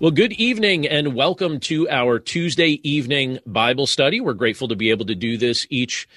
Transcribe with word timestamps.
Well, 0.00 0.10
good 0.10 0.32
evening 0.32 0.88
and 0.88 1.14
welcome 1.14 1.60
to 1.60 1.88
our 1.88 2.18
Tuesday 2.18 2.80
evening 2.82 3.38
Bible 3.46 3.86
study. 3.86 4.20
We're 4.20 4.34
grateful 4.34 4.66
to 4.68 4.76
be 4.76 4.90
able 4.90 5.06
to 5.06 5.14
do 5.14 5.38
this 5.38 5.68
each 5.70 6.08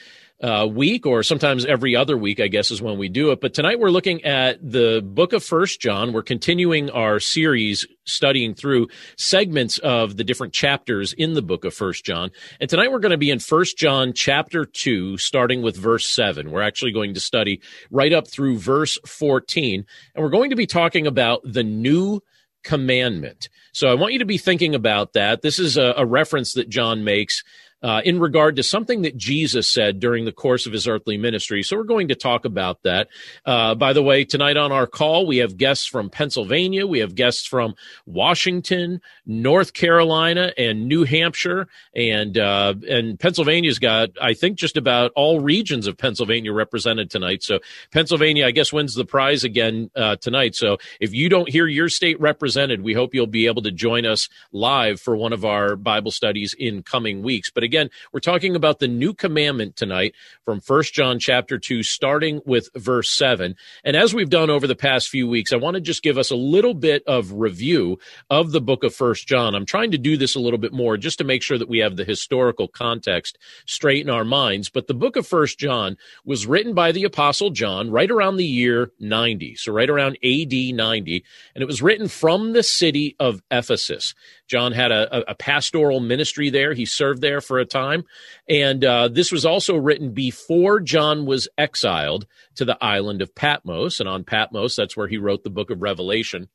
uh, 0.41 0.67
week 0.69 1.05
or 1.05 1.21
sometimes 1.21 1.63
every 1.63 1.95
other 1.95 2.17
week, 2.17 2.39
I 2.39 2.47
guess 2.47 2.71
is 2.71 2.81
when 2.81 2.97
we 2.97 3.07
do 3.07 3.29
it. 3.29 3.39
But 3.39 3.53
tonight 3.53 3.79
we're 3.79 3.91
looking 3.91 4.25
at 4.25 4.57
the 4.67 5.03
book 5.05 5.31
of 5.31 5.43
First 5.43 5.79
John. 5.79 6.11
We're 6.11 6.23
continuing 6.23 6.89
our 6.89 7.19
series 7.19 7.85
studying 8.03 8.55
through 8.55 8.87
segments 9.15 9.77
of 9.77 10.17
the 10.17 10.23
different 10.23 10.53
chapters 10.53 11.13
in 11.13 11.35
the 11.35 11.43
book 11.43 11.63
of 11.63 11.71
First 11.75 12.03
John. 12.03 12.31
And 12.59 12.67
tonight 12.71 12.91
we're 12.91 12.99
going 12.99 13.11
to 13.11 13.17
be 13.17 13.29
in 13.29 13.37
First 13.37 13.77
John 13.77 14.11
chapter 14.11 14.65
2, 14.65 15.17
starting 15.17 15.61
with 15.61 15.77
verse 15.77 16.07
7. 16.07 16.49
We're 16.49 16.63
actually 16.63 16.93
going 16.93 17.13
to 17.13 17.19
study 17.19 17.61
right 17.91 18.11
up 18.11 18.27
through 18.27 18.57
verse 18.57 18.97
14. 19.05 19.85
And 20.15 20.23
we're 20.23 20.31
going 20.31 20.49
to 20.49 20.55
be 20.55 20.65
talking 20.65 21.05
about 21.05 21.41
the 21.43 21.63
new 21.63 22.23
commandment. 22.63 23.49
So 23.73 23.87
I 23.89 23.93
want 23.93 24.13
you 24.13 24.19
to 24.19 24.25
be 24.25 24.37
thinking 24.37 24.75
about 24.75 25.13
that. 25.13 25.41
This 25.41 25.59
is 25.59 25.77
a, 25.77 25.93
a 25.97 26.05
reference 26.05 26.53
that 26.53 26.69
John 26.69 27.03
makes 27.03 27.43
uh, 27.83 28.01
in 28.03 28.19
regard 28.19 28.55
to 28.55 28.63
something 28.63 29.03
that 29.03 29.17
Jesus 29.17 29.71
said 29.71 29.99
during 29.99 30.25
the 30.25 30.31
course 30.31 30.65
of 30.65 30.73
his 30.73 30.87
earthly 30.87 31.17
ministry. 31.17 31.63
So 31.63 31.77
we're 31.77 31.83
going 31.83 32.07
to 32.07 32.15
talk 32.15 32.45
about 32.45 32.81
that. 32.83 33.07
Uh, 33.45 33.75
by 33.75 33.93
the 33.93 34.01
way, 34.01 34.25
tonight 34.25 34.57
on 34.57 34.71
our 34.71 34.87
call, 34.87 35.27
we 35.27 35.37
have 35.37 35.57
guests 35.57 35.85
from 35.85 36.09
Pennsylvania, 36.09 36.87
we 36.87 36.99
have 36.99 37.15
guests 37.15 37.45
from 37.45 37.75
Washington, 38.05 39.01
North 39.25 39.73
Carolina, 39.73 40.51
and 40.57 40.87
New 40.87 41.03
Hampshire, 41.03 41.67
and 41.95 42.37
uh, 42.37 42.73
and 42.89 43.19
Pennsylvania's 43.19 43.79
got 43.79 44.09
I 44.21 44.33
think 44.33 44.57
just 44.57 44.77
about 44.77 45.11
all 45.15 45.39
regions 45.39 45.87
of 45.87 45.97
Pennsylvania 45.97 46.53
represented 46.53 47.09
tonight. 47.09 47.43
So 47.43 47.59
Pennsylvania, 47.91 48.45
I 48.45 48.51
guess, 48.51 48.73
wins 48.73 48.95
the 48.95 49.05
prize 49.05 49.43
again 49.43 49.91
uh, 49.95 50.15
tonight. 50.15 50.55
So 50.55 50.77
if 50.99 51.13
you 51.13 51.29
don't 51.29 51.49
hear 51.49 51.67
your 51.67 51.89
state 51.89 52.19
represented, 52.19 52.81
we 52.81 52.93
hope 52.93 53.13
you'll 53.13 53.27
be 53.27 53.47
able 53.47 53.61
to 53.63 53.71
join 53.71 54.05
us 54.05 54.29
live 54.51 54.99
for 54.99 55.15
one 55.15 55.33
of 55.33 55.45
our 55.45 55.75
Bible 55.75 56.11
studies 56.11 56.55
in 56.57 56.83
coming 56.83 57.21
weeks. 57.21 57.49
But 57.49 57.63
again, 57.67 57.89
we're 58.11 58.19
talking 58.19 58.55
about 58.55 58.79
the 58.79 58.87
new 58.87 59.13
commandment 59.13 59.75
tonight 59.75 60.15
from 60.43 60.61
First 60.61 60.93
John 60.93 61.19
chapter 61.19 61.59
2, 61.59 61.83
starting 61.83 62.41
with 62.45 62.69
verse 62.73 63.11
7. 63.11 63.55
And 63.83 63.95
as 63.95 64.13
we've 64.13 64.29
done 64.29 64.49
over 64.49 64.65
the 64.65 64.75
past 64.75 65.09
few 65.09 65.27
weeks, 65.27 65.53
I 65.53 65.57
want 65.57 65.75
to 65.75 65.81
just 65.81 66.01
give 66.01 66.17
us 66.17 66.31
a 66.31 66.35
little 66.35 66.73
bit 66.73 67.03
of 67.05 67.33
review 67.33 67.99
of 68.29 68.51
the 68.51 68.61
book 68.61 68.83
of 68.83 68.95
First 68.95 69.27
John. 69.27 69.53
I'm 69.53 69.65
trying 69.65 69.91
to 69.91 69.97
do 69.97 70.17
this 70.17 70.33
a 70.33 70.39
little 70.39 70.57
bit 70.57 70.73
more 70.73 70.97
just 70.97 71.17
to 71.19 71.23
make 71.23 71.43
sure 71.43 71.57
that 71.57 71.69
we 71.69 71.79
have 71.79 71.97
the 71.97 72.05
historical 72.05 72.67
context 72.67 73.37
straight 73.65 74.01
in 74.01 74.09
our 74.09 74.25
minds. 74.25 74.69
But 74.69 74.87
the 74.87 74.93
book 74.93 75.17
of 75.17 75.27
First 75.27 75.59
John 75.59 75.97
was 76.25 76.47
written 76.47 76.73
by 76.73 76.93
the 76.93 77.03
apostle 77.03 77.49
John 77.49 77.91
right 77.91 78.09
around 78.09 78.37
the 78.37 78.45
year 78.45 78.91
90. 78.99 79.55
So 79.55 79.73
right 79.73 79.89
around 79.89 80.17
AD 80.23 80.53
90. 80.53 81.23
And 81.53 81.61
it 81.61 81.67
was 81.67 81.81
written 81.81 82.07
from 82.07 82.53
the 82.53 82.63
city 82.63 83.15
of 83.19 83.41
Ephesus. 83.51 84.15
John 84.47 84.71
had 84.71 84.91
a, 84.91 85.29
a, 85.29 85.35
pastoral 85.35 85.99
ministry 85.99 86.49
there. 86.49 86.73
He 86.73 86.85
served 86.85 87.21
there 87.21 87.41
for 87.41 87.56
a 87.59 87.65
time. 87.65 88.03
And 88.49 88.83
uh, 88.83 89.07
this 89.07 89.31
was 89.31 89.45
also 89.45 89.75
written 89.75 90.13
before 90.13 90.79
John 90.79 91.25
was 91.25 91.47
exiled 91.57 92.25
to 92.55 92.65
the 92.65 92.77
island 92.83 93.21
of 93.21 93.35
Patmos. 93.35 93.99
And 93.99 94.09
on 94.09 94.23
Patmos, 94.23 94.75
that's 94.75 94.97
where 94.97 95.07
he 95.07 95.17
wrote 95.17 95.43
the 95.43 95.49
book 95.49 95.69
of 95.69 95.81
Revelation. 95.81 96.49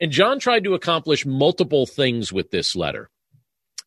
And 0.00 0.10
John 0.10 0.38
tried 0.38 0.64
to 0.64 0.74
accomplish 0.74 1.24
multiple 1.24 1.86
things 1.86 2.32
with 2.32 2.50
this 2.50 2.74
letter 2.74 3.10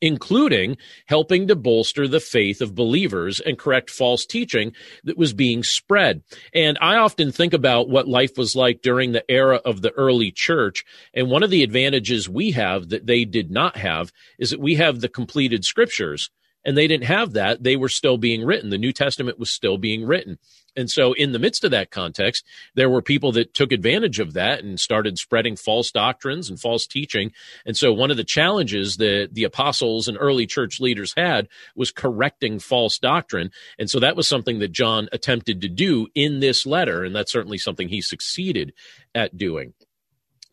including 0.01 0.77
helping 1.07 1.47
to 1.47 1.55
bolster 1.55 2.07
the 2.07 2.19
faith 2.19 2.61
of 2.61 2.75
believers 2.75 3.39
and 3.39 3.57
correct 3.57 3.89
false 3.89 4.25
teaching 4.25 4.73
that 5.03 5.17
was 5.17 5.33
being 5.33 5.63
spread. 5.63 6.21
And 6.53 6.77
I 6.81 6.97
often 6.97 7.31
think 7.31 7.53
about 7.53 7.89
what 7.89 8.07
life 8.07 8.37
was 8.37 8.55
like 8.55 8.81
during 8.81 9.11
the 9.11 9.29
era 9.29 9.57
of 9.65 9.81
the 9.81 9.91
early 9.91 10.31
church. 10.31 10.83
And 11.13 11.29
one 11.29 11.43
of 11.43 11.49
the 11.49 11.63
advantages 11.63 12.29
we 12.29 12.51
have 12.51 12.89
that 12.89 13.07
they 13.07 13.25
did 13.25 13.49
not 13.49 13.77
have 13.77 14.11
is 14.37 14.51
that 14.51 14.59
we 14.59 14.75
have 14.75 15.01
the 15.01 15.09
completed 15.09 15.65
scriptures 15.65 16.29
and 16.67 16.77
they 16.77 16.85
didn't 16.85 17.05
have 17.05 17.33
that. 17.33 17.63
They 17.63 17.77
were 17.77 17.89
still 17.89 18.17
being 18.17 18.45
written. 18.45 18.69
The 18.69 18.77
New 18.77 18.91
Testament 18.91 19.39
was 19.39 19.49
still 19.49 19.77
being 19.77 20.05
written. 20.05 20.37
And 20.75 20.91
so, 20.91 21.13
in 21.13 21.31
the 21.31 21.39
midst 21.39 21.63
of 21.63 21.71
that 21.71 21.89
context, 21.89 22.45
there 22.75 22.89
were 22.89 23.01
people 23.01 23.31
that 23.31 23.55
took 23.55 23.71
advantage 23.71 24.19
of 24.19 24.33
that 24.33 24.63
and 24.63 24.79
started 24.79 25.17
spreading 25.17 25.55
false 25.55 25.91
doctrines 25.91 26.49
and 26.49 26.59
false 26.59 26.85
teaching. 26.85 27.31
And 27.65 27.75
so, 27.75 27.91
one 27.93 28.11
of 28.11 28.17
the 28.17 28.23
challenges 28.23 28.97
that 28.97 29.29
the 29.31 29.45
apostles 29.45 30.07
and 30.07 30.17
early 30.19 30.45
church 30.45 30.79
leaders 30.79 31.13
had 31.17 31.47
was 31.75 31.89
correcting 31.89 32.59
false 32.59 32.99
doctrine. 32.99 33.49
And 33.79 33.89
so, 33.89 33.99
that 34.01 34.15
was 34.15 34.27
something 34.27 34.59
that 34.59 34.71
John 34.71 35.07
attempted 35.11 35.61
to 35.61 35.69
do 35.69 36.07
in 36.13 36.41
this 36.41 36.65
letter. 36.65 37.03
And 37.03 37.15
that's 37.15 37.31
certainly 37.31 37.57
something 37.57 37.87
he 37.87 38.01
succeeded 38.01 38.73
at 39.15 39.35
doing. 39.35 39.73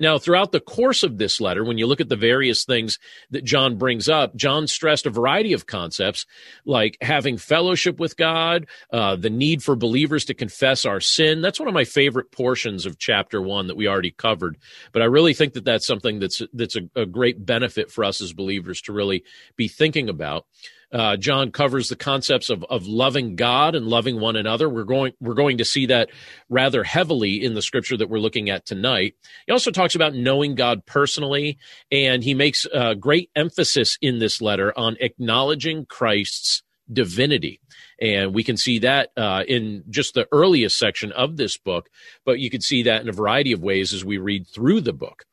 Now, 0.01 0.19
throughout 0.19 0.53
the 0.53 0.61
course 0.61 1.03
of 1.03 1.19
this 1.19 1.41
letter, 1.41 1.65
when 1.65 1.79
you 1.79 1.87
look 1.87 2.01
at 2.01 2.09
the 2.09 2.17
various 2.17 2.65
things 2.65 2.99
that 3.31 3.45
John 3.45 3.77
brings 3.77 4.09
up, 4.09 4.35
John 4.35 4.67
stressed 4.67 5.07
a 5.07 5.11
variety 5.11 5.53
of 5.53 5.67
concepts 5.67 6.27
like 6.65 6.97
having 7.01 7.39
fellowship 7.39 8.01
with 8.01 8.17
God, 8.17 8.67
uh, 8.93 9.17
the 9.17 9.31
need 9.31 9.63
for 9.63 9.77
believers 9.77 10.25
to 10.27 10.35
confess 10.35 10.85
our 10.85 11.01
sin. 11.01 11.43
That's 11.43 11.61
one 11.61 11.69
of 11.69 11.75
my 11.75 11.85
favorite 11.85 12.33
portions 12.33 12.87
of 12.87 12.99
chapter 12.99 13.41
one 13.41 13.69
that 13.69 13.77
we 13.77 13.89
already 13.89 14.11
covered. 14.11 14.59
But 14.93 15.03
I 15.03 15.07
really 15.07 15.35
think 15.35 15.53
that 15.55 15.65
that's 15.65 15.87
something 15.87 16.19
that's 16.19 16.43
that's 16.53 16.77
a, 16.77 16.83
a 16.97 17.07
great 17.07 17.45
benefit 17.45 17.91
for 17.91 18.05
us 18.05 18.21
as 18.21 18.33
believers 18.33 18.81
to 18.83 18.93
really 18.93 19.25
be 19.57 19.69
thinking 19.69 20.09
about. 20.09 20.47
Uh, 20.95 21.17
John 21.17 21.51
covers 21.51 21.89
the 21.89 21.97
concepts 21.97 22.51
of, 22.51 22.65
of 22.71 22.87
loving 22.87 23.35
God 23.35 23.75
and 23.75 23.87
loving 23.87 24.21
one 24.21 24.37
another. 24.37 24.69
We're 24.69 24.85
going 24.85 25.13
we're 25.21 25.35
going 25.35 25.59
to 25.59 25.65
see 25.65 25.87
that 25.87 26.11
rather 26.49 26.85
heavily 26.85 27.45
in 27.45 27.55
the 27.55 27.63
scripture 27.63 27.97
that 27.97 28.09
we're 28.09 28.19
looking 28.19 28.49
at 28.49 28.65
tonight. 28.65 29.17
He 29.47 29.53
also 29.53 29.73
talks 29.73 29.97
about 29.97 30.15
knowing 30.15 30.55
God 30.55 30.87
personally, 30.87 31.59
and 31.91 32.23
he 32.23 32.33
makes 32.33 32.67
great 33.01 33.31
emphasis 33.35 33.99
in 34.01 34.21
this 34.21 34.41
letter 34.41 34.73
on 34.79 34.97
acknowledging 35.01 35.85
Christ's 35.87 36.63
divinity. 36.93 37.61
And 38.01 38.35
we 38.35 38.45
can 38.45 38.57
see 38.57 38.81
that 38.81 39.11
uh, 39.17 39.45
in 39.47 39.85
just 39.89 40.15
the 40.15 40.29
earliest 40.33 40.79
section 40.79 41.13
of 41.13 41.37
this 41.37 41.57
book, 41.57 41.89
but 42.25 42.39
you 42.39 42.51
can 42.51 42.61
see 42.61 42.85
that 42.85 43.03
in 43.03 43.09
a 43.09 43.13
variety 43.13 43.53
of 43.53 43.63
ways 43.63 43.93
as 43.93 44.05
we 44.05 44.19
read 44.19 44.47
through 44.47 44.81
the 44.81 44.93
book. 44.93 45.25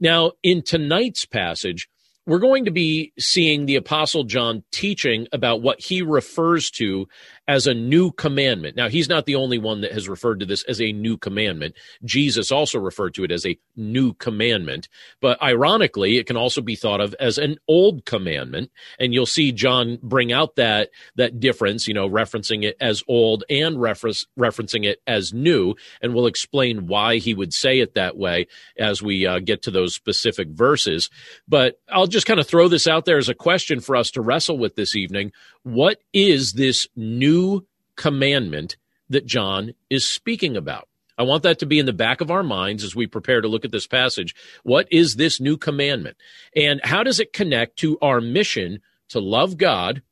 Now, 0.00 0.32
in 0.42 0.62
tonight's 0.62 1.24
passage, 1.24 1.88
we're 2.26 2.38
going 2.38 2.64
to 2.64 2.70
be 2.70 3.12
seeing 3.18 3.66
the 3.66 3.76
apostle 3.76 4.24
John 4.24 4.64
teaching 4.72 5.28
about 5.32 5.62
what 5.62 5.80
he 5.80 6.02
refers 6.02 6.70
to 6.72 7.06
as 7.46 7.66
a 7.66 7.74
new 7.74 8.10
commandment. 8.12 8.76
Now, 8.76 8.88
he's 8.88 9.08
not 9.08 9.26
the 9.26 9.34
only 9.34 9.58
one 9.58 9.82
that 9.82 9.92
has 9.92 10.08
referred 10.08 10.40
to 10.40 10.46
this 10.46 10.62
as 10.64 10.80
a 10.80 10.92
new 10.92 11.16
commandment. 11.16 11.74
Jesus 12.04 12.50
also 12.50 12.78
referred 12.78 13.14
to 13.14 13.24
it 13.24 13.30
as 13.30 13.44
a 13.44 13.58
new 13.76 14.14
commandment. 14.14 14.88
But 15.20 15.42
ironically, 15.42 16.16
it 16.16 16.26
can 16.26 16.36
also 16.36 16.62
be 16.62 16.76
thought 16.76 17.00
of 17.00 17.14
as 17.20 17.36
an 17.38 17.58
old 17.68 18.06
commandment. 18.06 18.70
And 18.98 19.12
you'll 19.12 19.26
see 19.26 19.52
John 19.52 19.98
bring 20.02 20.32
out 20.32 20.56
that, 20.56 20.90
that 21.16 21.38
difference, 21.38 21.86
you 21.86 21.94
know, 21.94 22.08
referencing 22.08 22.64
it 22.64 22.76
as 22.80 23.02
old 23.08 23.44
and 23.50 23.76
referencing 23.76 24.84
it 24.84 25.02
as 25.06 25.34
new. 25.34 25.74
And 26.00 26.14
we'll 26.14 26.26
explain 26.26 26.86
why 26.86 27.18
he 27.18 27.34
would 27.34 27.52
say 27.52 27.80
it 27.80 27.94
that 27.94 28.16
way 28.16 28.46
as 28.78 29.02
we 29.02 29.26
uh, 29.26 29.40
get 29.40 29.62
to 29.62 29.70
those 29.70 29.94
specific 29.94 30.48
verses. 30.48 31.10
But 31.46 31.78
I'll 31.90 32.06
just 32.06 32.26
kind 32.26 32.40
of 32.40 32.46
throw 32.46 32.68
this 32.68 32.86
out 32.86 33.04
there 33.04 33.18
as 33.18 33.28
a 33.28 33.34
question 33.34 33.80
for 33.80 33.96
us 33.96 34.10
to 34.12 34.22
wrestle 34.22 34.58
with 34.58 34.76
this 34.76 34.96
evening. 34.96 35.32
What 35.64 36.00
is 36.12 36.52
this 36.52 36.86
new 36.94 37.66
commandment 37.96 38.76
that 39.08 39.26
John 39.26 39.72
is 39.88 40.08
speaking 40.08 40.56
about? 40.56 40.88
I 41.16 41.22
want 41.22 41.42
that 41.44 41.58
to 41.60 41.66
be 41.66 41.78
in 41.78 41.86
the 41.86 41.92
back 41.92 42.20
of 42.20 42.30
our 42.30 42.42
minds 42.42 42.84
as 42.84 42.94
we 42.94 43.06
prepare 43.06 43.40
to 43.40 43.48
look 43.48 43.64
at 43.64 43.70
this 43.72 43.86
passage. 43.86 44.34
What 44.62 44.86
is 44.90 45.14
this 45.14 45.40
new 45.40 45.56
commandment? 45.56 46.18
And 46.54 46.80
how 46.84 47.02
does 47.02 47.18
it 47.18 47.32
connect 47.32 47.78
to 47.78 47.98
our 48.02 48.20
mission 48.20 48.80
to 49.08 49.20
love 49.20 49.56
God 49.56 50.02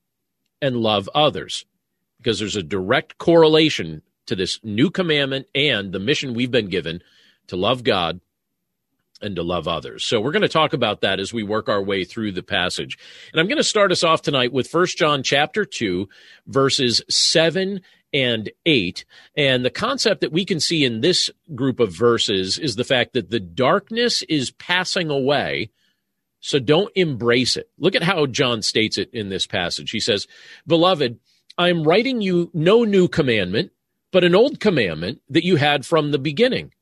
and 0.63 0.77
love 0.77 1.09
others? 1.15 1.67
Because 2.19 2.39
there's 2.39 2.57
a 2.57 2.63
direct 2.63 3.19
correlation 3.19 4.03
to 4.27 4.37
this 4.37 4.59
new 4.63 4.91
commandment 4.91 5.49
and 5.55 5.93
the 5.93 5.99
mission 5.99 6.35
we've 6.35 6.51
been 6.51 6.69
given 6.69 7.03
to 7.49 7.57
love 7.57 7.85
God 7.85 8.21
and 9.23 9.37
to 9.37 9.43
love 9.43 9.69
others. 9.69 10.05
So 10.05 10.21
we're 10.21 10.33
going 10.33 10.43
to 10.43 10.49
talk 10.49 10.73
about 10.73 11.01
that 11.01 11.21
as 11.21 11.33
we 11.33 11.43
work 11.43 11.69
our 11.69 11.83
way 11.83 12.05
through 12.05 12.33
the 12.33 12.43
passage. 12.43 12.99
And 13.33 13.41
I'm 13.41 13.49
going 13.49 13.59
to 13.59 13.65
start 13.65 13.93
us 13.93 14.05
off 14.05 14.23
tonight 14.23 14.53
with 14.53 14.69
First 14.69 14.99
John 14.99 15.23
chapter 15.23 15.65
2 15.65 16.09
verses 16.47 17.03
7 17.09 17.81
and 18.13 18.51
8. 18.67 19.05
And 19.37 19.65
the 19.65 19.71
concept 19.71 20.21
that 20.21 20.33
we 20.33 20.45
can 20.45 20.61
see 20.61 20.85
in 20.85 21.01
this 21.01 21.31
group 21.55 21.81
of 21.81 21.93
verses 21.93 22.59
is 22.59 22.77
the 22.77 22.85
fact 22.85 23.15
that 23.15 23.31
the 23.31 23.41
darkness 23.41 24.23
is 24.29 24.51
passing 24.51 25.11
away. 25.11 25.71
So 26.41 26.59
don't 26.59 26.93
embrace 26.97 27.57
it. 27.57 27.71
Look 27.79 27.95
at 27.95 28.03
how 28.03 28.27
John 28.27 28.63
states 28.63 28.99
it 28.99 29.11
in 29.13 29.29
this 29.29 29.47
passage. 29.47 29.91
He 29.91 30.01
says, 30.01 30.27
Beloved, 30.67 31.19
I 31.57 31.69
am 31.69 31.85
writing 31.85 32.21
you 32.21 32.51
no 32.53 32.85
new 32.85 33.09
commandment, 33.09 33.71
but 34.11 34.25
an 34.25 34.35
old 34.35 34.59
commandment 34.59 35.21
that 35.29 35.45
you 35.45 35.57
had 35.57 35.87
from 35.87 36.11
the 36.11 36.19
beginning. 36.19 36.73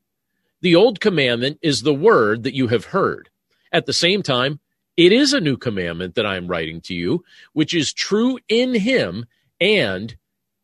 The 0.63 0.75
old 0.75 1.01
commandment 1.01 1.59
is 1.63 1.83
the 1.83 1.95
word 1.95 2.43
that 2.43 2.55
you 2.55 2.69
have 2.69 2.87
heard. 2.87 3.31
At 3.73 3.87
the 3.87 3.93
same 3.93 4.23
time, 4.23 4.61
it 4.97 5.13
is 5.13 5.33
a 5.33 5.41
new 5.41 5.57
commandment 5.57 6.15
that 6.17 6.27
I 6.27 6.37
am 6.37 6.49
writing 6.49 6.81
to 6.83 6.95
you, 6.95 7.25
which 7.53 7.75
is 7.75 7.93
true 7.93 8.39
in 8.49 8.75
him 8.75 9.27
and 9.61 10.15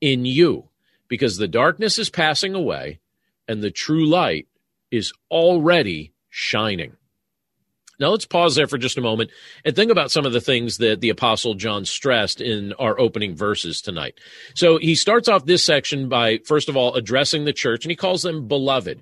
in 0.00 0.26
you, 0.26 0.68
because 1.08 1.36
the 1.36 1.48
darkness 1.48 1.98
is 1.98 2.10
passing 2.10 2.54
away 2.54 3.00
and 3.48 3.62
the 3.62 3.70
true 3.70 4.06
light 4.06 4.46
is 4.90 5.12
already 5.30 6.12
shining. 6.28 6.96
Now 7.98 8.08
let's 8.08 8.26
pause 8.26 8.54
there 8.54 8.66
for 8.66 8.76
just 8.76 8.98
a 8.98 9.02
moment 9.02 9.30
and 9.64 9.74
think 9.74 9.90
about 9.90 10.10
some 10.10 10.26
of 10.26 10.32
the 10.34 10.40
things 10.40 10.76
that 10.78 11.00
the 11.00 11.08
apostle 11.08 11.54
John 11.54 11.86
stressed 11.86 12.42
in 12.42 12.74
our 12.74 12.98
opening 13.00 13.34
verses 13.34 13.80
tonight. 13.80 14.20
So 14.54 14.78
he 14.78 14.94
starts 14.94 15.28
off 15.28 15.46
this 15.46 15.64
section 15.64 16.08
by 16.08 16.38
first 16.44 16.68
of 16.68 16.76
all 16.76 16.94
addressing 16.94 17.44
the 17.46 17.54
church 17.54 17.84
and 17.84 17.90
he 17.90 17.96
calls 17.96 18.22
them 18.22 18.48
beloved. 18.48 19.00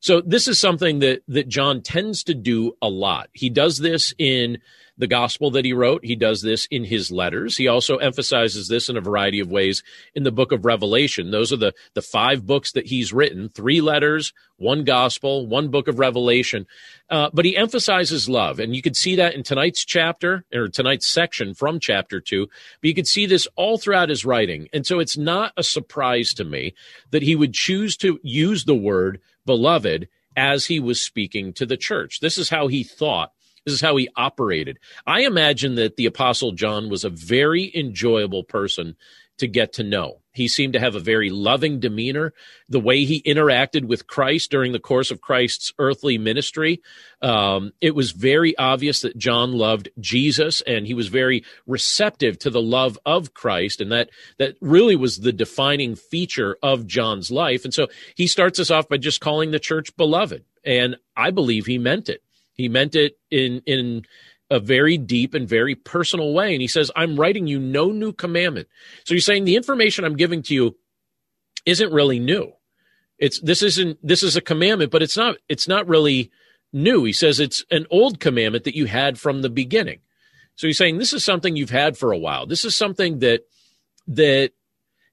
So 0.00 0.20
this 0.20 0.48
is 0.48 0.58
something 0.58 0.98
that 1.00 1.22
that 1.28 1.48
John 1.48 1.82
tends 1.82 2.24
to 2.24 2.34
do 2.34 2.72
a 2.82 2.88
lot. 2.88 3.28
He 3.32 3.50
does 3.50 3.78
this 3.78 4.14
in 4.18 4.58
the 5.00 5.06
gospel 5.06 5.50
that 5.52 5.64
he 5.64 5.72
wrote. 5.72 6.04
He 6.04 6.14
does 6.14 6.42
this 6.42 6.66
in 6.70 6.84
his 6.84 7.10
letters. 7.10 7.56
He 7.56 7.66
also 7.68 7.96
emphasizes 7.96 8.68
this 8.68 8.90
in 8.90 8.98
a 8.98 9.00
variety 9.00 9.40
of 9.40 9.50
ways 9.50 9.82
in 10.14 10.24
the 10.24 10.30
book 10.30 10.52
of 10.52 10.66
Revelation. 10.66 11.30
Those 11.30 11.52
are 11.52 11.56
the, 11.56 11.72
the 11.94 12.02
five 12.02 12.46
books 12.46 12.72
that 12.72 12.86
he's 12.86 13.12
written 13.12 13.48
three 13.48 13.80
letters, 13.80 14.34
one 14.58 14.84
gospel, 14.84 15.46
one 15.46 15.68
book 15.68 15.88
of 15.88 15.98
Revelation. 15.98 16.66
Uh, 17.08 17.30
but 17.32 17.46
he 17.46 17.56
emphasizes 17.56 18.28
love. 18.28 18.60
And 18.60 18.76
you 18.76 18.82
can 18.82 18.92
see 18.92 19.16
that 19.16 19.34
in 19.34 19.42
tonight's 19.42 19.86
chapter 19.86 20.44
or 20.52 20.68
tonight's 20.68 21.10
section 21.10 21.54
from 21.54 21.80
chapter 21.80 22.20
two. 22.20 22.46
But 22.82 22.88
you 22.88 22.94
can 22.94 23.06
see 23.06 23.24
this 23.24 23.48
all 23.56 23.78
throughout 23.78 24.10
his 24.10 24.26
writing. 24.26 24.68
And 24.72 24.86
so 24.86 24.98
it's 24.98 25.16
not 25.16 25.54
a 25.56 25.62
surprise 25.62 26.34
to 26.34 26.44
me 26.44 26.74
that 27.10 27.22
he 27.22 27.34
would 27.34 27.54
choose 27.54 27.96
to 27.98 28.20
use 28.22 28.64
the 28.64 28.74
word 28.74 29.18
beloved 29.46 30.08
as 30.36 30.66
he 30.66 30.80
was 30.80 31.00
speaking 31.00 31.52
to 31.54 31.66
the 31.66 31.76
church. 31.76 32.20
This 32.20 32.38
is 32.38 32.48
how 32.48 32.68
he 32.68 32.84
thought 32.84 33.32
this 33.64 33.74
is 33.74 33.80
how 33.80 33.96
he 33.96 34.08
operated. 34.16 34.78
I 35.06 35.20
imagine 35.22 35.74
that 35.74 35.96
the 35.96 36.06
Apostle 36.06 36.52
John 36.52 36.88
was 36.88 37.04
a 37.04 37.10
very 37.10 37.70
enjoyable 37.74 38.42
person 38.42 38.96
to 39.40 39.48
get 39.48 39.74
to 39.74 39.82
know. 39.82 40.20
He 40.32 40.46
seemed 40.46 40.74
to 40.74 40.80
have 40.80 40.94
a 40.94 41.00
very 41.00 41.28
loving 41.28 41.80
demeanor. 41.80 42.32
The 42.68 42.80
way 42.80 43.04
he 43.04 43.20
interacted 43.22 43.84
with 43.84 44.06
Christ 44.06 44.50
during 44.50 44.72
the 44.72 44.78
course 44.78 45.10
of 45.10 45.20
Christ's 45.20 45.72
earthly 45.78 46.18
ministry, 46.18 46.80
um, 47.20 47.72
it 47.80 47.94
was 47.94 48.12
very 48.12 48.56
obvious 48.56 49.00
that 49.00 49.18
John 49.18 49.52
loved 49.52 49.88
Jesus, 49.98 50.60
and 50.62 50.86
he 50.86 50.94
was 50.94 51.08
very 51.08 51.44
receptive 51.66 52.38
to 52.40 52.50
the 52.50 52.62
love 52.62 52.96
of 53.04 53.34
Christ, 53.34 53.80
and 53.80 53.90
that 53.90 54.10
that 54.38 54.56
really 54.60 54.96
was 54.96 55.18
the 55.18 55.32
defining 55.32 55.96
feature 55.96 56.56
of 56.62 56.86
John's 56.86 57.30
life. 57.30 57.64
And 57.64 57.74
so 57.74 57.88
he 58.14 58.28
starts 58.28 58.60
us 58.60 58.70
off 58.70 58.88
by 58.88 58.98
just 58.98 59.20
calling 59.20 59.50
the 59.50 59.58
church 59.58 59.96
beloved, 59.96 60.44
and 60.64 60.96
I 61.16 61.32
believe 61.32 61.66
he 61.66 61.78
meant 61.78 62.08
it. 62.08 62.22
He 62.54 62.68
meant 62.68 62.94
it 62.94 63.14
in 63.30 63.62
in 63.66 64.02
a 64.50 64.58
very 64.58 64.98
deep 64.98 65.34
and 65.34 65.48
very 65.48 65.74
personal 65.74 66.32
way. 66.32 66.52
And 66.52 66.60
he 66.60 66.68
says, 66.68 66.90
I'm 66.96 67.18
writing 67.18 67.46
you 67.46 67.58
no 67.58 67.90
new 67.90 68.12
commandment. 68.12 68.68
So 69.04 69.14
he's 69.14 69.24
saying 69.24 69.44
the 69.44 69.56
information 69.56 70.04
I'm 70.04 70.16
giving 70.16 70.42
to 70.44 70.54
you 70.54 70.76
isn't 71.64 71.92
really 71.92 72.18
new. 72.18 72.52
It's 73.18 73.38
this 73.40 73.62
isn't 73.62 73.98
this 74.02 74.22
is 74.22 74.36
a 74.36 74.40
commandment, 74.40 74.90
but 74.90 75.02
it's 75.02 75.16
not 75.16 75.36
it's 75.48 75.68
not 75.68 75.86
really 75.86 76.30
new. 76.72 77.04
He 77.04 77.12
says 77.12 77.38
it's 77.38 77.64
an 77.70 77.86
old 77.90 78.18
commandment 78.18 78.64
that 78.64 78.76
you 78.76 78.86
had 78.86 79.18
from 79.18 79.42
the 79.42 79.50
beginning. 79.50 80.00
So 80.56 80.66
he's 80.66 80.78
saying 80.78 80.98
this 80.98 81.12
is 81.12 81.24
something 81.24 81.54
you've 81.54 81.70
had 81.70 81.96
for 81.98 82.12
a 82.12 82.18
while. 82.18 82.46
This 82.46 82.64
is 82.64 82.74
something 82.74 83.18
that 83.20 83.42
that 84.08 84.52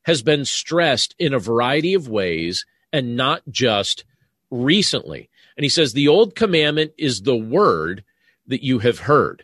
has 0.03 0.21
been 0.21 0.45
stressed 0.45 1.15
in 1.19 1.33
a 1.33 1.39
variety 1.39 1.93
of 1.93 2.07
ways 2.07 2.65
and 2.93 3.17
not 3.17 3.41
just 3.49 4.05
recently. 4.49 5.29
And 5.57 5.63
he 5.63 5.69
says, 5.69 5.93
The 5.93 6.07
old 6.07 6.35
commandment 6.35 6.93
is 6.97 7.21
the 7.21 7.35
word 7.35 8.03
that 8.47 8.63
you 8.63 8.79
have 8.79 8.99
heard. 8.99 9.43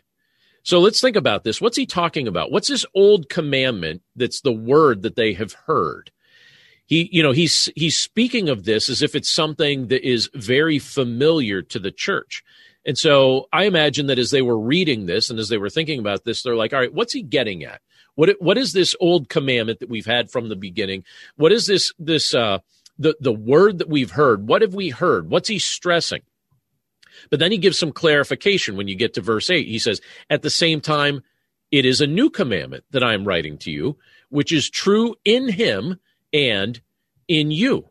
So 0.62 0.80
let's 0.80 1.00
think 1.00 1.16
about 1.16 1.44
this. 1.44 1.60
What's 1.60 1.76
he 1.76 1.86
talking 1.86 2.26
about? 2.26 2.50
What's 2.50 2.68
this 2.68 2.86
old 2.94 3.28
commandment 3.28 4.02
that's 4.16 4.40
the 4.40 4.52
word 4.52 5.02
that 5.02 5.16
they 5.16 5.34
have 5.34 5.52
heard? 5.66 6.10
He, 6.86 7.08
you 7.12 7.22
know, 7.22 7.32
he's 7.32 7.70
he's 7.76 7.98
speaking 7.98 8.48
of 8.48 8.64
this 8.64 8.88
as 8.88 9.02
if 9.02 9.14
it's 9.14 9.32
something 9.32 9.88
that 9.88 10.06
is 10.06 10.30
very 10.34 10.78
familiar 10.78 11.62
to 11.62 11.78
the 11.78 11.90
church. 11.90 12.42
And 12.86 12.98
so 12.98 13.48
I 13.52 13.64
imagine 13.64 14.06
that 14.08 14.18
as 14.18 14.30
they 14.30 14.42
were 14.42 14.58
reading 14.58 15.06
this 15.06 15.30
and 15.30 15.38
as 15.38 15.48
they 15.48 15.56
were 15.56 15.70
thinking 15.70 15.98
about 15.98 16.24
this, 16.24 16.42
they're 16.42 16.56
like, 16.56 16.74
all 16.74 16.80
right, 16.80 16.92
what's 16.92 17.14
he 17.14 17.22
getting 17.22 17.64
at? 17.64 17.80
What 18.14 18.30
what 18.38 18.58
is 18.58 18.72
this 18.72 18.94
old 19.00 19.28
commandment 19.28 19.80
that 19.80 19.88
we've 19.88 20.06
had 20.06 20.30
from 20.30 20.48
the 20.48 20.56
beginning? 20.56 21.04
What 21.36 21.52
is 21.52 21.66
this 21.66 21.92
this 21.98 22.34
uh 22.34 22.58
the, 22.98 23.16
the 23.20 23.32
word 23.32 23.78
that 23.78 23.88
we've 23.88 24.12
heard. 24.12 24.48
What 24.48 24.62
have 24.62 24.74
we 24.74 24.90
heard? 24.90 25.28
What's 25.30 25.48
he 25.48 25.58
stressing? 25.58 26.22
But 27.34 27.40
then 27.40 27.50
he 27.50 27.58
gives 27.58 27.80
some 27.80 27.90
clarification 27.90 28.76
when 28.76 28.86
you 28.86 28.94
get 28.94 29.14
to 29.14 29.20
verse 29.20 29.50
8. 29.50 29.66
He 29.66 29.80
says, 29.80 30.00
At 30.30 30.42
the 30.42 30.50
same 30.50 30.80
time, 30.80 31.24
it 31.72 31.84
is 31.84 32.00
a 32.00 32.06
new 32.06 32.30
commandment 32.30 32.84
that 32.92 33.02
I 33.02 33.12
am 33.12 33.24
writing 33.24 33.58
to 33.58 33.72
you, 33.72 33.98
which 34.28 34.52
is 34.52 34.70
true 34.70 35.16
in 35.24 35.48
him 35.48 35.98
and 36.32 36.80
in 37.26 37.50
you. 37.50 37.90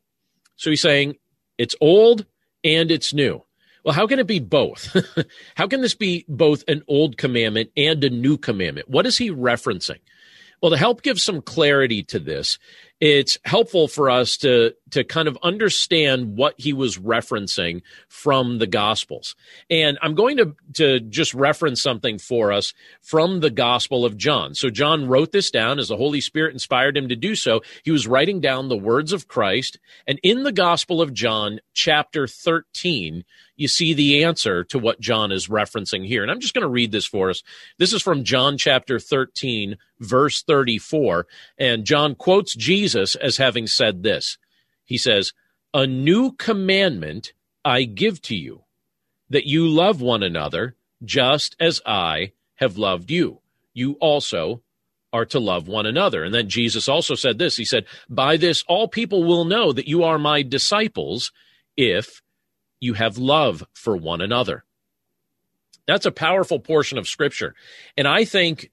So 0.56 0.70
he's 0.70 0.80
saying 0.80 1.18
it's 1.58 1.76
old 1.82 2.26
and 2.64 2.90
it's 2.90 3.14
new. 3.14 3.44
Well, 3.84 3.94
how 3.94 4.08
can 4.08 4.20
it 4.20 4.28
be 4.28 4.40
both? 4.40 4.96
how 5.56 5.68
can 5.68 5.82
this 5.82 5.94
be 5.94 6.24
both 6.30 6.64
an 6.70 6.82
old 6.88 7.18
commandment 7.18 7.70
and 7.76 8.02
a 8.02 8.10
new 8.10 8.38
commandment? 8.38 8.90
What 8.90 9.06
is 9.06 9.18
he 9.18 9.30
referencing? 9.30 10.00
Well, 10.62 10.72
to 10.72 10.78
help 10.78 11.02
give 11.02 11.20
some 11.20 11.42
clarity 11.42 12.02
to 12.04 12.20
this, 12.20 12.58
it's 13.02 13.38
helpful 13.44 13.90
for 13.90 14.10
us 14.10 14.38
to 14.38 14.74
to 14.94 15.04
kind 15.04 15.28
of 15.28 15.38
understand 15.42 16.38
what 16.38 16.54
he 16.58 16.72
was 16.72 16.98
referencing 17.00 17.82
from 18.08 18.60
the 18.60 18.68
gospels 18.68 19.36
and 19.70 19.98
i'm 20.02 20.16
going 20.16 20.38
to 20.38 20.56
to 20.74 21.00
just 21.00 21.34
reference 21.34 21.82
something 21.82 22.20
for 22.20 22.52
us 22.52 22.74
from 23.02 23.40
the 23.40 23.50
gospel 23.50 24.06
of 24.06 24.18
john 24.18 24.54
so 24.54 24.70
john 24.70 25.08
wrote 25.08 25.32
this 25.32 25.50
down 25.50 25.80
as 25.80 25.88
the 25.88 25.98
holy 25.98 26.22
spirit 26.22 26.54
inspired 26.54 26.96
him 26.96 27.10
to 27.10 27.16
do 27.16 27.36
so 27.36 27.62
he 27.84 27.92
was 27.92 28.08
writing 28.08 28.40
down 28.40 28.70
the 28.70 28.78
words 28.78 29.12
of 29.12 29.28
christ 29.28 29.80
and 30.08 30.20
in 30.22 30.44
the 30.44 30.52
gospel 30.52 31.02
of 31.02 31.14
john 31.14 31.60
chapter 31.74 32.28
13 32.28 33.24
you 33.56 33.68
see 33.68 33.94
the 33.94 34.24
answer 34.24 34.64
to 34.66 34.80
what 34.80 35.00
John 35.00 35.32
is 35.32 35.48
referencing 35.48 36.06
here. 36.06 36.24
And 36.24 36.32
I'm 36.32 36.40
just 36.40 36.54
going 36.54 36.64
to 36.64 36.68
read 36.68 36.92
this 36.92 37.06
for 37.06 37.30
us. 37.30 37.44
This 37.78 37.94
is 37.94 38.02
from 38.02 38.24
John 38.24 38.58
chapter 38.58 39.00
13, 39.00 39.78
verse 40.00 40.42
34. 40.44 41.28
And 41.58 41.86
John 41.86 42.16
quotes 42.16 42.56
Jesus 42.56 43.16
as 43.16 43.38
having 43.38 43.68
said 43.68 44.04
this. 44.04 44.38
He 44.86 44.98
says, 44.98 45.34
A 45.74 45.88
new 45.88 46.34
commandment 46.34 47.34
I 47.66 47.84
give 47.84 48.22
to 48.24 48.36
you, 48.36 48.64
that 49.30 49.48
you 49.48 49.68
love 49.68 50.02
one 50.02 50.24
another 50.24 50.76
just 51.04 51.56
as 51.60 51.82
I 51.86 52.34
have 52.56 52.78
loved 52.78 53.12
you. 53.12 53.40
You 53.74 53.94
also 53.94 54.62
are 55.12 55.26
to 55.26 55.40
love 55.40 55.68
one 55.68 55.86
another. 55.86 56.24
And 56.24 56.34
then 56.34 56.50
Jesus 56.50 56.90
also 56.90 57.16
said 57.16 57.38
this 57.38 57.58
He 57.58 57.66
said, 57.66 57.86
By 58.10 58.38
this 58.38 58.64
all 58.68 58.88
people 58.88 59.24
will 59.24 59.46
know 59.46 59.72
that 59.72 59.88
you 59.88 60.04
are 60.04 60.18
my 60.18 60.42
disciples 60.42 61.32
if 61.78 62.22
you 62.80 62.94
have 62.94 63.18
love 63.18 63.64
for 63.74 63.96
one 63.96 64.22
another. 64.22 64.66
That's 65.88 66.06
a 66.06 66.12
powerful 66.12 66.60
portion 66.60 66.98
of 66.98 67.08
scripture. 67.08 67.56
And 67.98 68.08
I 68.08 68.26
think 68.26 68.72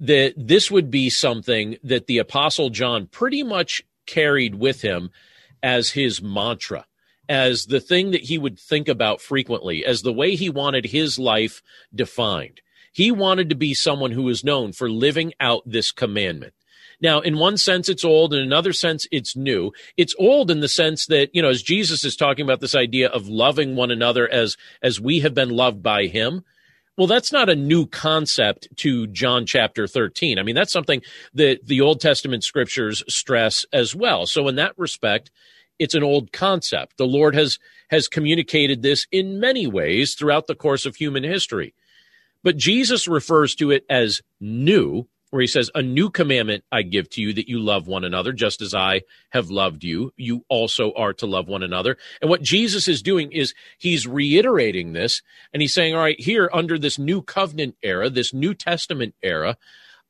that 0.00 0.34
this 0.36 0.70
would 0.70 0.90
be 0.90 1.10
something 1.10 1.76
that 1.82 2.06
the 2.06 2.18
apostle 2.18 2.70
John 2.70 3.06
pretty 3.06 3.42
much 3.42 3.82
carried 4.06 4.54
with 4.54 4.82
him 4.82 5.10
as 5.62 5.90
his 5.90 6.22
mantra, 6.22 6.86
as 7.28 7.66
the 7.66 7.80
thing 7.80 8.10
that 8.10 8.22
he 8.22 8.38
would 8.38 8.58
think 8.58 8.88
about 8.88 9.20
frequently, 9.20 9.84
as 9.84 10.02
the 10.02 10.12
way 10.12 10.34
he 10.34 10.50
wanted 10.50 10.86
his 10.86 11.18
life 11.18 11.62
defined. 11.94 12.60
He 12.92 13.12
wanted 13.12 13.48
to 13.50 13.54
be 13.54 13.74
someone 13.74 14.10
who 14.10 14.24
was 14.24 14.44
known 14.44 14.72
for 14.72 14.90
living 14.90 15.32
out 15.38 15.62
this 15.64 15.92
commandment. 15.92 16.54
Now, 17.00 17.20
in 17.20 17.38
one 17.38 17.56
sense, 17.56 17.88
it's 17.88 18.04
old. 18.04 18.34
In 18.34 18.40
another 18.40 18.72
sense, 18.72 19.06
it's 19.10 19.34
new. 19.34 19.72
It's 19.96 20.14
old 20.18 20.50
in 20.50 20.60
the 20.60 20.68
sense 20.68 21.06
that, 21.06 21.34
you 21.34 21.40
know, 21.40 21.48
as 21.48 21.62
Jesus 21.62 22.04
is 22.04 22.14
talking 22.14 22.44
about 22.44 22.60
this 22.60 22.74
idea 22.74 23.08
of 23.08 23.28
loving 23.28 23.74
one 23.74 23.90
another 23.90 24.28
as, 24.28 24.56
as 24.82 25.00
we 25.00 25.20
have 25.20 25.34
been 25.34 25.50
loved 25.50 25.82
by 25.82 26.06
him. 26.06 26.44
Well, 26.96 27.06
that's 27.06 27.32
not 27.32 27.48
a 27.48 27.56
new 27.56 27.86
concept 27.86 28.68
to 28.76 29.06
John 29.06 29.46
chapter 29.46 29.86
13. 29.86 30.38
I 30.38 30.42
mean, 30.42 30.54
that's 30.54 30.72
something 30.72 31.00
that 31.34 31.66
the 31.66 31.80
Old 31.80 32.00
Testament 32.00 32.44
scriptures 32.44 33.02
stress 33.08 33.64
as 33.72 33.94
well. 33.94 34.26
So 34.26 34.48
in 34.48 34.56
that 34.56 34.78
respect, 34.78 35.30
it's 35.78 35.94
an 35.94 36.02
old 36.02 36.30
concept. 36.30 36.98
The 36.98 37.06
Lord 37.06 37.34
has, 37.34 37.58
has 37.88 38.06
communicated 38.06 38.82
this 38.82 39.06
in 39.10 39.40
many 39.40 39.66
ways 39.66 40.14
throughout 40.14 40.46
the 40.46 40.54
course 40.54 40.84
of 40.84 40.96
human 40.96 41.24
history. 41.24 41.74
But 42.42 42.58
Jesus 42.58 43.08
refers 43.08 43.54
to 43.56 43.70
it 43.70 43.84
as 43.88 44.20
new 44.40 45.08
where 45.30 45.40
he 45.40 45.46
says, 45.46 45.70
A 45.74 45.82
new 45.82 46.10
commandment 46.10 46.64
I 46.70 46.82
give 46.82 47.08
to 47.10 47.22
you 47.22 47.32
that 47.34 47.48
you 47.48 47.58
love 47.58 47.86
one 47.86 48.04
another, 48.04 48.32
just 48.32 48.60
as 48.60 48.74
I 48.74 49.02
have 49.30 49.50
loved 49.50 49.84
you. 49.84 50.12
You 50.16 50.44
also 50.48 50.92
are 50.94 51.12
to 51.14 51.26
love 51.26 51.48
one 51.48 51.62
another. 51.62 51.96
And 52.20 52.28
what 52.28 52.42
Jesus 52.42 52.88
is 52.88 53.02
doing 53.02 53.32
is 53.32 53.54
he's 53.78 54.06
reiterating 54.06 54.92
this 54.92 55.22
and 55.52 55.62
he's 55.62 55.74
saying, 55.74 55.94
All 55.94 56.02
right, 56.02 56.20
here 56.20 56.50
under 56.52 56.78
this 56.78 56.98
new 56.98 57.22
covenant 57.22 57.76
era, 57.82 58.10
this 58.10 58.34
New 58.34 58.54
Testament 58.54 59.14
era, 59.22 59.56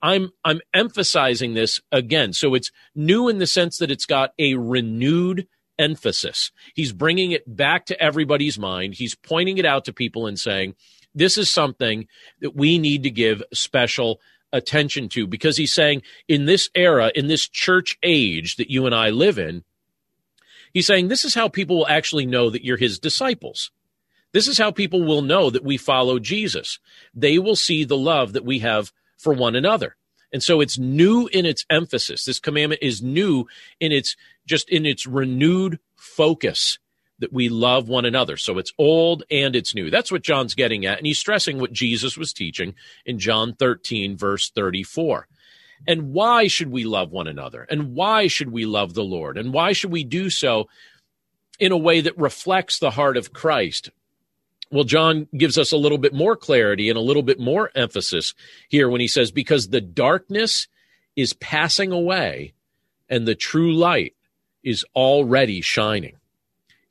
I'm 0.03 0.31
I'm 0.45 0.61
emphasizing 0.73 1.55
this 1.55 1.81
again. 1.93 2.33
So 2.33 2.55
it's 2.55 2.73
new 2.95 3.29
in 3.29 3.39
the 3.39 3.47
sense 3.47 3.79
that 3.79 3.91
it's 3.91 4.07
got 4.07 4.33
a 4.39 4.55
renewed 4.55 5.47
emphasis. 5.79 6.53
He's 6.75 6.93
bringing 6.93 7.33
it 7.33 7.57
back 7.57 7.87
to 7.87 8.03
everybody's 8.03 8.59
mind. 8.59 8.95
He's 8.95 9.15
pointing 9.15 9.59
it 9.59 9.65
out 9.65 9.87
to 9.87 9.93
people 9.93 10.27
and 10.27 10.39
saying, 10.39 10.75
this 11.15 11.39
is 11.39 11.50
something 11.50 12.07
that 12.41 12.55
we 12.55 12.79
need 12.79 13.03
to 13.03 13.11
give 13.11 13.43
special 13.53 14.21
attention 14.52 15.09
to 15.11 15.26
because 15.26 15.57
he's 15.57 15.73
saying 15.73 16.02
in 16.28 16.47
this 16.47 16.69
era, 16.75 17.11
in 17.14 17.28
this 17.28 17.49
church 17.49 17.99
age 18.02 18.57
that 18.57 18.71
you 18.71 18.87
and 18.87 18.95
I 18.95 19.11
live 19.11 19.38
in, 19.38 19.64
he's 20.73 20.87
saying 20.87 21.09
this 21.09 21.25
is 21.25 21.35
how 21.35 21.49
people 21.49 21.78
will 21.78 21.88
actually 21.88 22.26
know 22.26 22.50
that 22.50 22.64
you're 22.64 22.76
his 22.76 22.99
disciples. 22.99 23.71
This 24.33 24.47
is 24.47 24.59
how 24.59 24.71
people 24.71 25.02
will 25.02 25.23
know 25.23 25.50
that 25.50 25.64
we 25.64 25.76
follow 25.76 26.19
Jesus. 26.19 26.78
They 27.14 27.38
will 27.38 27.57
see 27.57 27.85
the 27.85 27.97
love 27.97 28.33
that 28.33 28.45
we 28.45 28.61
have 28.61 28.92
for 29.19 29.33
one 29.33 29.57
another. 29.57 29.97
And 30.33 30.42
so 30.42 30.61
it's 30.61 30.78
new 30.78 31.28
in 31.33 31.45
its 31.45 31.64
emphasis. 31.69 32.25
This 32.25 32.38
commandment 32.38 32.83
is 32.83 33.02
new 33.02 33.47
in 33.80 33.90
its 33.90 34.16
just 34.47 34.69
in 34.69 34.87
its 34.87 35.07
renewed 35.07 35.80
focus 35.97 36.78
that 37.21 37.33
we 37.33 37.49
love 37.49 37.89
one 37.89 38.05
another. 38.05 38.37
So 38.37 38.59
it's 38.59 38.73
old 38.77 39.23
and 39.31 39.55
it's 39.55 39.75
new. 39.75 39.91
That's 39.91 40.11
what 40.11 40.23
John's 40.23 40.55
getting 40.55 40.85
at. 40.87 40.99
And 40.99 41.07
he's 41.07 41.19
stressing 41.19 41.59
what 41.59 41.73
Jesus 41.73 42.19
was 42.19 42.33
teaching 42.33 42.75
in 43.07 43.19
John 43.19 43.55
13, 43.55 44.17
verse 44.17 44.50
34. 44.50 45.29
And 45.87 46.12
why 46.12 46.47
should 46.47 46.71
we 46.71 46.85
love 46.85 47.11
one 47.11 47.27
another? 47.27 47.62
And 47.62 47.95
why 47.95 48.27
should 48.27 48.50
we 48.50 48.67
love 48.67 48.95
the 48.95 49.05
Lord? 49.05 49.39
And 49.39 49.53
why 49.53 49.73
should 49.73 49.93
we 49.93 50.05
do 50.05 50.29
so 50.29 50.69
in 51.59 51.73
a 51.73 51.79
way 51.79 52.00
that 52.00 52.19
reflects 52.19 52.79
the 52.79 52.91
heart 52.91 53.17
of 53.17 53.33
Christ? 53.33 53.91
Well, 54.71 54.85
John 54.85 55.27
gives 55.37 55.59
us 55.59 55.73
a 55.73 55.77
little 55.77 55.99
bit 55.99 56.15
more 56.15 56.37
clarity 56.37 56.91
and 56.91 56.99
a 56.99 57.03
little 57.03 57.23
bit 57.23 57.41
more 57.41 57.71
emphasis 57.75 58.35
here 58.69 58.89
when 58.89 59.00
he 59.00 59.09
says, 59.09 59.31
because 59.31 59.69
the 59.69 59.81
darkness 59.81 60.69
is 61.17 61.33
passing 61.33 61.93
away 61.93 62.53
and 63.09 63.27
the 63.27 63.35
true 63.35 63.75
light 63.75 64.15
is 64.62 64.85
already 64.95 65.61
shining. 65.61 66.20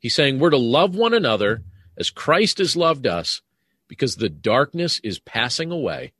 He's 0.00 0.14
saying 0.14 0.38
we're 0.38 0.50
to 0.50 0.56
love 0.56 0.96
one 0.96 1.14
another 1.14 1.62
as 1.96 2.10
Christ 2.10 2.58
has 2.58 2.74
loved 2.74 3.06
us 3.06 3.42
because 3.86 4.16
the 4.16 4.28
darkness 4.28 5.00
is 5.04 5.18
passing 5.18 5.70
away 5.70 6.12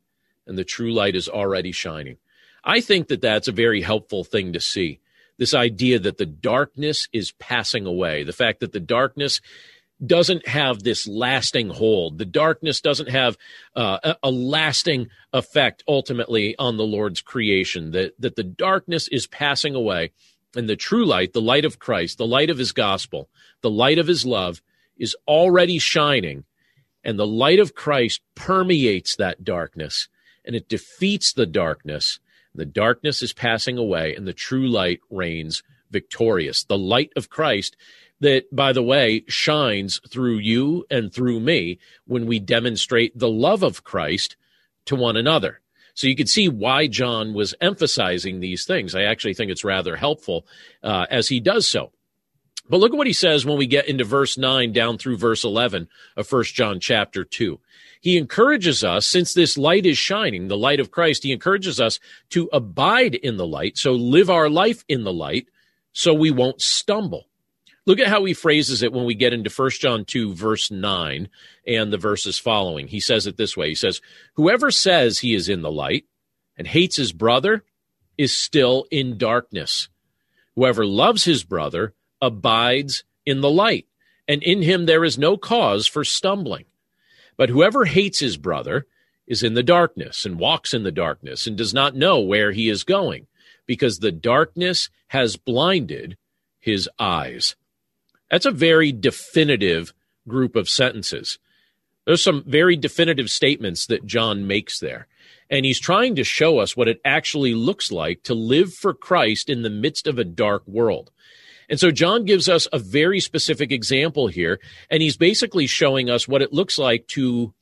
and 0.47 0.57
the 0.57 0.63
true 0.63 0.93
light 0.93 1.15
is 1.15 1.27
already 1.27 1.71
shining. 1.71 2.17
I 2.63 2.79
think 2.79 3.07
that 3.07 3.21
that's 3.21 3.47
a 3.47 3.53
very 3.53 3.81
helpful 3.81 4.23
thing 4.23 4.53
to 4.53 4.59
see. 4.59 4.99
This 5.37 5.53
idea 5.55 5.97
that 5.97 6.17
the 6.17 6.25
darkness 6.25 7.07
is 7.11 7.31
passing 7.31 7.87
away, 7.87 8.23
the 8.23 8.33
fact 8.33 8.59
that 8.59 8.71
the 8.71 8.79
darkness 8.79 9.41
doesn't 10.05 10.47
have 10.47 10.83
this 10.83 11.07
lasting 11.07 11.69
hold. 11.69 12.17
The 12.17 12.25
darkness 12.25 12.81
doesn't 12.81 13.09
have 13.09 13.37
uh, 13.75 13.99
a, 14.03 14.15
a, 14.23 14.31
lasting 14.31 15.09
effect 15.31 15.83
ultimately 15.87 16.55
on 16.57 16.77
the 16.77 16.83
Lord's 16.83 17.21
creation. 17.21 17.91
That 17.91 18.13
that 18.19 18.35
the 18.35 18.43
darkness 18.43 19.07
is 19.07 19.27
passing 19.27 19.75
away, 19.75 20.11
and 20.55 20.69
the 20.69 20.75
true 20.75 21.05
light, 21.05 21.33
the 21.33 21.41
light 21.41 21.65
of 21.65 21.79
Christ, 21.79 22.17
the 22.17 22.27
light 22.27 22.49
of 22.49 22.57
His 22.57 22.71
gospel, 22.71 23.29
the 23.61 23.69
light 23.69 23.99
of 23.99 24.07
His 24.07 24.25
love, 24.25 24.61
is 24.97 25.15
already 25.27 25.79
shining, 25.79 26.43
and 27.03 27.17
the 27.17 27.27
light 27.27 27.59
of 27.59 27.73
Christ 27.73 28.21
permeates 28.35 29.15
that 29.15 29.43
darkness, 29.43 30.07
and 30.45 30.55
it 30.55 30.69
defeats 30.69 31.33
the 31.33 31.45
darkness. 31.45 32.19
The 32.53 32.65
darkness 32.65 33.21
is 33.21 33.33
passing 33.33 33.77
away, 33.77 34.15
and 34.15 34.27
the 34.27 34.33
true 34.33 34.67
light 34.67 34.99
reigns 35.09 35.63
victorious. 35.89 36.63
The 36.63 36.77
light 36.77 37.11
of 37.15 37.29
Christ 37.29 37.75
that, 38.19 38.55
by 38.55 38.71
the 38.71 38.83
way, 38.83 39.23
shines 39.27 39.99
through 40.07 40.37
you 40.37 40.85
and 40.89 41.11
through 41.11 41.39
me 41.39 41.79
when 42.05 42.27
we 42.27 42.39
demonstrate 42.39 43.17
the 43.17 43.29
love 43.29 43.63
of 43.63 43.83
Christ 43.83 44.35
to 44.85 44.95
one 44.95 45.17
another. 45.17 45.60
So 45.93 46.07
you 46.07 46.15
can 46.15 46.27
see 46.27 46.49
why 46.49 46.87
John 46.87 47.33
was 47.33 47.55
emphasizing 47.61 48.39
these 48.39 48.65
things. 48.65 48.95
I 48.95 49.03
actually 49.03 49.33
think 49.33 49.51
it's 49.51 49.63
rather 49.63 49.95
helpful 49.95 50.45
uh, 50.83 51.05
as 51.09 51.27
he 51.27 51.39
does 51.39 51.67
so. 51.67 51.91
But 52.69 52.79
look 52.79 52.93
at 52.93 52.97
what 52.97 53.07
he 53.07 53.13
says 53.13 53.45
when 53.45 53.57
we 53.57 53.67
get 53.67 53.87
into 53.87 54.03
verse 54.03 54.37
9 54.37 54.71
down 54.71 54.97
through 54.97 55.17
verse 55.17 55.43
11 55.43 55.89
of 56.15 56.27
First 56.27 56.55
John 56.55 56.79
chapter 56.79 57.25
2. 57.25 57.59
He 57.99 58.17
encourages 58.17 58.83
us, 58.83 59.05
since 59.07 59.33
this 59.33 59.57
light 59.57 59.85
is 59.85 59.97
shining, 59.97 60.47
the 60.47 60.57
light 60.57 60.79
of 60.79 60.89
Christ, 60.89 61.23
he 61.23 61.33
encourages 61.33 61.79
us 61.79 61.99
to 62.29 62.49
abide 62.53 63.13
in 63.13 63.37
the 63.37 63.45
light, 63.45 63.77
so 63.77 63.91
live 63.91 64.29
our 64.29 64.49
life 64.49 64.83
in 64.87 65.03
the 65.03 65.13
light, 65.13 65.47
so 65.91 66.13
we 66.13 66.31
won't 66.31 66.61
stumble. 66.61 67.27
Look 67.91 67.99
at 67.99 68.07
how 68.07 68.23
he 68.23 68.33
phrases 68.33 68.83
it 68.83 68.93
when 68.93 69.03
we 69.03 69.15
get 69.15 69.33
into 69.33 69.49
1 69.49 69.69
John 69.71 70.05
2, 70.05 70.33
verse 70.33 70.71
9, 70.71 71.27
and 71.67 71.91
the 71.91 71.97
verses 71.97 72.39
following. 72.39 72.87
He 72.87 73.01
says 73.01 73.27
it 73.27 73.35
this 73.35 73.57
way 73.57 73.67
He 73.67 73.75
says, 73.75 73.99
Whoever 74.35 74.71
says 74.71 75.19
he 75.19 75.35
is 75.35 75.49
in 75.49 75.61
the 75.61 75.69
light 75.69 76.05
and 76.55 76.65
hates 76.65 76.95
his 76.95 77.11
brother 77.11 77.65
is 78.17 78.33
still 78.33 78.85
in 78.91 79.17
darkness. 79.17 79.89
Whoever 80.55 80.85
loves 80.85 81.25
his 81.25 81.43
brother 81.43 81.93
abides 82.21 83.03
in 83.25 83.41
the 83.41 83.51
light, 83.51 83.87
and 84.25 84.41
in 84.41 84.61
him 84.61 84.85
there 84.85 85.03
is 85.03 85.17
no 85.17 85.35
cause 85.35 85.85
for 85.85 86.05
stumbling. 86.05 86.63
But 87.35 87.49
whoever 87.49 87.83
hates 87.83 88.19
his 88.19 88.37
brother 88.37 88.87
is 89.27 89.43
in 89.43 89.53
the 89.53 89.63
darkness 89.63 90.23
and 90.23 90.39
walks 90.39 90.73
in 90.73 90.83
the 90.83 90.93
darkness 90.93 91.45
and 91.45 91.57
does 91.57 91.73
not 91.73 91.93
know 91.93 92.21
where 92.21 92.53
he 92.53 92.69
is 92.69 92.85
going, 92.85 93.27
because 93.65 93.99
the 93.99 94.13
darkness 94.13 94.89
has 95.07 95.35
blinded 95.35 96.15
his 96.57 96.87
eyes. 96.97 97.57
That's 98.31 98.45
a 98.45 98.51
very 98.51 98.93
definitive 98.93 99.93
group 100.27 100.55
of 100.55 100.69
sentences. 100.69 101.37
There's 102.05 102.23
some 102.23 102.43
very 102.47 102.77
definitive 102.77 103.29
statements 103.29 103.85
that 103.87 104.05
John 104.05 104.47
makes 104.47 104.79
there. 104.79 105.07
And 105.49 105.65
he's 105.65 105.79
trying 105.79 106.15
to 106.15 106.23
show 106.23 106.59
us 106.59 106.75
what 106.75 106.87
it 106.87 107.01
actually 107.03 107.53
looks 107.53 107.91
like 107.91 108.23
to 108.23 108.33
live 108.33 108.73
for 108.73 108.93
Christ 108.93 109.49
in 109.49 109.61
the 109.61 109.69
midst 109.69 110.07
of 110.07 110.17
a 110.17 110.23
dark 110.23 110.65
world. 110.65 111.11
And 111.69 111.79
so 111.79 111.91
John 111.91 112.25
gives 112.25 112.47
us 112.47 112.67
a 112.71 112.79
very 112.79 113.19
specific 113.19 113.71
example 113.71 114.27
here. 114.27 114.59
And 114.89 115.03
he's 115.03 115.17
basically 115.17 115.67
showing 115.67 116.09
us 116.09 116.27
what 116.27 116.41
it 116.41 116.53
looks 116.53 116.77
like 116.77 117.07
to, 117.07 117.53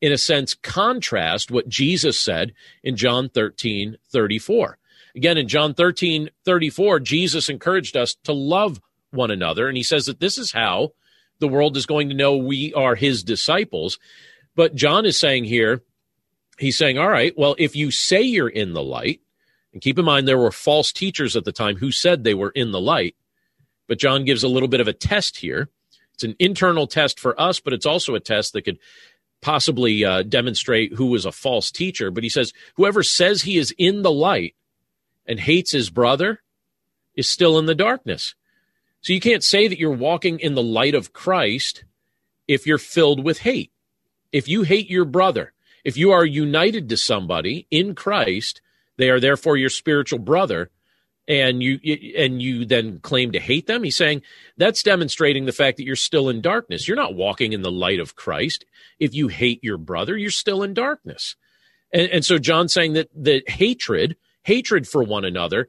in 0.00 0.12
a 0.12 0.18
sense, 0.18 0.54
contrast 0.54 1.50
what 1.50 1.68
Jesus 1.68 2.18
said 2.18 2.52
in 2.82 2.96
John 2.96 3.30
13 3.30 3.96
34. 4.10 4.78
Again, 5.16 5.38
in 5.38 5.48
John 5.48 5.72
13 5.72 6.28
34, 6.44 7.00
Jesus 7.00 7.48
encouraged 7.48 7.96
us 7.96 8.14
to 8.24 8.32
love 8.32 8.80
one 9.10 9.30
another. 9.30 9.68
And 9.68 9.76
he 9.76 9.82
says 9.82 10.06
that 10.06 10.20
this 10.20 10.38
is 10.38 10.52
how 10.52 10.92
the 11.38 11.48
world 11.48 11.76
is 11.76 11.86
going 11.86 12.08
to 12.08 12.14
know 12.14 12.36
we 12.36 12.74
are 12.74 12.94
his 12.94 13.22
disciples. 13.22 13.98
But 14.54 14.74
John 14.74 15.06
is 15.06 15.18
saying 15.18 15.44
here, 15.44 15.82
he's 16.58 16.76
saying, 16.76 16.98
all 16.98 17.08
right, 17.08 17.32
well, 17.36 17.54
if 17.58 17.76
you 17.76 17.90
say 17.90 18.22
you're 18.22 18.48
in 18.48 18.72
the 18.72 18.82
light, 18.82 19.20
and 19.72 19.82
keep 19.82 19.98
in 19.98 20.04
mind 20.04 20.26
there 20.26 20.38
were 20.38 20.50
false 20.50 20.92
teachers 20.92 21.36
at 21.36 21.44
the 21.44 21.52
time 21.52 21.76
who 21.76 21.92
said 21.92 22.24
they 22.24 22.34
were 22.34 22.50
in 22.50 22.72
the 22.72 22.80
light, 22.80 23.14
but 23.86 23.98
John 23.98 24.24
gives 24.24 24.42
a 24.42 24.48
little 24.48 24.68
bit 24.68 24.80
of 24.80 24.88
a 24.88 24.92
test 24.92 25.38
here. 25.38 25.68
It's 26.14 26.24
an 26.24 26.34
internal 26.38 26.86
test 26.86 27.20
for 27.20 27.40
us, 27.40 27.60
but 27.60 27.72
it's 27.72 27.86
also 27.86 28.14
a 28.14 28.20
test 28.20 28.52
that 28.52 28.62
could 28.62 28.78
possibly 29.40 30.04
uh, 30.04 30.22
demonstrate 30.22 30.94
who 30.94 31.06
was 31.06 31.24
a 31.24 31.32
false 31.32 31.70
teacher. 31.70 32.10
But 32.10 32.24
he 32.24 32.28
says, 32.28 32.52
whoever 32.74 33.02
says 33.02 33.42
he 33.42 33.56
is 33.56 33.72
in 33.78 34.02
the 34.02 34.10
light 34.10 34.56
and 35.26 35.38
hates 35.38 35.70
his 35.70 35.90
brother 35.90 36.42
is 37.14 37.28
still 37.28 37.58
in 37.58 37.66
the 37.66 37.74
darkness. 37.74 38.34
So 39.00 39.12
you 39.12 39.20
can't 39.20 39.44
say 39.44 39.68
that 39.68 39.78
you're 39.78 39.90
walking 39.90 40.40
in 40.40 40.54
the 40.54 40.62
light 40.62 40.94
of 40.94 41.12
Christ 41.12 41.84
if 42.46 42.66
you're 42.66 42.78
filled 42.78 43.24
with 43.24 43.38
hate. 43.38 43.72
If 44.32 44.48
you 44.48 44.62
hate 44.62 44.90
your 44.90 45.04
brother, 45.04 45.52
if 45.84 45.96
you 45.96 46.10
are 46.10 46.24
united 46.24 46.88
to 46.88 46.96
somebody 46.96 47.66
in 47.70 47.94
Christ, 47.94 48.60
they 48.96 49.10
are 49.10 49.20
therefore 49.20 49.56
your 49.56 49.70
spiritual 49.70 50.18
brother, 50.18 50.70
and 51.28 51.62
you 51.62 51.78
and 52.16 52.40
you 52.40 52.64
then 52.64 53.00
claim 53.00 53.32
to 53.32 53.38
hate 53.38 53.66
them. 53.66 53.84
He's 53.84 53.96
saying 53.96 54.22
that's 54.56 54.82
demonstrating 54.82 55.44
the 55.44 55.52
fact 55.52 55.76
that 55.76 55.84
you're 55.84 55.94
still 55.94 56.28
in 56.30 56.40
darkness. 56.40 56.88
You're 56.88 56.96
not 56.96 57.14
walking 57.14 57.52
in 57.52 57.62
the 57.62 57.70
light 57.70 58.00
of 58.00 58.16
Christ. 58.16 58.64
If 58.98 59.14
you 59.14 59.28
hate 59.28 59.62
your 59.62 59.76
brother, 59.76 60.16
you're 60.16 60.30
still 60.30 60.62
in 60.62 60.74
darkness. 60.74 61.36
And, 61.92 62.10
and 62.10 62.24
so 62.24 62.38
John's 62.38 62.72
saying 62.72 62.94
that 62.94 63.08
the 63.14 63.42
hatred, 63.46 64.16
hatred 64.42 64.88
for 64.88 65.02
one 65.02 65.24
another, 65.24 65.68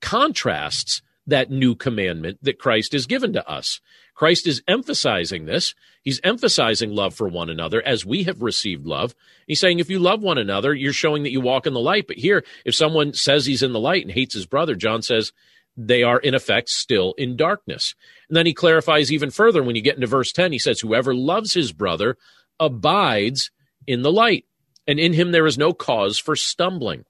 contrasts 0.00 1.02
that 1.26 1.50
new 1.50 1.74
commandment 1.74 2.38
that 2.42 2.58
Christ 2.58 2.92
has 2.92 3.06
given 3.06 3.32
to 3.34 3.48
us. 3.48 3.80
Christ 4.14 4.46
is 4.46 4.62
emphasizing 4.68 5.46
this. 5.46 5.74
He's 6.02 6.20
emphasizing 6.24 6.90
love 6.90 7.14
for 7.14 7.28
one 7.28 7.48
another 7.48 7.80
as 7.84 8.04
we 8.04 8.24
have 8.24 8.42
received 8.42 8.86
love. 8.86 9.14
He's 9.46 9.60
saying 9.60 9.78
if 9.78 9.88
you 9.88 9.98
love 9.98 10.22
one 10.22 10.38
another, 10.38 10.74
you're 10.74 10.92
showing 10.92 11.22
that 11.22 11.32
you 11.32 11.40
walk 11.40 11.66
in 11.66 11.74
the 11.74 11.80
light. 11.80 12.06
But 12.06 12.18
here, 12.18 12.44
if 12.64 12.74
someone 12.74 13.14
says 13.14 13.46
he's 13.46 13.62
in 13.62 13.72
the 13.72 13.80
light 13.80 14.02
and 14.02 14.10
hates 14.10 14.34
his 14.34 14.46
brother, 14.46 14.74
John 14.74 15.02
says 15.02 15.32
they 15.76 16.02
are 16.02 16.18
in 16.18 16.34
effect 16.34 16.68
still 16.68 17.14
in 17.16 17.36
darkness. 17.36 17.94
And 18.28 18.36
then 18.36 18.46
he 18.46 18.54
clarifies 18.54 19.12
even 19.12 19.30
further 19.30 19.62
when 19.62 19.76
you 19.76 19.82
get 19.82 19.94
into 19.94 20.06
verse 20.06 20.32
10, 20.32 20.52
he 20.52 20.58
says, 20.58 20.80
Whoever 20.80 21.14
loves 21.14 21.54
his 21.54 21.72
brother 21.72 22.16
abides 22.60 23.50
in 23.86 24.02
the 24.02 24.12
light, 24.12 24.44
and 24.86 24.98
in 24.98 25.12
him 25.12 25.32
there 25.32 25.46
is 25.46 25.58
no 25.58 25.72
cause 25.72 26.18
for 26.18 26.36
stumbling. 26.36 27.04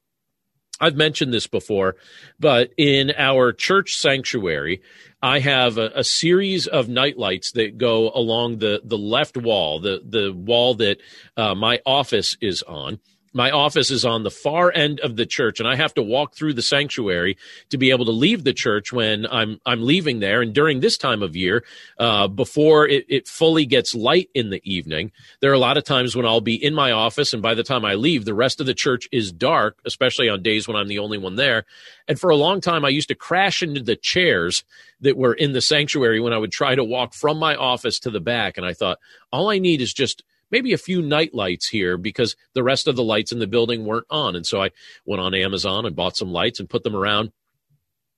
I've 0.83 0.97
mentioned 0.97 1.33
this 1.33 1.47
before, 1.47 1.95
but 2.41 2.73
in 2.77 3.13
our 3.17 3.53
church 3.53 3.97
sanctuary, 3.97 4.83
I 5.23 5.39
have 5.39 5.79
a, 5.79 5.93
a, 5.95 6.03
series 6.03 6.67
of 6.67 6.89
nightlights 6.89 7.53
that 7.53 7.79
go 7.79 8.11
along 8.11 8.59
the, 8.59 8.81
the 8.83 8.99
left 8.99 9.37
wall, 9.37 9.79
the, 9.79 10.03
the 10.05 10.33
wall 10.33 10.75
that 10.75 11.01
uh, 11.37 11.55
my 11.55 11.81
office 11.87 12.37
is 12.41 12.65
on. 12.65 12.99
My 13.33 13.51
office 13.51 13.91
is 13.91 14.05
on 14.05 14.23
the 14.23 14.31
far 14.31 14.73
end 14.73 15.01
of 15.01 15.17
the 15.17 15.27
church 15.27 15.61
and 15.61 15.69
i 15.69 15.77
have 15.77 15.95
to 15.95 16.03
walk 16.03 16.35
through 16.35 16.53
the 16.53 16.63
sanctuary 16.63 17.37
to 17.71 17.79
be 17.79 17.91
able 17.91 18.05
to 18.05 18.11
leave 18.11 18.45
the 18.45 18.53
church 18.53 18.93
when 18.93 19.27
i'm 19.27 19.61
i'm 19.67 19.83
leaving 19.85 20.21
there. 20.21 20.43
And 20.43 20.55
during 20.55 20.81
this 20.81 20.97
time 20.97 21.23
of 21.23 21.37
year 21.37 21.65
uh, 21.99 22.29
before 22.29 22.87
it, 22.89 23.05
it 23.09 23.29
fully 23.29 23.67
gets 23.67 23.95
light 23.95 24.29
in 24.35 24.51
the 24.51 24.61
evening 24.65 25.13
there 25.41 25.51
are 25.51 25.55
a 25.55 25.59
lot 25.59 25.77
of 25.77 25.85
times 25.85 26.15
when 26.15 26.27
i'll 26.27 26.41
be 26.41 26.63
in 26.63 26.75
my 26.75 26.93
office 26.93 27.33
and 27.33 27.43
by 27.43 27.55
the 27.55 27.63
time 27.63 27.85
i 27.85 27.95
leave 27.95 28.25
the 28.25 28.35
rest 28.35 28.61
of 28.61 28.67
the 28.67 28.75
church 28.75 29.09
is 29.13 29.33
dark 29.33 29.79
especially 29.85 30.29
on 30.29 30.43
days 30.43 30.67
when 30.69 30.77
i'm 30.77 30.89
the 30.89 30.99
only 30.99 31.19
one 31.19 31.37
there. 31.37 31.65
And 32.09 32.19
for 32.19 32.31
a 32.31 32.37
long 32.37 32.61
time 32.61 32.85
i 32.85 32.89
used 32.89 33.09
to 33.09 33.15
crash 33.15 33.63
into 33.63 33.83
the 33.83 33.97
chairs 33.97 34.65
that 35.01 35.17
were 35.17 35.35
in 35.35 35.53
the 35.53 35.61
sanctuary 35.61 36.21
when 36.21 36.33
i 36.33 36.39
would 36.39 36.53
try 36.53 36.75
to 36.75 36.85
walk 36.85 37.15
from 37.15 37.39
my 37.39 37.55
office 37.55 37.99
to 38.01 38.11
the 38.11 38.21
back. 38.21 38.57
And 38.57 38.67
i 38.67 38.73
thought 38.73 38.99
all 39.33 39.51
i 39.51 39.59
need 39.59 39.81
is 39.81 39.93
just 39.93 40.23
maybe 40.53 40.73
a 40.73 40.79
few 40.79 41.03
night 41.03 41.35
lights 41.35 41.67
here 41.67 41.97
because 41.97 42.37
the 42.55 42.63
rest 42.63 42.87
of 42.87 42.95
the 42.95 43.03
lights 43.03 43.33
in 43.33 43.39
the 43.39 43.47
building 43.47 43.85
weren't 43.85 44.07
on. 44.11 44.37
And 44.37 44.47
so 44.47 44.63
I 44.63 44.71
went 45.05 45.23
on 45.23 45.35
Amazon 45.35 45.87
and 45.87 45.97
bought 45.97 46.17
some 46.17 46.31
lights 46.31 46.61
and 46.61 46.71
put 46.71 46.85
them 46.85 46.95
around. 46.95 47.33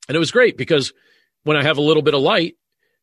And 0.08 0.16
it 0.16 0.18
was 0.18 0.32
great 0.32 0.58
because 0.58 0.92
when 1.44 1.56
I 1.56 1.62
have 1.62 1.78
a 1.78 1.82
little 1.82 2.02
bit 2.02 2.14
of 2.14 2.20
light, 2.20 2.56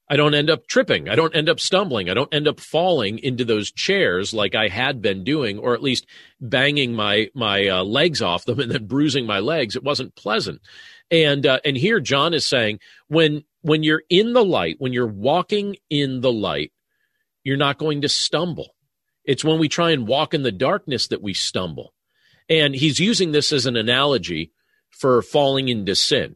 I 0.09 0.17
don't 0.17 0.35
end 0.35 0.49
up 0.49 0.67
tripping. 0.67 1.07
I 1.07 1.15
don't 1.15 1.33
end 1.33 1.47
up 1.47 1.61
stumbling. 1.61 2.09
I 2.09 2.13
don't 2.13 2.33
end 2.33 2.45
up 2.45 2.59
falling 2.59 3.17
into 3.19 3.45
those 3.45 3.71
chairs 3.71 4.33
like 4.33 4.55
I 4.55 4.67
had 4.67 5.01
been 5.01 5.23
doing, 5.23 5.57
or 5.57 5.73
at 5.73 5.81
least 5.81 6.05
banging 6.41 6.93
my 6.93 7.29
my 7.33 7.69
uh, 7.69 7.83
legs 7.85 8.21
off 8.21 8.43
them 8.43 8.59
and 8.59 8.69
then 8.69 8.87
bruising 8.87 9.25
my 9.25 9.39
legs. 9.39 9.77
It 9.77 9.83
wasn't 9.83 10.15
pleasant. 10.15 10.61
And 11.09 11.45
uh, 11.45 11.59
and 11.63 11.77
here 11.77 12.01
John 12.01 12.33
is 12.33 12.45
saying 12.45 12.79
when 13.07 13.45
when 13.61 13.83
you're 13.83 14.03
in 14.09 14.33
the 14.33 14.43
light, 14.43 14.75
when 14.79 14.91
you're 14.91 15.07
walking 15.07 15.77
in 15.89 16.19
the 16.19 16.31
light, 16.31 16.73
you're 17.45 17.55
not 17.55 17.77
going 17.77 18.01
to 18.01 18.09
stumble. 18.09 18.75
It's 19.25 19.43
when 19.43 19.59
we 19.59 19.69
try 19.69 19.91
and 19.91 20.07
walk 20.07 20.33
in 20.33 20.43
the 20.43 20.51
darkness 20.51 21.07
that 21.07 21.21
we 21.21 21.33
stumble. 21.33 21.93
And 22.49 22.75
he's 22.75 22.99
using 22.99 23.31
this 23.31 23.51
as 23.51 23.65
an 23.65 23.77
analogy 23.77 24.51
for 24.89 25.21
falling 25.21 25.69
into 25.69 25.95
sin. 25.95 26.35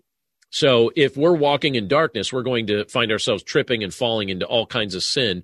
So 0.50 0.92
if 0.96 1.18
we're 1.18 1.36
walking 1.36 1.76
in 1.76 1.88
darkness, 1.88 2.32
we're 2.32 2.44
going 2.44 2.68
to 2.68 2.86
find 2.86 3.12
ourselves 3.12 3.44
tripping 3.44 3.84
and 3.84 3.94
falling 3.94 4.30
into 4.30 4.46
all 4.46 4.66
kinds 4.66 4.96
of 4.96 5.04
sin 5.04 5.44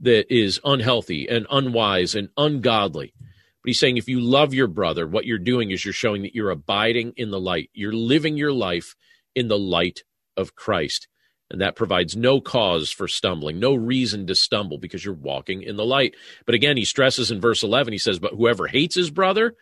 that 0.00 0.32
is 0.32 0.60
unhealthy 0.64 1.28
and 1.28 1.46
unwise 1.50 2.14
and 2.14 2.28
ungodly. 2.36 3.12
But 3.18 3.70
he's 3.70 3.80
saying 3.80 3.96
if 3.96 4.08
you 4.08 4.20
love 4.20 4.54
your 4.54 4.68
brother, 4.68 5.06
what 5.06 5.24
you're 5.24 5.38
doing 5.38 5.70
is 5.70 5.84
you're 5.84 5.94
showing 5.94 6.22
that 6.22 6.34
you're 6.34 6.50
abiding 6.50 7.14
in 7.16 7.30
the 7.30 7.40
light. 7.40 7.70
You're 7.72 7.94
living 7.94 8.36
your 8.36 8.52
life 8.52 8.94
in 9.34 9.48
the 9.48 9.58
light 9.58 10.04
of 10.36 10.54
Christ. 10.54 11.08
And 11.50 11.60
that 11.60 11.76
provides 11.76 12.16
no 12.16 12.40
cause 12.40 12.90
for 12.90 13.06
stumbling, 13.06 13.60
no 13.60 13.74
reason 13.74 14.26
to 14.26 14.34
stumble 14.34 14.78
because 14.78 15.04
you're 15.04 15.14
walking 15.14 15.62
in 15.62 15.76
the 15.76 15.84
light. 15.84 16.14
But 16.46 16.54
again, 16.54 16.76
he 16.76 16.84
stresses 16.84 17.30
in 17.30 17.40
verse 17.40 17.62
11, 17.62 17.92
he 17.92 17.98
says, 17.98 18.18
But 18.18 18.32
whoever 18.32 18.66
hates 18.66 18.94
his 18.94 19.10
brother 19.10 19.54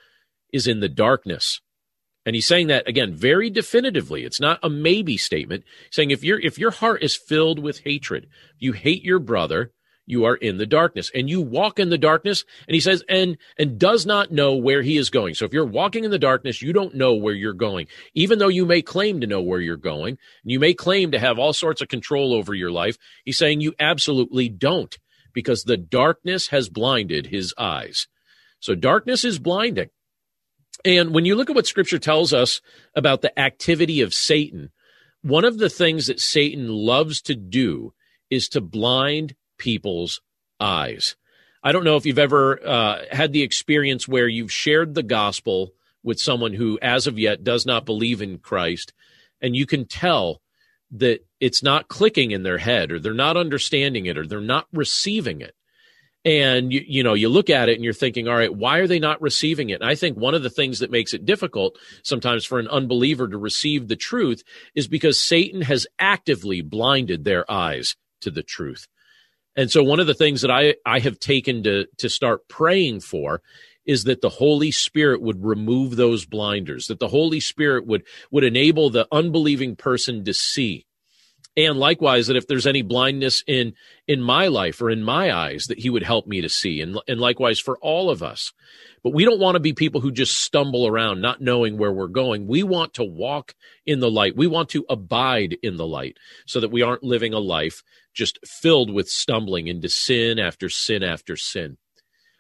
is 0.53 0.67
in 0.67 0.81
the 0.81 0.89
darkness. 0.89 1.61
And 2.25 2.37
he's 2.37 2.47
saying 2.47 2.69
that 2.69 2.89
again 2.89 3.15
very 3.15 3.51
definitively. 3.51 4.25
It's 4.25 4.41
not 4.41 4.61
a 4.63 4.71
maybe 4.71 5.17
statement. 5.17 5.65
He's 5.87 5.97
saying 5.97 6.13
if 6.13 6.23
your 6.23 6.39
if 6.39 6.57
your 6.57 6.71
heart 6.71 7.03
is 7.03 7.17
filled 7.17 7.59
with 7.59 7.81
hatred, 7.81 8.29
you 8.59 8.73
hate 8.73 9.03
your 9.03 9.19
brother, 9.19 9.73
you 10.13 10.27
are 10.27 10.37
in 10.37 10.59
the 10.59 10.67
darkness. 10.67 11.11
And 11.15 11.29
you 11.29 11.41
walk 11.41 11.79
in 11.81 11.89
the 11.89 11.99
darkness 11.99 12.45
and 12.69 12.75
he 12.75 12.81
says 12.81 13.03
and 13.09 13.39
and 13.59 13.79
does 13.79 14.07
not 14.07 14.31
know 14.31 14.55
where 14.55 14.83
he 14.83 14.97
is 14.97 15.11
going. 15.11 15.35
So 15.35 15.47
if 15.47 15.53
you're 15.53 15.65
walking 15.65 16.05
in 16.05 16.11
the 16.11 16.19
darkness 16.19 16.63
you 16.63 16.73
don't 16.73 16.95
know 16.95 17.15
where 17.15 17.35
you're 17.35 17.55
going. 17.55 17.89
Even 18.15 18.39
though 18.39 18.49
you 18.49 18.67
may 18.67 18.83
claim 18.83 19.21
to 19.21 19.27
know 19.27 19.41
where 19.41 19.61
you're 19.61 19.77
going 19.77 20.19
and 20.43 20.53
you 20.53 20.61
may 20.61 20.75
claim 20.75 21.11
to 21.11 21.19
have 21.19 21.39
all 21.39 21.53
sorts 21.53 21.81
of 21.81 21.89
control 21.89 22.35
over 22.35 22.55
your 22.55 22.71
life 22.71 22.97
he's 23.25 23.39
saying 23.39 23.61
you 23.61 23.75
absolutely 23.81 24.49
don't 24.49 24.99
because 25.33 25.65
the 25.65 25.79
darkness 25.79 26.49
has 26.49 26.69
blinded 26.69 27.27
his 27.27 27.55
eyes. 27.59 28.07
So 28.61 28.75
darkness 28.75 29.25
is 29.25 29.39
blinding. 29.39 29.89
And 30.85 31.15
when 31.15 31.25
you 31.25 31.35
look 31.35 31.49
at 31.49 31.57
what 31.57 31.67
scripture 31.67 31.99
tells 31.99 32.33
us 32.33 32.61
about 32.95 33.23
the 33.23 33.37
activity 33.39 34.03
of 34.03 34.15
satan 34.15 34.71
one 35.23 35.45
of 35.45 35.59
the 35.59 35.71
things 35.71 36.09
that 36.09 36.21
satan 36.21 36.69
loves 36.69 37.23
to 37.23 37.35
do 37.35 37.93
is 38.33 38.49
to 38.49 38.61
blind 38.61 39.35
people's 39.63 40.21
eyes. 40.59 41.15
I 41.63 41.71
don't 41.71 41.85
know 41.85 41.97
if 41.97 42.05
you've 42.05 42.19
ever 42.19 42.59
uh, 42.67 43.05
had 43.13 43.33
the 43.33 43.43
experience 43.43 44.09
where 44.09 44.27
you've 44.27 44.53
shared 44.53 44.95
the 44.95 45.05
gospel 45.05 45.73
with 46.03 46.19
someone 46.19 46.53
who, 46.53 46.81
as 46.83 47.07
of 47.07 47.17
yet, 47.17 47.45
does 47.45 47.65
not 47.65 47.87
believe 47.87 48.21
in 48.21 48.39
Christ, 48.39 48.93
and 49.41 49.55
you 49.55 49.65
can 49.67 49.87
tell 49.87 50.43
that 50.91 51.25
it's 51.39 51.63
not 51.63 51.87
clicking 51.87 52.33
in 52.33 52.43
their 52.43 52.59
head, 52.59 52.91
or 52.91 52.99
they're 52.99 53.15
not 53.15 53.37
understanding 53.37 54.07
it, 54.07 54.19
or 54.19 54.27
they're 54.27 54.41
not 54.41 54.67
receiving 54.73 55.41
it. 55.41 55.55
And 56.25 56.73
you, 56.73 56.83
you 56.87 57.03
know, 57.05 57.15
you 57.15 57.29
look 57.29 57.51
at 57.51 57.69
it 57.69 57.77
and 57.77 57.85
you're 57.85 57.93
thinking, 57.93 58.27
all 58.27 58.37
right, 58.37 58.55
why 58.55 58.79
are 58.79 58.87
they 58.89 58.99
not 58.99 59.23
receiving 59.23 59.71
it? 59.71 59.81
And 59.81 59.89
I 59.89 59.95
think 59.95 60.17
one 60.17 60.35
of 60.35 60.43
the 60.43 60.51
things 60.51 60.81
that 60.81 60.91
makes 60.91 61.15
it 61.15 61.25
difficult 61.25 61.79
sometimes 62.03 62.45
for 62.45 62.59
an 62.59 62.69
unbeliever 62.69 63.29
to 63.29 63.39
receive 63.39 63.87
the 63.87 63.97
truth 63.97 64.43
is 64.75 64.87
because 64.87 65.19
Satan 65.19 65.63
has 65.63 65.87
actively 65.99 66.61
blinded 66.61 67.25
their 67.25 67.51
eyes 67.51 67.97
to 68.21 68.31
the 68.31 68.43
truth. 68.43 68.87
And 69.57 69.71
so 69.71 69.83
one 69.83 70.01
of 70.01 70.07
the 70.07 70.15
things 70.15 70.41
that 70.41 70.51
I, 70.51 70.75
I 70.87 70.99
have 71.01 71.19
taken 71.19 71.63
to, 71.65 71.87
to 71.99 72.09
start 72.09 72.49
praying 72.49 73.01
for 73.01 73.43
is 73.85 74.05
that 74.05 74.21
the 74.21 74.29
Holy 74.29 74.71
Spirit 74.71 75.21
would 75.21 75.45
remove 75.45 75.97
those 75.97 76.25
blinders, 76.25 76.87
that 76.87 77.01
the 77.01 77.09
Holy 77.09 77.41
Spirit 77.41 77.87
would, 77.87 78.05
would 78.31 78.45
enable 78.45 78.91
the 78.91 79.09
unbelieving 79.11 79.77
person 79.77 80.25
to 80.25 80.33
see. 80.33 80.87
And 81.57 81.79
likewise, 81.79 82.29
that 82.29 82.37
if 82.37 82.47
there's 82.47 82.67
any 82.67 82.81
blindness 82.81 83.45
in, 83.47 83.75
in 84.09 84.23
my 84.23 84.47
life 84.47 84.81
or 84.81 84.89
in 84.89 85.03
my 85.03 85.35
eyes, 85.35 85.67
that 85.67 85.79
he 85.79 85.91
would 85.91 86.03
help 86.03 86.27
me 86.27 86.41
to 86.41 86.49
see. 86.49 86.81
And, 86.81 86.99
and 87.07 87.21
likewise 87.21 87.61
for 87.61 87.77
all 87.79 88.09
of 88.09 88.23
us. 88.23 88.53
But 89.03 89.13
we 89.13 89.25
don't 89.25 89.41
want 89.41 89.57
to 89.57 89.61
be 89.61 89.75
people 89.75 90.01
who 90.01 90.13
just 90.13 90.41
stumble 90.41 90.87
around, 90.87 91.21
not 91.21 91.43
knowing 91.43 91.77
where 91.77 91.93
we're 91.93 92.07
going. 92.07 92.47
We 92.47 92.63
want 92.63 92.95
to 92.95 93.05
walk 93.05 93.55
in 93.85 94.01
the 94.01 94.11
light. 94.11 94.37
We 94.37 94.47
want 94.47 94.71
to 94.71 94.87
abide 94.89 95.59
in 95.63 95.77
the 95.77 95.87
light 95.87 96.17
so 96.47 96.61
that 96.61 96.71
we 96.71 96.83
aren't 96.83 97.03
living 97.03 97.35
a 97.35 97.39
life 97.39 97.83
just 98.15 98.39
filled 98.47 98.93
with 98.93 99.09
stumbling 99.09 99.67
into 99.67 99.89
sin 99.89 100.39
after 100.39 100.69
sin 100.69 101.03
after 101.03 101.37
sin. 101.37 101.77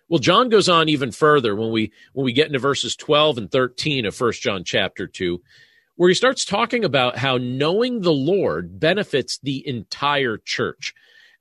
Well, 0.08 0.18
John 0.18 0.50
goes 0.50 0.68
on 0.68 0.88
even 0.88 1.10
further 1.10 1.56
when 1.56 1.72
we 1.72 1.92
when 2.12 2.24
we 2.24 2.32
get 2.32 2.46
into 2.46 2.58
verses 2.58 2.96
12 2.96 3.38
and 3.38 3.50
13 3.50 4.04
of 4.06 4.14
First 4.14 4.42
John 4.42 4.62
chapter 4.62 5.06
2, 5.06 5.40
where 6.02 6.08
he 6.08 6.16
starts 6.16 6.44
talking 6.44 6.84
about 6.84 7.16
how 7.16 7.36
knowing 7.36 8.00
the 8.00 8.12
Lord 8.12 8.80
benefits 8.80 9.38
the 9.40 9.64
entire 9.64 10.36
church. 10.36 10.94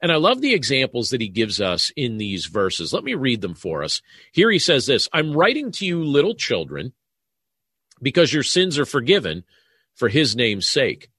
And 0.04 0.12
I 0.12 0.18
love 0.18 0.40
the 0.40 0.54
examples 0.54 1.10
that 1.10 1.20
he 1.20 1.30
gives 1.30 1.60
us 1.60 1.92
in 1.96 2.18
these 2.18 2.46
verses. 2.46 2.94
Let 2.94 3.04
me 3.04 3.16
read 3.16 3.42
them 3.42 3.56
for 3.56 3.84
us. 3.84 4.04
Here 4.32 4.52
he 4.52 4.60
says 4.60 4.86
this 4.86 5.10
I'm 5.12 5.34
writing 5.34 5.72
to 5.72 5.86
you, 5.88 6.04
little 6.04 6.36
children, 6.36 6.94
because 8.04 8.32
your 8.32 8.44
sins 8.44 8.78
are 8.78 8.86
forgiven 8.86 9.46
for 9.96 10.10
his 10.10 10.36
name's 10.36 10.68
sake. 10.68 11.10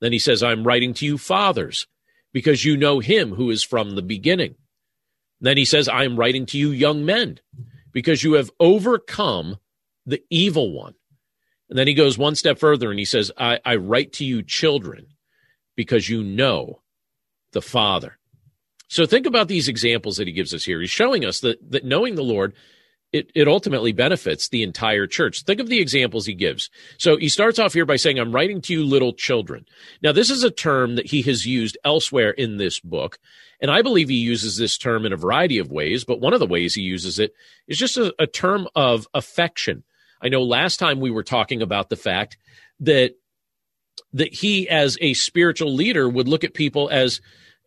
Then 0.00 0.12
he 0.12 0.18
says, 0.18 0.42
I'm 0.42 0.64
writing 0.64 0.94
to 0.94 1.04
you, 1.04 1.18
fathers, 1.18 1.86
because 2.32 2.64
you 2.64 2.74
know 2.78 3.00
him 3.00 3.34
who 3.34 3.50
is 3.50 3.62
from 3.62 3.96
the 3.96 4.02
beginning. 4.02 4.54
Then 5.42 5.58
he 5.58 5.66
says, 5.66 5.90
I 5.90 6.04
am 6.04 6.18
writing 6.18 6.46
to 6.46 6.58
you, 6.58 6.70
young 6.70 7.04
men, 7.04 7.38
because 7.92 8.24
you 8.24 8.32
have 8.32 8.50
overcome 8.58 9.58
the 10.06 10.22
evil 10.30 10.72
one. 10.72 10.94
And 11.68 11.78
then 11.78 11.86
he 11.86 11.94
goes 11.94 12.16
one 12.16 12.34
step 12.34 12.58
further 12.58 12.90
and 12.90 12.98
he 12.98 13.04
says, 13.04 13.30
I, 13.36 13.60
I 13.64 13.76
write 13.76 14.14
to 14.14 14.24
you, 14.24 14.42
children, 14.42 15.06
because 15.76 16.08
you 16.08 16.22
know 16.22 16.80
the 17.52 17.62
Father. 17.62 18.18
So 18.88 19.04
think 19.04 19.26
about 19.26 19.48
these 19.48 19.68
examples 19.68 20.16
that 20.16 20.26
he 20.26 20.32
gives 20.32 20.54
us 20.54 20.64
here. 20.64 20.80
He's 20.80 20.90
showing 20.90 21.24
us 21.24 21.40
that, 21.40 21.58
that 21.70 21.84
knowing 21.84 22.14
the 22.14 22.22
Lord, 22.22 22.54
it, 23.12 23.30
it 23.34 23.48
ultimately 23.48 23.92
benefits 23.92 24.48
the 24.48 24.62
entire 24.62 25.06
church. 25.06 25.42
Think 25.42 25.60
of 25.60 25.68
the 25.68 25.80
examples 25.80 26.24
he 26.24 26.34
gives. 26.34 26.70
So 26.96 27.16
he 27.16 27.28
starts 27.28 27.58
off 27.58 27.74
here 27.74 27.86
by 27.86 27.96
saying, 27.96 28.18
I'm 28.18 28.32
writing 28.34 28.62
to 28.62 28.72
you, 28.72 28.84
little 28.84 29.12
children. 29.12 29.66
Now, 30.02 30.12
this 30.12 30.30
is 30.30 30.42
a 30.42 30.50
term 30.50 30.96
that 30.96 31.06
he 31.06 31.22
has 31.22 31.46
used 31.46 31.76
elsewhere 31.84 32.30
in 32.30 32.56
this 32.56 32.80
book. 32.80 33.18
And 33.60 33.70
I 33.70 33.82
believe 33.82 34.08
he 34.08 34.16
uses 34.16 34.56
this 34.56 34.78
term 34.78 35.04
in 35.04 35.12
a 35.12 35.16
variety 35.16 35.58
of 35.58 35.70
ways, 35.70 36.04
but 36.04 36.20
one 36.20 36.32
of 36.32 36.40
the 36.40 36.46
ways 36.46 36.74
he 36.74 36.82
uses 36.82 37.18
it 37.18 37.34
is 37.66 37.76
just 37.76 37.96
a, 37.96 38.14
a 38.18 38.26
term 38.26 38.68
of 38.74 39.06
affection. 39.14 39.84
I 40.20 40.28
know 40.28 40.42
last 40.42 40.78
time 40.78 41.00
we 41.00 41.10
were 41.10 41.22
talking 41.22 41.62
about 41.62 41.88
the 41.88 41.96
fact 41.96 42.36
that 42.80 43.12
that 44.12 44.32
he 44.32 44.68
as 44.68 44.96
a 45.00 45.14
spiritual 45.14 45.74
leader 45.74 46.08
would 46.08 46.28
look 46.28 46.44
at 46.44 46.54
people 46.54 46.88
as 46.90 47.20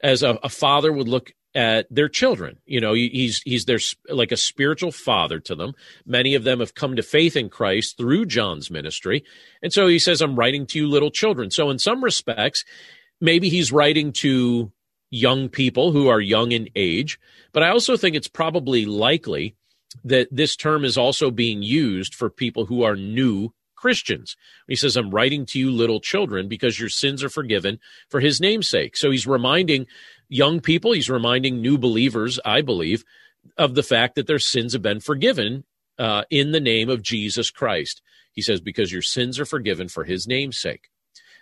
as 0.04 0.24
a, 0.24 0.40
a 0.44 0.50
father 0.50 0.92
would 0.92 1.08
look 1.08 1.32
at 1.54 1.86
their 1.90 2.08
children. 2.08 2.58
You 2.66 2.80
know, 2.80 2.94
he's 2.94 3.42
he's 3.44 3.66
their 3.66 3.80
like 4.10 4.32
a 4.32 4.38
spiritual 4.38 4.92
father 4.92 5.40
to 5.42 5.56
them. 5.56 5.74
Many 6.06 6.36
of 6.36 6.44
them 6.44 6.60
have 6.60 6.76
come 6.76 6.96
to 6.96 7.04
faith 7.04 7.36
in 7.36 7.50
Christ 7.50 7.98
through 7.98 8.26
John's 8.26 8.72
ministry, 8.72 9.24
and 9.62 9.74
so 9.74 9.88
he 9.88 10.00
says, 10.00 10.22
"I'm 10.22 10.38
writing 10.38 10.66
to 10.68 10.80
you, 10.80 10.88
little 10.88 11.12
children." 11.12 11.52
So, 11.52 11.70
in 11.70 11.80
some 11.80 12.04
respects, 12.04 12.64
maybe 13.20 13.50
he's 13.50 13.72
writing 13.72 14.14
to 14.14 14.72
young 15.10 15.50
people 15.50 15.92
who 15.92 16.08
are 16.08 16.22
young 16.22 16.54
in 16.54 16.70
age, 16.76 17.20
but 17.52 17.64
I 17.64 17.70
also 17.70 17.98
think 17.98 18.16
it's 18.16 18.30
probably 18.30 18.86
likely 18.86 19.56
that 20.04 20.27
this 20.32 20.56
term 20.56 20.86
is 20.86 20.97
also 20.97 21.32
being 21.32 21.62
used 21.63 22.15
for 22.15 22.30
people 22.30 22.65
who 22.65 22.84
are 22.84 22.95
new 22.95 23.54
Christians. 23.75 24.36
He 24.67 24.75
says, 24.75 24.95
I'm 24.95 25.10
writing 25.10 25.45
to 25.47 25.60
you, 25.60 25.71
little 25.71 25.99
children, 25.99 26.47
because 26.47 26.80
your 26.80 26.89
sins 26.89 27.23
are 27.23 27.30
forgiven 27.30 27.80
for 28.10 28.19
his 28.19 28.39
namesake. 28.39 28.95
So 28.95 29.10
he's 29.10 29.25
reminding 29.25 29.88
young 30.30 30.62
people, 30.62 30.91
he's 30.91 31.10
reminding 31.10 31.62
new 31.62 31.77
believers, 31.77 32.39
I 32.45 32.62
believe, 32.62 33.04
of 33.58 33.73
the 33.73 33.84
fact 33.84 34.15
that 34.15 34.27
their 34.27 34.39
sins 34.39 34.73
have 34.73 34.84
been 34.84 34.99
forgiven 34.99 35.63
uh, 35.97 36.23
in 36.30 36.51
the 36.51 36.60
name 36.60 36.89
of 36.89 37.01
Jesus 37.01 37.49
Christ. 37.49 38.01
He 38.32 38.41
says, 38.41 38.62
because 38.62 38.91
your 38.91 39.01
sins 39.01 39.39
are 39.39 39.45
forgiven 39.45 39.88
for 39.88 40.04
his 40.04 40.27
name's 40.27 40.60
sake. 40.60 40.89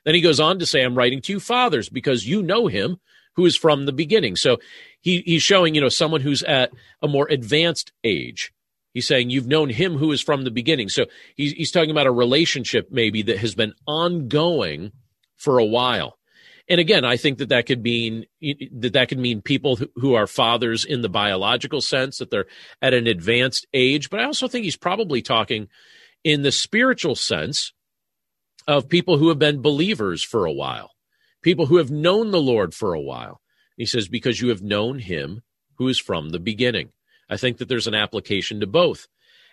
Then 0.05 0.15
he 0.15 0.21
goes 0.21 0.39
on 0.39 0.59
to 0.59 0.65
say, 0.65 0.81
I'm 0.81 0.97
writing 0.97 1.21
to 1.23 1.33
you, 1.33 1.39
fathers, 1.39 1.89
because 1.89 2.25
you 2.25 2.41
know 2.41 2.67
him 2.67 2.99
who 3.39 3.45
is 3.45 3.55
from 3.55 3.85
the 3.85 3.93
beginning. 3.93 4.35
So 4.35 4.57
he, 4.99 5.21
he's 5.21 5.41
showing, 5.41 5.73
you 5.73 5.79
know, 5.79 5.87
someone 5.87 6.19
who's 6.19 6.43
at 6.43 6.71
a 7.01 7.07
more 7.07 7.25
advanced 7.29 7.93
age. 8.03 8.51
He's 8.93 9.07
saying 9.07 9.29
you've 9.29 9.47
known 9.47 9.69
him 9.69 9.95
who 9.95 10.11
is 10.11 10.19
from 10.19 10.43
the 10.43 10.51
beginning. 10.51 10.89
So 10.89 11.05
he's, 11.37 11.53
he's 11.53 11.71
talking 11.71 11.89
about 11.89 12.05
a 12.05 12.11
relationship 12.11 12.89
maybe 12.91 13.21
that 13.21 13.37
has 13.37 13.55
been 13.55 13.73
ongoing 13.87 14.91
for 15.37 15.57
a 15.57 15.63
while. 15.63 16.17
And 16.67 16.81
again, 16.81 17.05
I 17.05 17.15
think 17.15 17.37
that 17.37 17.47
that 17.47 17.65
could 17.65 17.81
mean 17.81 18.25
that 18.41 18.91
that 18.91 19.07
could 19.07 19.19
mean 19.19 19.41
people 19.41 19.79
who 19.95 20.15
are 20.15 20.27
fathers 20.27 20.83
in 20.83 21.01
the 21.01 21.07
biological 21.07 21.79
sense 21.79 22.17
that 22.17 22.29
they're 22.29 22.47
at 22.81 22.93
an 22.93 23.07
advanced 23.07 23.67
age. 23.73 24.09
But 24.09 24.19
I 24.19 24.25
also 24.25 24.49
think 24.49 24.65
he's 24.65 24.75
probably 24.75 25.21
talking 25.21 25.69
in 26.25 26.41
the 26.41 26.51
spiritual 26.51 27.15
sense 27.15 27.71
of 28.67 28.89
people 28.89 29.17
who 29.17 29.29
have 29.29 29.39
been 29.39 29.61
believers 29.61 30.21
for 30.21 30.45
a 30.45 30.51
while, 30.51 30.91
people 31.41 31.65
who 31.67 31.77
have 31.77 31.91
known 31.91 32.31
the 32.31 32.41
Lord 32.41 32.73
for 32.73 32.93
a 32.93 33.01
while. 33.01 33.41
He 33.77 33.85
says, 33.85 34.07
because 34.07 34.41
you 34.41 34.49
have 34.49 34.61
known 34.61 34.99
him 34.99 35.41
who 35.75 35.87
is 35.87 35.99
from 35.99 36.29
the 36.29 36.39
beginning. 36.39 36.89
I 37.29 37.37
think 37.37 37.57
that 37.57 37.69
there's 37.69 37.87
an 37.87 37.95
application 37.95 38.59
to 38.59 38.67
both. 38.67 39.07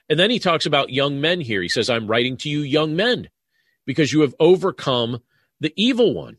And 0.09 0.19
then 0.19 0.31
he 0.31 0.39
talks 0.39 0.67
about 0.67 0.91
young 0.91 1.21
men 1.21 1.41
here. 1.41 1.63
He 1.63 1.69
says, 1.69 1.91
I'm 1.91 2.07
writing 2.07 2.37
to 2.39 2.49
you, 2.49 2.61
young 2.61 2.97
men, 2.97 3.29
because 3.85 4.13
you 4.13 4.21
have 4.23 4.35
overcome 4.41 5.21
the 5.61 5.73
evil 5.77 6.15
one. 6.15 6.39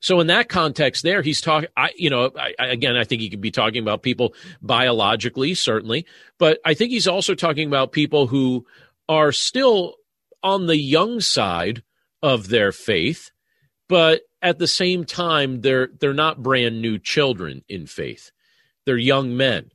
So 0.00 0.20
in 0.20 0.26
that 0.26 0.50
context, 0.50 1.02
there 1.02 1.22
he's 1.22 1.40
talking. 1.40 1.70
You 1.96 2.10
know, 2.10 2.30
I, 2.38 2.52
again, 2.66 2.94
I 2.94 3.04
think 3.04 3.22
he 3.22 3.30
could 3.30 3.40
be 3.40 3.50
talking 3.50 3.82
about 3.82 4.02
people 4.02 4.34
biologically, 4.60 5.54
certainly, 5.54 6.04
but 6.38 6.58
I 6.64 6.74
think 6.74 6.90
he's 6.90 7.08
also 7.08 7.34
talking 7.34 7.66
about 7.66 7.92
people 7.92 8.26
who 8.26 8.66
are 9.08 9.32
still 9.32 9.94
on 10.42 10.66
the 10.66 10.76
young 10.76 11.20
side 11.20 11.82
of 12.22 12.48
their 12.48 12.70
faith, 12.70 13.30
but 13.88 14.22
at 14.42 14.58
the 14.58 14.66
same 14.66 15.04
time, 15.04 15.60
they're 15.60 15.88
they're 16.00 16.14
not 16.14 16.42
brand 16.42 16.80
new 16.80 16.98
children 16.98 17.62
in 17.68 17.86
faith; 17.86 18.30
they're 18.84 18.96
young 18.96 19.36
men. 19.36 19.70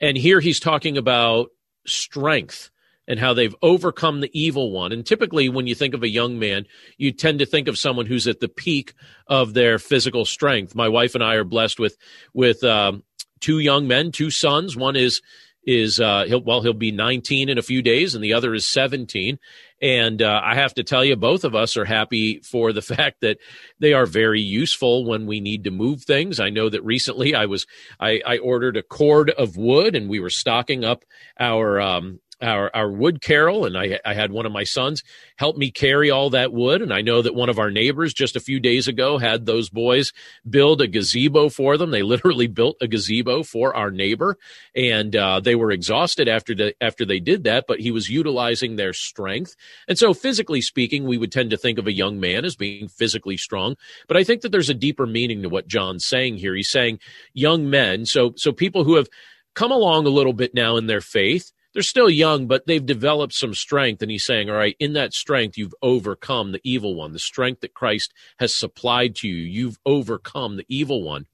And 0.00 0.16
here 0.16 0.40
he's 0.40 0.60
talking 0.60 0.96
about 0.96 1.48
strength 1.86 2.70
and 3.08 3.18
how 3.18 3.32
they've 3.32 3.54
overcome 3.62 4.20
the 4.20 4.30
evil 4.38 4.70
one. 4.70 4.92
And 4.92 5.04
typically, 5.04 5.48
when 5.48 5.66
you 5.66 5.74
think 5.74 5.94
of 5.94 6.02
a 6.02 6.08
young 6.08 6.38
man, 6.38 6.66
you 6.98 7.10
tend 7.10 7.38
to 7.38 7.46
think 7.46 7.66
of 7.66 7.78
someone 7.78 8.06
who's 8.06 8.28
at 8.28 8.40
the 8.40 8.48
peak 8.48 8.92
of 9.26 9.54
their 9.54 9.78
physical 9.78 10.24
strength. 10.24 10.74
My 10.74 10.88
wife 10.88 11.14
and 11.14 11.24
I 11.24 11.34
are 11.34 11.44
blessed 11.44 11.80
with 11.80 11.96
with 12.34 12.62
um, 12.62 13.02
two 13.40 13.58
young 13.58 13.88
men, 13.88 14.12
two 14.12 14.30
sons. 14.30 14.76
One 14.76 14.94
is 14.94 15.22
is 15.64 15.98
uh, 16.00 16.24
he'll 16.26 16.42
well 16.42 16.62
he'll 16.62 16.74
be 16.74 16.92
19 16.92 17.48
in 17.48 17.58
a 17.58 17.62
few 17.62 17.82
days, 17.82 18.14
and 18.14 18.22
the 18.22 18.34
other 18.34 18.54
is 18.54 18.66
17. 18.66 19.38
And 19.80 20.22
uh, 20.22 20.40
I 20.42 20.54
have 20.56 20.74
to 20.74 20.82
tell 20.82 21.04
you, 21.04 21.14
both 21.14 21.44
of 21.44 21.54
us 21.54 21.76
are 21.76 21.84
happy 21.84 22.40
for 22.40 22.72
the 22.72 22.82
fact 22.96 23.20
that 23.20 23.38
they 23.78 23.92
are 23.92 24.06
very 24.06 24.40
useful 24.40 25.04
when 25.04 25.26
we 25.26 25.40
need 25.40 25.64
to 25.64 25.70
move 25.70 26.02
things. 26.02 26.40
I 26.40 26.50
know 26.50 26.68
that 26.68 26.84
recently 26.84 27.34
I 27.34 27.46
was 27.46 27.66
I, 28.00 28.20
I 28.26 28.38
ordered 28.38 28.76
a 28.76 28.82
cord 28.82 29.30
of 29.30 29.56
wood, 29.56 29.94
and 29.94 30.08
we 30.08 30.20
were 30.20 30.30
stocking 30.30 30.84
up 30.84 31.04
our 31.38 31.80
um, 31.80 32.20
our, 32.40 32.70
our 32.74 32.90
wood 32.90 33.20
carol, 33.20 33.64
and 33.64 33.76
I, 33.76 33.98
I 34.04 34.14
had 34.14 34.30
one 34.30 34.46
of 34.46 34.52
my 34.52 34.64
sons 34.64 35.02
help 35.36 35.56
me 35.56 35.70
carry 35.70 36.10
all 36.10 36.30
that 36.30 36.52
wood. 36.52 36.82
And 36.82 36.92
I 36.92 37.00
know 37.00 37.22
that 37.22 37.34
one 37.34 37.48
of 37.48 37.58
our 37.58 37.70
neighbors 37.70 38.14
just 38.14 38.36
a 38.36 38.40
few 38.40 38.60
days 38.60 38.86
ago 38.86 39.18
had 39.18 39.46
those 39.46 39.70
boys 39.70 40.12
build 40.48 40.80
a 40.80 40.86
gazebo 40.86 41.48
for 41.48 41.76
them. 41.76 41.90
They 41.90 42.02
literally 42.08 42.46
built 42.46 42.76
a 42.80 42.86
gazebo 42.86 43.42
for 43.42 43.74
our 43.74 43.90
neighbor, 43.90 44.38
and 44.74 45.14
uh, 45.16 45.40
they 45.40 45.54
were 45.54 45.70
exhausted 45.70 46.28
after 46.28 46.54
the, 46.54 46.74
after 46.80 47.04
they 47.04 47.20
did 47.20 47.44
that. 47.44 47.64
But 47.66 47.80
he 47.80 47.90
was 47.90 48.08
utilizing 48.08 48.76
their 48.76 48.92
strength, 48.92 49.54
and 49.88 49.98
so 49.98 50.14
physically 50.14 50.60
speaking, 50.60 51.04
we 51.04 51.18
would 51.18 51.32
tend 51.32 51.50
to 51.50 51.56
think 51.56 51.78
of 51.78 51.86
a 51.86 51.92
young 51.92 52.20
man 52.20 52.44
as 52.44 52.56
being 52.56 52.88
physically 52.88 53.36
strong. 53.36 53.74
But 54.06 54.16
I 54.16 54.24
think 54.24 54.42
that 54.42 54.52
there's 54.52 54.70
a 54.70 54.74
deeper 54.74 55.06
meaning 55.06 55.42
to 55.42 55.48
what 55.48 55.68
John's 55.68 56.06
saying 56.06 56.36
here. 56.36 56.54
He's 56.54 56.70
saying 56.70 57.00
young 57.34 57.68
men, 57.68 58.06
so 58.06 58.32
so 58.36 58.52
people 58.52 58.84
who 58.84 58.96
have 58.96 59.08
come 59.54 59.72
along 59.72 60.06
a 60.06 60.10
little 60.10 60.32
bit 60.32 60.54
now 60.54 60.76
in 60.76 60.86
their 60.86 61.00
faith 61.00 61.50
they're 61.72 61.82
still 61.82 62.10
young, 62.10 62.46
but 62.46 62.66
they've 62.66 62.84
developed 62.84 63.34
some 63.34 63.54
strength. 63.54 64.02
And 64.02 64.10
he's 64.10 64.24
saying, 64.24 64.48
all 64.48 64.56
right, 64.56 64.76
in 64.78 64.94
that 64.94 65.12
strength, 65.12 65.58
you've 65.58 65.74
overcome 65.82 66.52
the 66.52 66.60
evil 66.64 66.94
one, 66.94 67.12
the 67.12 67.18
strength 67.18 67.60
that 67.60 67.74
Christ 67.74 68.12
has 68.38 68.54
supplied 68.54 69.14
to 69.16 69.28
you. 69.28 69.34
You've 69.34 69.78
overcome 69.84 70.56
the 70.56 70.66
evil 70.68 71.02
one. 71.02 71.26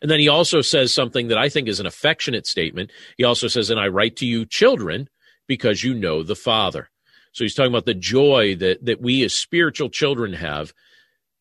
And 0.00 0.10
then 0.10 0.20
he 0.20 0.28
also 0.28 0.62
says 0.62 0.92
something 0.92 1.28
that 1.28 1.38
I 1.38 1.48
think 1.48 1.68
is 1.68 1.80
an 1.80 1.86
affectionate 1.86 2.46
statement. 2.46 2.90
He 3.16 3.24
also 3.24 3.48
says, 3.48 3.70
and 3.70 3.80
I 3.80 3.88
write 3.88 4.16
to 4.16 4.26
you, 4.26 4.46
children, 4.46 5.08
because 5.46 5.84
you 5.84 5.94
know 5.94 6.22
the 6.22 6.36
Father. 6.36 6.90
So 7.32 7.44
he's 7.44 7.54
talking 7.54 7.72
about 7.72 7.84
the 7.84 7.94
joy 7.94 8.56
that, 8.56 8.84
that 8.86 9.00
we 9.00 9.22
as 9.22 9.34
spiritual 9.34 9.90
children 9.90 10.32
have 10.32 10.72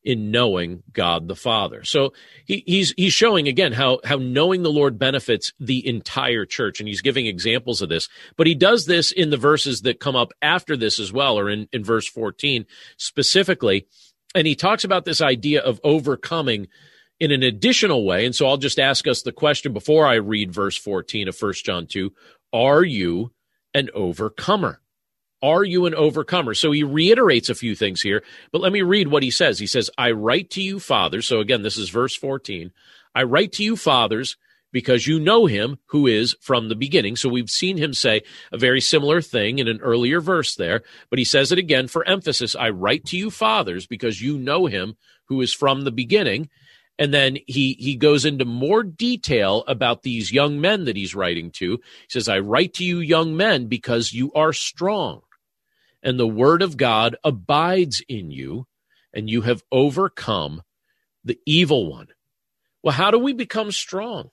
in 0.06 0.30
knowing 0.30 0.84
God 0.94 1.28
the 1.28 1.36
Father. 1.36 1.84
So 1.84 2.14
he, 2.46 2.64
he's 2.66 2.94
he's 2.96 3.14
showing 3.14 3.48
again 3.48 3.74
how 3.74 4.00
how 4.06 4.18
knowing 4.18 4.64
the 4.64 4.72
Lord 4.72 5.00
benefits 5.00 5.52
the 5.60 5.86
entire 5.86 6.46
church, 6.46 6.80
and 6.80 6.88
he's 6.88 7.02
giving 7.02 7.26
examples 7.26 7.82
of 7.82 7.90
this. 7.90 8.08
But 8.38 8.48
he 8.48 8.56
does 8.56 8.86
this 8.86 9.12
in 9.12 9.32
the 9.32 9.38
verses 9.38 9.82
that 9.82 10.00
come 10.00 10.16
up 10.16 10.32
after 10.42 10.78
this 10.78 11.00
as 11.00 11.12
well, 11.12 11.38
or 11.38 11.50
in, 11.50 11.68
in 11.74 11.84
verse 11.84 12.08
14 12.08 12.66
specifically. 12.98 13.88
And 14.36 14.46
he 14.46 14.56
talks 14.56 14.84
about 14.84 15.06
this 15.06 15.22
idea 15.22 15.62
of 15.62 15.82
overcoming 15.84 16.68
in 17.20 17.32
an 17.32 17.44
additional 17.44 18.06
way. 18.06 18.26
And 18.26 18.36
so 18.36 18.46
I'll 18.46 18.58
just 18.58 18.80
ask 18.80 19.08
us 19.08 19.22
the 19.22 19.32
question 19.32 19.74
before 19.74 20.06
I 20.06 20.16
read 20.16 20.52
verse 20.52 20.78
14 20.78 21.30
of 21.30 21.42
1 21.42 21.54
John 21.54 21.88
2 21.88 22.12
Are 22.54 22.84
you 22.84 23.32
an 23.74 23.90
overcomer? 23.94 24.82
Are 25.46 25.64
you 25.64 25.86
an 25.86 25.94
overcomer? 25.94 26.56
So 26.56 26.72
he 26.72 26.82
reiterates 26.82 27.52
a 27.52 27.56
few 27.56 27.76
things 27.76 28.02
here, 28.02 28.24
but 28.52 28.62
let 28.62 28.72
me 28.72 28.82
read 28.82 29.10
what 29.10 29.22
he 29.22 29.30
says. 29.30 29.60
He 29.60 29.68
says, 29.68 29.92
I 29.96 30.10
write 30.10 30.50
to 30.52 30.62
you, 30.62 30.80
fathers. 30.80 31.28
So 31.28 31.40
again, 31.40 31.62
this 31.62 31.78
is 31.78 31.90
verse 31.90 32.16
14. 32.16 32.72
I 33.14 33.22
write 33.22 33.52
to 33.54 33.64
you, 33.64 33.76
fathers, 33.76 34.38
because 34.72 35.06
you 35.06 35.20
know 35.20 35.46
him 35.46 35.78
who 35.86 36.08
is 36.08 36.36
from 36.42 36.68
the 36.68 36.76
beginning. 36.76 37.16
So 37.16 37.30
we've 37.30 37.52
seen 37.52 37.78
him 37.78 37.94
say 37.94 38.24
a 38.52 38.58
very 38.58 38.82
similar 38.82 39.22
thing 39.22 39.60
in 39.60 39.68
an 39.68 39.82
earlier 39.82 40.20
verse 40.20 40.56
there, 40.56 40.82
but 41.12 41.20
he 41.20 41.26
says 41.26 41.52
it 41.52 41.60
again 41.60 41.88
for 41.90 42.04
emphasis. 42.08 42.56
I 42.56 42.72
write 42.72 43.06
to 43.06 43.18
you, 43.18 43.30
fathers, 43.30 43.86
because 43.86 44.24
you 44.24 44.40
know 44.40 44.66
him 44.66 44.98
who 45.26 45.42
is 45.42 45.54
from 45.54 45.82
the 45.82 45.92
beginning. 45.92 46.50
And 46.98 47.14
then 47.14 47.38
he 47.46 47.74
he 47.74 47.98
goes 47.98 48.26
into 48.26 48.46
more 48.46 48.82
detail 48.82 49.64
about 49.68 50.02
these 50.02 50.32
young 50.32 50.60
men 50.60 50.86
that 50.86 50.96
he's 50.96 51.14
writing 51.14 51.52
to. 51.52 51.74
He 51.74 52.10
says, 52.10 52.28
I 52.28 52.40
write 52.40 52.74
to 52.76 52.84
you, 52.84 53.00
young 53.00 53.38
men, 53.38 53.68
because 53.68 54.12
you 54.12 54.34
are 54.34 54.54
strong 54.54 55.22
and 56.06 56.20
the 56.20 56.28
word 56.28 56.62
of 56.62 56.78
God 56.78 57.18
abides 57.24 58.02
in 58.08 58.30
you, 58.30 58.68
and 59.12 59.28
you 59.28 59.42
have 59.42 59.64
overcome 59.72 60.62
the 61.24 61.40
evil 61.48 61.90
one. 61.90 62.10
Well, 62.84 62.94
how 62.94 63.10
do 63.10 63.18
we 63.18 63.34
become 63.34 63.72
strong? 63.72 64.30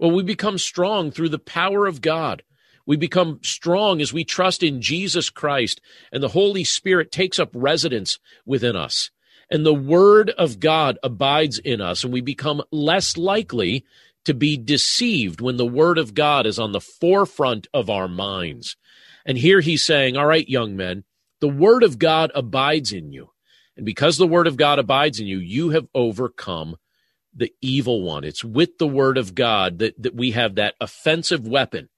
Well, 0.00 0.10
we 0.10 0.24
become 0.24 0.58
strong 0.58 1.12
through 1.12 1.28
the 1.28 1.38
power 1.38 1.86
of 1.86 2.00
God. 2.00 2.42
We 2.84 2.96
become 2.96 3.38
strong 3.44 4.00
as 4.00 4.12
we 4.12 4.24
trust 4.24 4.64
in 4.64 4.82
Jesus 4.82 5.30
Christ, 5.30 5.80
and 6.10 6.20
the 6.20 6.28
Holy 6.28 6.64
Spirit 6.64 7.12
takes 7.12 7.38
up 7.38 7.50
residence 7.54 8.18
within 8.44 8.74
us. 8.74 9.10
And 9.48 9.64
the 9.64 9.72
Word 9.72 10.30
of 10.30 10.58
God 10.58 10.98
abides 11.04 11.58
in 11.58 11.80
us, 11.80 12.02
and 12.02 12.12
we 12.12 12.22
become 12.22 12.60
less 12.72 13.16
likely 13.16 13.84
to 14.24 14.34
be 14.34 14.56
deceived 14.56 15.40
when 15.40 15.58
the 15.58 15.66
Word 15.66 15.96
of 15.96 16.12
God 16.12 16.44
is 16.44 16.58
on 16.58 16.72
the 16.72 16.80
forefront 16.80 17.68
of 17.72 17.88
our 17.88 18.08
minds. 18.08 18.76
And 19.24 19.38
here 19.38 19.60
he's 19.60 19.84
saying, 19.84 20.16
All 20.16 20.26
right, 20.26 20.48
young 20.48 20.76
men, 20.76 21.04
the 21.40 21.48
word 21.48 21.82
of 21.82 21.98
God 21.98 22.30
abides 22.34 22.92
in 22.92 23.12
you. 23.12 23.30
And 23.76 23.84
because 23.84 24.16
the 24.16 24.26
word 24.26 24.46
of 24.46 24.56
God 24.56 24.78
abides 24.78 25.18
in 25.18 25.26
you, 25.26 25.38
you 25.38 25.70
have 25.70 25.86
overcome 25.94 26.76
the 27.34 27.52
evil 27.60 28.02
one. 28.02 28.24
It's 28.24 28.44
with 28.44 28.78
the 28.78 28.86
word 28.86 29.18
of 29.18 29.34
God 29.34 29.78
that, 29.80 30.00
that 30.00 30.14
we 30.14 30.30
have 30.32 30.54
that 30.54 30.74
offensive 30.80 31.46
weapon 31.46 31.88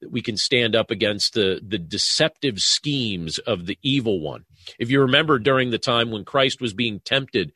that 0.00 0.10
we 0.10 0.22
can 0.22 0.36
stand 0.36 0.74
up 0.74 0.90
against 0.90 1.34
the, 1.34 1.60
the 1.66 1.78
deceptive 1.78 2.60
schemes 2.60 3.38
of 3.38 3.66
the 3.66 3.78
evil 3.82 4.20
one. 4.20 4.44
If 4.78 4.90
you 4.90 5.00
remember 5.00 5.38
during 5.38 5.70
the 5.70 5.78
time 5.78 6.10
when 6.10 6.24
Christ 6.24 6.60
was 6.60 6.72
being 6.72 7.00
tempted 7.00 7.52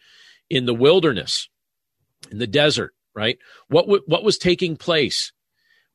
in 0.51 0.67
the 0.67 0.75
wilderness, 0.75 1.49
in 2.31 2.39
the 2.39 2.47
desert, 2.47 2.93
right? 3.15 3.39
What, 3.69 3.83
w- 3.83 4.03
what 4.07 4.25
was 4.25 4.37
taking 4.37 4.77
place? 4.77 5.33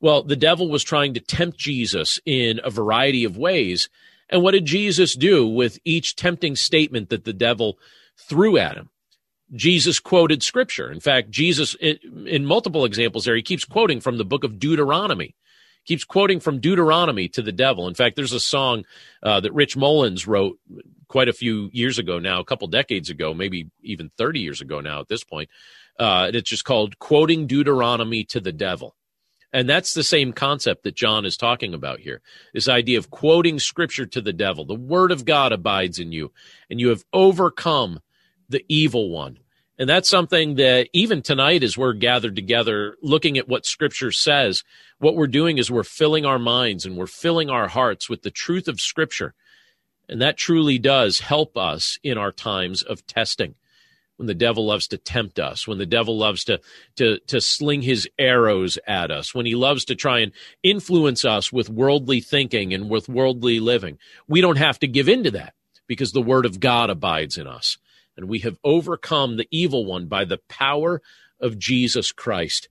Well, 0.00 0.22
the 0.22 0.36
devil 0.36 0.68
was 0.68 0.82
trying 0.82 1.14
to 1.14 1.20
tempt 1.20 1.58
Jesus 1.58 2.18
in 2.24 2.60
a 2.64 2.70
variety 2.70 3.24
of 3.24 3.36
ways. 3.36 3.88
And 4.28 4.42
what 4.42 4.52
did 4.52 4.64
Jesus 4.64 5.14
do 5.14 5.46
with 5.46 5.78
each 5.84 6.16
tempting 6.16 6.56
statement 6.56 7.10
that 7.10 7.24
the 7.24 7.32
devil 7.32 7.78
threw 8.16 8.56
at 8.56 8.76
him? 8.76 8.88
Jesus 9.52 9.98
quoted 9.98 10.42
scripture. 10.42 10.90
In 10.90 11.00
fact, 11.00 11.30
Jesus, 11.30 11.74
in 11.74 12.46
multiple 12.46 12.84
examples 12.84 13.24
there, 13.24 13.34
he 13.36 13.42
keeps 13.42 13.64
quoting 13.64 14.00
from 14.00 14.16
the 14.16 14.24
book 14.24 14.44
of 14.44 14.58
Deuteronomy. 14.58 15.34
Keeps 15.86 16.04
quoting 16.04 16.40
from 16.40 16.60
Deuteronomy 16.60 17.28
to 17.28 17.42
the 17.42 17.52
devil. 17.52 17.88
In 17.88 17.94
fact, 17.94 18.14
there's 18.14 18.32
a 18.32 18.40
song 18.40 18.84
uh, 19.22 19.40
that 19.40 19.52
Rich 19.52 19.76
Mullins 19.76 20.26
wrote 20.26 20.58
quite 21.08 21.28
a 21.28 21.32
few 21.32 21.68
years 21.72 21.98
ago 21.98 22.18
now, 22.18 22.38
a 22.38 22.44
couple 22.44 22.68
decades 22.68 23.10
ago, 23.10 23.34
maybe 23.34 23.68
even 23.82 24.10
30 24.16 24.40
years 24.40 24.60
ago 24.60 24.80
now 24.80 25.00
at 25.00 25.08
this 25.08 25.24
point. 25.24 25.50
Uh, 25.98 26.30
it's 26.32 26.48
just 26.48 26.64
called 26.64 26.98
Quoting 26.98 27.46
Deuteronomy 27.46 28.24
to 28.24 28.40
the 28.40 28.52
Devil. 28.52 28.94
And 29.52 29.68
that's 29.68 29.94
the 29.94 30.04
same 30.04 30.32
concept 30.32 30.84
that 30.84 30.94
John 30.94 31.24
is 31.24 31.36
talking 31.36 31.74
about 31.74 32.00
here. 32.00 32.20
This 32.54 32.68
idea 32.68 32.98
of 32.98 33.10
quoting 33.10 33.58
scripture 33.58 34.06
to 34.06 34.20
the 34.20 34.32
devil. 34.32 34.64
The 34.64 34.74
word 34.74 35.10
of 35.10 35.24
God 35.24 35.52
abides 35.52 35.98
in 35.98 36.12
you, 36.12 36.32
and 36.68 36.78
you 36.78 36.88
have 36.90 37.04
overcome 37.12 38.00
the 38.48 38.64
evil 38.68 39.10
one. 39.10 39.38
And 39.78 39.88
that's 39.88 40.10
something 40.10 40.56
that 40.56 40.88
even 40.92 41.22
tonight, 41.22 41.62
as 41.62 41.76
we're 41.76 41.94
gathered 41.94 42.36
together, 42.36 42.96
looking 43.02 43.38
at 43.38 43.48
what 43.48 43.64
scripture 43.64 44.12
says, 44.12 44.62
what 44.98 45.16
we're 45.16 45.26
doing 45.26 45.56
is 45.56 45.70
we're 45.70 45.84
filling 45.84 46.26
our 46.26 46.38
minds 46.38 46.84
and 46.84 46.96
we're 46.96 47.06
filling 47.06 47.48
our 47.48 47.66
hearts 47.66 48.08
with 48.08 48.22
the 48.22 48.30
truth 48.30 48.68
of 48.68 48.78
scripture. 48.78 49.34
And 50.08 50.20
that 50.20 50.36
truly 50.36 50.78
does 50.78 51.20
help 51.20 51.56
us 51.56 51.98
in 52.02 52.18
our 52.18 52.30
times 52.30 52.82
of 52.82 53.06
testing 53.06 53.54
when 54.20 54.26
the 54.26 54.34
devil 54.34 54.66
loves 54.66 54.86
to 54.86 54.98
tempt 54.98 55.38
us, 55.38 55.66
when 55.66 55.78
the 55.78 55.86
devil 55.86 56.18
loves 56.18 56.44
to, 56.44 56.60
to, 56.96 57.18
to 57.20 57.40
sling 57.40 57.80
his 57.80 58.06
arrows 58.18 58.78
at 58.86 59.10
us, 59.10 59.34
when 59.34 59.46
he 59.46 59.54
loves 59.54 59.86
to 59.86 59.94
try 59.94 60.18
and 60.18 60.32
influence 60.62 61.24
us 61.24 61.50
with 61.50 61.70
worldly 61.70 62.20
thinking 62.20 62.74
and 62.74 62.90
with 62.90 63.08
worldly 63.08 63.60
living. 63.60 63.96
We 64.28 64.42
don't 64.42 64.58
have 64.58 64.78
to 64.80 64.86
give 64.86 65.08
in 65.08 65.24
to 65.24 65.30
that 65.30 65.54
because 65.86 66.12
the 66.12 66.20
word 66.20 66.44
of 66.44 66.60
God 66.60 66.90
abides 66.90 67.38
in 67.38 67.46
us. 67.46 67.78
And 68.14 68.28
we 68.28 68.40
have 68.40 68.58
overcome 68.62 69.38
the 69.38 69.48
evil 69.50 69.86
one 69.86 70.06
by 70.06 70.26
the 70.26 70.40
power 70.50 71.00
of 71.40 71.58
Jesus 71.58 72.12
Christ. 72.12 72.68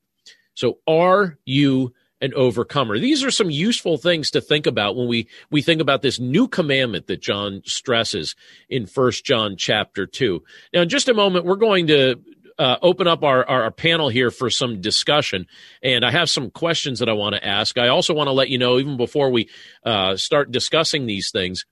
So 0.53 0.77
are 0.87 1.39
you 1.45 1.95
an 2.21 2.33
overcomer. 2.33 2.99
These 2.99 3.23
are 3.23 3.31
some 3.31 3.49
useful 3.49 3.97
things 3.97 4.31
to 4.31 4.41
think 4.41 4.65
about 4.65 4.95
when 4.95 5.07
we, 5.07 5.27
we 5.49 5.61
think 5.61 5.81
about 5.81 6.01
this 6.01 6.19
new 6.19 6.47
commandment 6.47 7.07
that 7.07 7.21
John 7.21 7.61
stresses 7.65 8.35
in 8.69 8.85
First 8.85 9.25
John 9.25 9.55
chapter 9.57 10.05
2. 10.05 10.43
Now, 10.73 10.81
in 10.81 10.89
just 10.89 11.09
a 11.09 11.13
moment, 11.13 11.45
we're 11.45 11.55
going 11.55 11.87
to 11.87 12.21
uh, 12.57 12.77
open 12.81 13.07
up 13.07 13.23
our, 13.23 13.47
our, 13.47 13.71
panel 13.71 14.09
here 14.09 14.29
for 14.29 14.49
some 14.49 14.81
discussion. 14.81 15.47
And 15.81 16.03
I 16.03 16.11
have 16.11 16.29
some 16.29 16.51
questions 16.51 16.99
that 16.99 17.07
I 17.07 17.13
want 17.13 17.35
to 17.35 17.45
ask. 17.45 17.77
I 17.77 17.87
also 17.87 18.13
want 18.13 18.27
to 18.27 18.33
let 18.33 18.49
you 18.49 18.57
know, 18.57 18.77
even 18.77 18.97
before 18.97 19.29
we 19.29 19.49
uh, 19.85 20.17
start 20.17 20.51
discussing 20.51 21.05
these 21.05 21.31
things, 21.31 21.65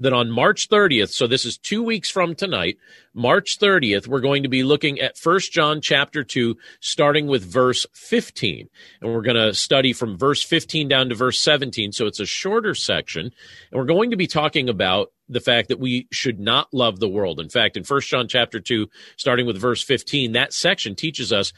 that 0.00 0.12
on 0.12 0.30
March 0.30 0.68
30th, 0.68 1.10
so 1.10 1.26
this 1.26 1.44
is 1.44 1.58
two 1.58 1.82
weeks 1.82 2.10
from 2.10 2.34
tonight, 2.34 2.78
March 3.14 3.58
30th, 3.58 4.06
we're 4.08 4.20
going 4.20 4.42
to 4.42 4.48
be 4.48 4.64
looking 4.64 4.98
at 4.98 5.18
First 5.18 5.52
John 5.52 5.80
chapter 5.80 6.24
2, 6.24 6.56
starting 6.80 7.26
with 7.26 7.44
verse 7.44 7.86
15. 7.94 8.68
And 9.00 9.12
we're 9.12 9.22
going 9.22 9.36
to 9.36 9.54
study 9.54 9.92
from 9.92 10.18
verse 10.18 10.42
15 10.42 10.88
down 10.88 11.10
to 11.10 11.14
verse 11.14 11.40
17. 11.40 11.92
So 11.92 12.06
it's 12.06 12.20
a 12.20 12.26
shorter 12.26 12.74
section. 12.74 13.26
And 13.26 13.32
we're 13.78 13.84
going 13.84 14.10
to 14.10 14.16
be 14.16 14.26
talking 14.26 14.68
about 14.68 15.12
the 15.28 15.40
fact 15.40 15.68
that 15.68 15.78
we 15.78 16.08
should 16.10 16.40
not 16.40 16.72
love 16.72 16.98
the 16.98 17.08
world. 17.08 17.38
In 17.38 17.48
fact, 17.48 17.76
in 17.76 17.84
First 17.84 18.08
John 18.08 18.26
chapter 18.26 18.58
2, 18.58 18.88
starting 19.16 19.46
with 19.46 19.58
verse 19.58 19.82
15, 19.82 20.32
that 20.32 20.52
section 20.52 20.94
teaches 20.94 21.32
us 21.32 21.52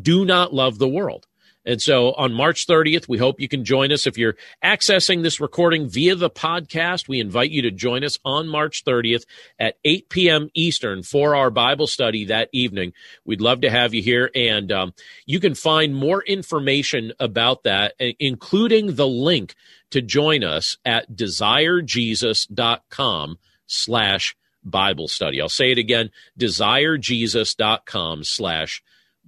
do 0.00 0.24
not 0.24 0.54
love 0.54 0.78
the 0.78 0.88
world. 0.88 1.26
And 1.64 1.80
so 1.80 2.12
on 2.12 2.32
March 2.32 2.66
30th, 2.66 3.08
we 3.08 3.18
hope 3.18 3.40
you 3.40 3.48
can 3.48 3.64
join 3.64 3.92
us. 3.92 4.06
If 4.06 4.16
you're 4.16 4.36
accessing 4.64 5.22
this 5.22 5.40
recording 5.40 5.88
via 5.88 6.14
the 6.14 6.30
podcast, 6.30 7.08
we 7.08 7.20
invite 7.20 7.50
you 7.50 7.62
to 7.62 7.70
join 7.70 8.04
us 8.04 8.18
on 8.24 8.48
March 8.48 8.84
30th 8.84 9.24
at 9.58 9.76
8 9.84 10.08
p.m. 10.08 10.48
Eastern 10.54 11.02
for 11.02 11.36
our 11.36 11.50
Bible 11.50 11.86
study 11.86 12.24
that 12.26 12.48
evening. 12.52 12.92
We'd 13.24 13.42
love 13.42 13.60
to 13.60 13.70
have 13.70 13.94
you 13.94 14.02
here. 14.02 14.30
And 14.34 14.72
um, 14.72 14.94
you 15.26 15.38
can 15.40 15.54
find 15.54 15.94
more 15.94 16.22
information 16.22 17.12
about 17.20 17.64
that, 17.64 17.94
including 18.18 18.94
the 18.94 19.08
link 19.08 19.54
to 19.90 20.00
join 20.00 20.42
us 20.44 20.78
at 20.84 21.12
desirejesus.com 21.12 23.38
slash 23.66 24.36
Bible 24.62 25.08
study. 25.08 25.40
I'll 25.40 25.48
say 25.48 25.72
it 25.72 25.78
again, 25.78 26.10
desirejesus.com 26.38 28.24
slash 28.24 28.82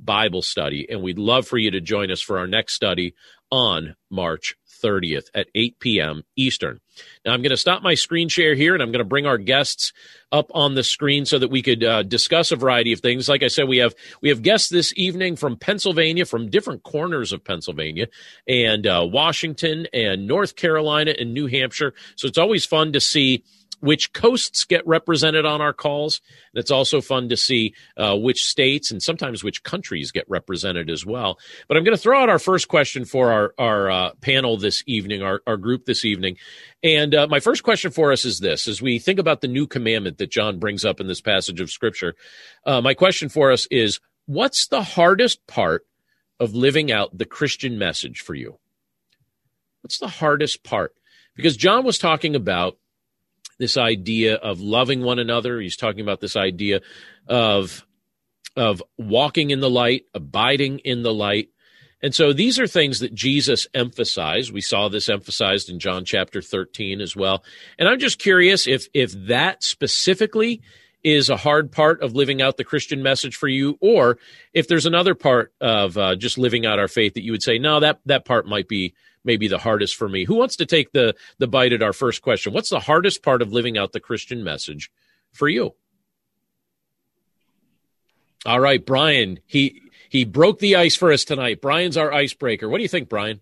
Bible 0.04 0.42
study. 0.42 0.86
And 0.88 1.02
we'd 1.02 1.18
love 1.18 1.46
for 1.46 1.58
you 1.58 1.70
to 1.72 1.80
join 1.80 2.10
us 2.10 2.20
for 2.20 2.38
our 2.38 2.46
next 2.46 2.74
study 2.74 3.14
on 3.50 3.96
March 4.10 4.54
30th 4.82 5.26
at 5.34 5.46
8 5.54 5.78
p.m. 5.78 6.22
Eastern. 6.36 6.80
Now, 7.24 7.32
I'm 7.32 7.42
going 7.42 7.50
to 7.50 7.56
stop 7.56 7.82
my 7.82 7.94
screen 7.94 8.28
share 8.28 8.54
here 8.54 8.74
and 8.74 8.82
I'm 8.82 8.90
going 8.90 9.04
to 9.04 9.08
bring 9.08 9.26
our 9.26 9.38
guests 9.38 9.92
up 10.32 10.50
on 10.54 10.74
the 10.74 10.82
screen 10.82 11.24
so 11.24 11.38
that 11.38 11.50
we 11.50 11.62
could 11.62 11.84
uh, 11.84 12.02
discuss 12.02 12.50
a 12.50 12.56
variety 12.56 12.92
of 12.92 13.00
things. 13.00 13.28
Like 13.28 13.42
I 13.42 13.48
said, 13.48 13.68
we 13.68 13.78
have 13.78 13.94
we 14.20 14.30
have 14.30 14.42
guests 14.42 14.68
this 14.68 14.92
evening 14.96 15.36
from 15.36 15.56
Pennsylvania, 15.56 16.24
from 16.24 16.50
different 16.50 16.82
corners 16.82 17.32
of 17.32 17.44
Pennsylvania, 17.44 18.08
and 18.48 18.86
uh, 18.86 19.06
Washington, 19.10 19.86
and 19.92 20.26
North 20.26 20.56
Carolina, 20.56 21.14
and 21.18 21.34
New 21.34 21.46
Hampshire. 21.46 21.94
So 22.16 22.26
it's 22.26 22.38
always 22.38 22.64
fun 22.64 22.92
to 22.94 23.00
see 23.00 23.44
which 23.82 24.12
coasts 24.12 24.64
get 24.64 24.86
represented 24.86 25.44
on 25.44 25.60
our 25.60 25.72
calls. 25.72 26.20
And 26.54 26.60
it's 26.60 26.70
also 26.70 27.00
fun 27.00 27.28
to 27.30 27.36
see 27.36 27.74
uh, 27.96 28.16
which 28.16 28.44
states 28.44 28.92
and 28.92 29.02
sometimes 29.02 29.42
which 29.42 29.64
countries 29.64 30.12
get 30.12 30.24
represented 30.30 30.88
as 30.88 31.04
well. 31.04 31.36
But 31.66 31.76
I'm 31.76 31.82
going 31.82 31.96
to 31.96 32.00
throw 32.00 32.22
out 32.22 32.28
our 32.28 32.38
first 32.38 32.68
question 32.68 33.04
for 33.04 33.32
our, 33.32 33.54
our 33.58 33.90
uh, 33.90 34.10
panel 34.20 34.56
this 34.56 34.84
evening, 34.86 35.22
our, 35.22 35.42
our 35.48 35.56
group 35.56 35.84
this 35.84 36.04
evening. 36.04 36.36
And 36.84 37.12
uh, 37.12 37.26
my 37.26 37.40
first 37.40 37.64
question 37.64 37.90
for 37.90 38.12
us 38.12 38.24
is 38.24 38.38
this 38.38 38.68
as 38.68 38.80
we 38.80 39.00
think 39.00 39.18
about 39.18 39.40
the 39.40 39.48
new 39.48 39.66
commandment 39.66 40.18
that 40.18 40.30
John 40.30 40.60
brings 40.60 40.84
up 40.84 41.00
in 41.00 41.08
this 41.08 41.20
passage 41.20 41.60
of 41.60 41.68
Scripture, 41.68 42.14
uh, 42.64 42.80
my 42.80 42.94
question 42.94 43.28
for 43.28 43.50
us 43.50 43.66
is 43.68 43.98
what's 44.26 44.68
the 44.68 44.84
hardest 44.84 45.44
part 45.48 45.84
of 46.38 46.54
living 46.54 46.92
out 46.92 47.18
the 47.18 47.24
Christian 47.24 47.78
message 47.78 48.20
for 48.20 48.34
you? 48.34 48.60
What's 49.80 49.98
the 49.98 50.06
hardest 50.06 50.62
part? 50.62 50.94
Because 51.34 51.56
John 51.56 51.84
was 51.84 51.98
talking 51.98 52.36
about 52.36 52.78
this 53.58 53.76
idea 53.76 54.36
of 54.36 54.60
loving 54.60 55.02
one 55.02 55.18
another. 55.18 55.60
He's 55.60 55.76
talking 55.76 56.00
about 56.00 56.20
this 56.20 56.36
idea 56.36 56.80
of 57.26 57.86
of 58.56 58.82
walking 58.98 59.50
in 59.50 59.60
the 59.60 59.70
light, 59.70 60.04
abiding 60.12 60.80
in 60.80 61.02
the 61.02 61.14
light. 61.14 61.48
And 62.02 62.14
so 62.14 62.32
these 62.32 62.58
are 62.58 62.66
things 62.66 63.00
that 63.00 63.14
Jesus 63.14 63.66
emphasized. 63.72 64.52
We 64.52 64.60
saw 64.60 64.88
this 64.88 65.08
emphasized 65.08 65.70
in 65.70 65.78
John 65.78 66.04
chapter 66.04 66.42
13 66.42 67.00
as 67.00 67.14
well. 67.14 67.44
And 67.78 67.88
I'm 67.88 68.00
just 68.00 68.18
curious 68.18 68.66
if 68.66 68.88
if 68.92 69.12
that 69.26 69.62
specifically 69.62 70.60
is 71.04 71.28
a 71.28 71.36
hard 71.36 71.72
part 71.72 72.00
of 72.00 72.14
living 72.14 72.40
out 72.40 72.56
the 72.56 72.64
Christian 72.64 73.02
message 73.02 73.36
for 73.36 73.48
you, 73.48 73.76
or 73.80 74.18
if 74.52 74.68
there's 74.68 74.86
another 74.86 75.14
part 75.14 75.52
of 75.60 75.98
uh, 75.98 76.14
just 76.14 76.38
living 76.38 76.64
out 76.64 76.78
our 76.78 76.88
faith 76.88 77.14
that 77.14 77.24
you 77.24 77.32
would 77.32 77.42
say, 77.42 77.58
no, 77.58 77.80
that 77.80 78.00
that 78.06 78.24
part 78.24 78.46
might 78.46 78.68
be 78.68 78.94
maybe 79.24 79.48
the 79.48 79.58
hardest 79.58 79.96
for 79.96 80.08
me. 80.08 80.24
Who 80.24 80.34
wants 80.34 80.56
to 80.56 80.66
take 80.66 80.92
the 80.92 81.14
the 81.38 81.46
bite 81.46 81.72
at 81.72 81.82
our 81.82 81.92
first 81.92 82.22
question? 82.22 82.52
What's 82.52 82.70
the 82.70 82.80
hardest 82.80 83.22
part 83.22 83.42
of 83.42 83.52
living 83.52 83.78
out 83.78 83.92
the 83.92 84.00
Christian 84.00 84.44
message 84.44 84.90
for 85.32 85.48
you? 85.48 85.74
All 88.44 88.60
right, 88.60 88.84
Brian. 88.84 89.38
He 89.46 89.82
he 90.08 90.24
broke 90.24 90.58
the 90.58 90.76
ice 90.76 90.96
for 90.96 91.12
us 91.12 91.24
tonight. 91.24 91.60
Brian's 91.60 91.96
our 91.96 92.12
icebreaker. 92.12 92.68
What 92.68 92.78
do 92.78 92.82
you 92.82 92.88
think, 92.88 93.08
Brian? 93.08 93.40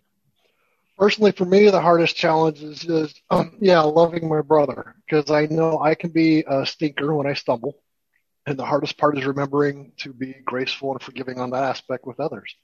Personally, 0.99 1.33
for 1.33 1.47
me, 1.47 1.71
the 1.71 1.81
hardest 1.81 2.14
challenge 2.14 2.62
is, 2.62 2.85
is 2.85 3.14
um, 3.31 3.57
yeah, 3.61 3.81
loving 3.81 4.29
my 4.29 4.43
brother 4.43 4.95
because 5.07 5.31
I 5.31 5.47
know 5.47 5.81
I 5.81 5.95
can 5.95 6.11
be 6.11 6.45
a 6.47 6.66
stinker 6.66 7.14
when 7.14 7.27
I 7.27 7.33
stumble, 7.33 7.83
and 8.45 8.59
the 8.59 8.66
hardest 8.66 8.99
part 8.99 9.16
is 9.16 9.25
remembering 9.25 9.93
to 9.99 10.12
be 10.12 10.35
graceful 10.45 10.93
and 10.93 11.01
forgiving 11.01 11.40
on 11.40 11.51
that 11.51 11.64
aspect 11.64 12.07
with 12.07 12.21
others 12.21 12.55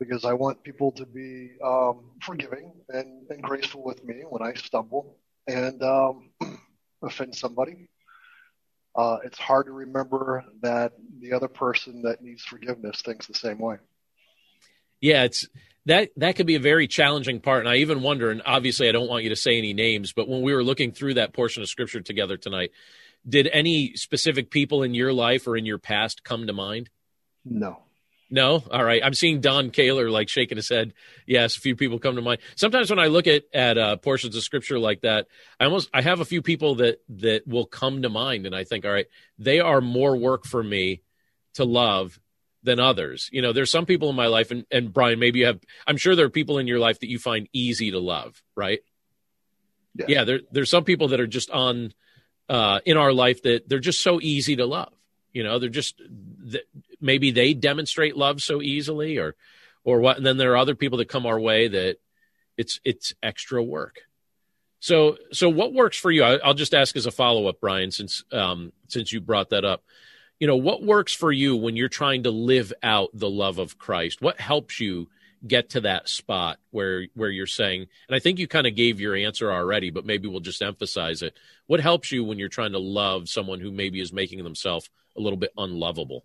because 0.00 0.24
I 0.24 0.32
want 0.32 0.64
people 0.64 0.90
to 0.92 1.04
be 1.06 1.52
um, 1.62 2.00
forgiving 2.22 2.72
and, 2.88 3.30
and, 3.30 3.42
graceful 3.42 3.84
with 3.84 4.02
me 4.02 4.22
when 4.28 4.42
I 4.42 4.54
stumble 4.54 5.18
and 5.46 5.80
um, 5.82 6.30
offend 7.02 7.36
somebody. 7.36 7.90
Uh, 8.96 9.18
it's 9.24 9.38
hard 9.38 9.66
to 9.66 9.72
remember 9.72 10.44
that 10.62 10.94
the 11.20 11.34
other 11.34 11.46
person 11.46 12.02
that 12.02 12.22
needs 12.22 12.42
forgiveness 12.42 13.02
thinks 13.02 13.26
the 13.26 13.34
same 13.34 13.58
way. 13.58 13.76
Yeah, 15.00 15.24
it's 15.24 15.46
that 15.86 16.10
that 16.16 16.36
could 16.36 16.46
be 16.46 16.56
a 16.56 16.60
very 16.60 16.88
challenging 16.88 17.40
part, 17.40 17.60
and 17.60 17.68
I 17.68 17.76
even 17.76 18.02
wonder. 18.02 18.30
And 18.30 18.42
obviously, 18.44 18.88
I 18.88 18.92
don't 18.92 19.08
want 19.08 19.22
you 19.22 19.30
to 19.30 19.36
say 19.36 19.56
any 19.56 19.74
names, 19.74 20.12
but 20.12 20.28
when 20.28 20.42
we 20.42 20.52
were 20.52 20.64
looking 20.64 20.92
through 20.92 21.14
that 21.14 21.32
portion 21.32 21.62
of 21.62 21.68
scripture 21.68 22.00
together 22.00 22.36
tonight, 22.36 22.72
did 23.28 23.48
any 23.52 23.94
specific 23.94 24.50
people 24.50 24.82
in 24.82 24.92
your 24.92 25.12
life 25.12 25.46
or 25.46 25.56
in 25.56 25.66
your 25.66 25.78
past 25.78 26.24
come 26.24 26.46
to 26.48 26.52
mind? 26.52 26.90
No. 27.44 27.82
No, 28.30 28.62
all 28.70 28.84
right. 28.84 29.02
I'm 29.04 29.14
seeing 29.14 29.40
Don 29.40 29.70
Kaler 29.70 30.08
like 30.08 30.28
shaking 30.28 30.56
his 30.56 30.68
head. 30.68 30.94
Yes, 31.26 31.56
a 31.56 31.60
few 31.60 31.74
people 31.74 31.98
come 31.98 32.14
to 32.14 32.22
mind. 32.22 32.40
Sometimes 32.54 32.88
when 32.88 33.00
I 33.00 33.06
look 33.06 33.26
at 33.26 33.44
at 33.52 33.76
uh, 33.76 33.96
portions 33.96 34.36
of 34.36 34.42
scripture 34.44 34.78
like 34.78 35.00
that, 35.00 35.26
I 35.58 35.64
almost 35.64 35.90
I 35.92 36.00
have 36.02 36.20
a 36.20 36.24
few 36.24 36.40
people 36.40 36.76
that 36.76 37.00
that 37.08 37.46
will 37.46 37.66
come 37.66 38.02
to 38.02 38.08
mind, 38.08 38.46
and 38.46 38.54
I 38.54 38.62
think, 38.62 38.84
all 38.84 38.92
right, 38.92 39.06
they 39.38 39.58
are 39.58 39.80
more 39.80 40.16
work 40.16 40.44
for 40.46 40.62
me 40.62 41.02
to 41.54 41.64
love 41.64 42.20
than 42.62 42.78
others. 42.78 43.28
You 43.32 43.42
know, 43.42 43.52
there's 43.52 43.70
some 43.70 43.84
people 43.86 44.10
in 44.10 44.16
my 44.16 44.28
life, 44.28 44.52
and 44.52 44.64
and 44.70 44.92
Brian, 44.92 45.18
maybe 45.18 45.40
you 45.40 45.46
have. 45.46 45.60
I'm 45.86 45.96
sure 45.96 46.14
there 46.14 46.26
are 46.26 46.30
people 46.30 46.58
in 46.58 46.68
your 46.68 46.78
life 46.78 47.00
that 47.00 47.10
you 47.10 47.18
find 47.18 47.48
easy 47.52 47.90
to 47.90 47.98
love, 47.98 48.40
right? 48.54 48.78
Yeah, 49.96 50.06
yeah 50.08 50.24
there 50.24 50.40
there's 50.52 50.70
some 50.70 50.84
people 50.84 51.08
that 51.08 51.20
are 51.20 51.26
just 51.26 51.50
on 51.50 51.92
uh, 52.48 52.78
in 52.86 52.96
our 52.96 53.12
life 53.12 53.42
that 53.42 53.68
they're 53.68 53.80
just 53.80 54.04
so 54.04 54.20
easy 54.20 54.54
to 54.56 54.66
love. 54.66 54.92
You 55.32 55.42
know, 55.42 55.58
they're 55.58 55.68
just 55.68 56.00
maybe 57.00 57.30
they 57.30 57.54
demonstrate 57.54 58.16
love 58.16 58.40
so 58.40 58.62
easily, 58.62 59.18
or 59.18 59.34
or 59.84 60.00
what. 60.00 60.16
And 60.16 60.26
then 60.26 60.36
there 60.36 60.52
are 60.52 60.58
other 60.58 60.74
people 60.74 60.98
that 60.98 61.08
come 61.08 61.26
our 61.26 61.38
way 61.38 61.68
that 61.68 61.96
it's 62.56 62.80
it's 62.84 63.14
extra 63.22 63.62
work. 63.62 64.00
So 64.80 65.16
so 65.32 65.48
what 65.48 65.72
works 65.72 65.98
for 65.98 66.10
you? 66.10 66.24
I, 66.24 66.46
will 66.46 66.54
just 66.54 66.74
ask 66.74 66.96
as 66.96 67.06
a 67.06 67.10
follow 67.10 67.46
up, 67.46 67.60
Brian, 67.60 67.90
since 67.90 68.24
um, 68.32 68.72
since 68.88 69.12
you 69.12 69.20
brought 69.20 69.50
that 69.50 69.64
up. 69.64 69.82
You 70.38 70.46
know, 70.46 70.56
what 70.56 70.82
works 70.82 71.12
for 71.12 71.30
you 71.30 71.54
when 71.56 71.76
you're 71.76 71.90
trying 71.90 72.22
to 72.22 72.30
live 72.30 72.72
out 72.82 73.10
the 73.12 73.28
love 73.28 73.58
of 73.58 73.76
Christ? 73.76 74.22
What 74.22 74.40
helps 74.40 74.80
you 74.80 75.08
get 75.46 75.70
to 75.70 75.80
that 75.82 76.08
spot 76.08 76.58
where 76.70 77.06
where 77.14 77.30
you're 77.30 77.46
saying 77.46 77.86
and 78.08 78.14
i 78.14 78.18
think 78.18 78.38
you 78.38 78.46
kind 78.46 78.66
of 78.66 78.76
gave 78.76 79.00
your 79.00 79.16
answer 79.16 79.50
already 79.50 79.90
but 79.90 80.04
maybe 80.04 80.28
we'll 80.28 80.40
just 80.40 80.60
emphasize 80.60 81.22
it 81.22 81.34
what 81.66 81.80
helps 81.80 82.12
you 82.12 82.22
when 82.22 82.38
you're 82.38 82.48
trying 82.48 82.72
to 82.72 82.78
love 82.78 83.28
someone 83.28 83.58
who 83.58 83.70
maybe 83.70 84.00
is 84.00 84.12
making 84.12 84.44
themselves 84.44 84.90
a 85.16 85.20
little 85.20 85.38
bit 85.38 85.50
unlovable 85.56 86.24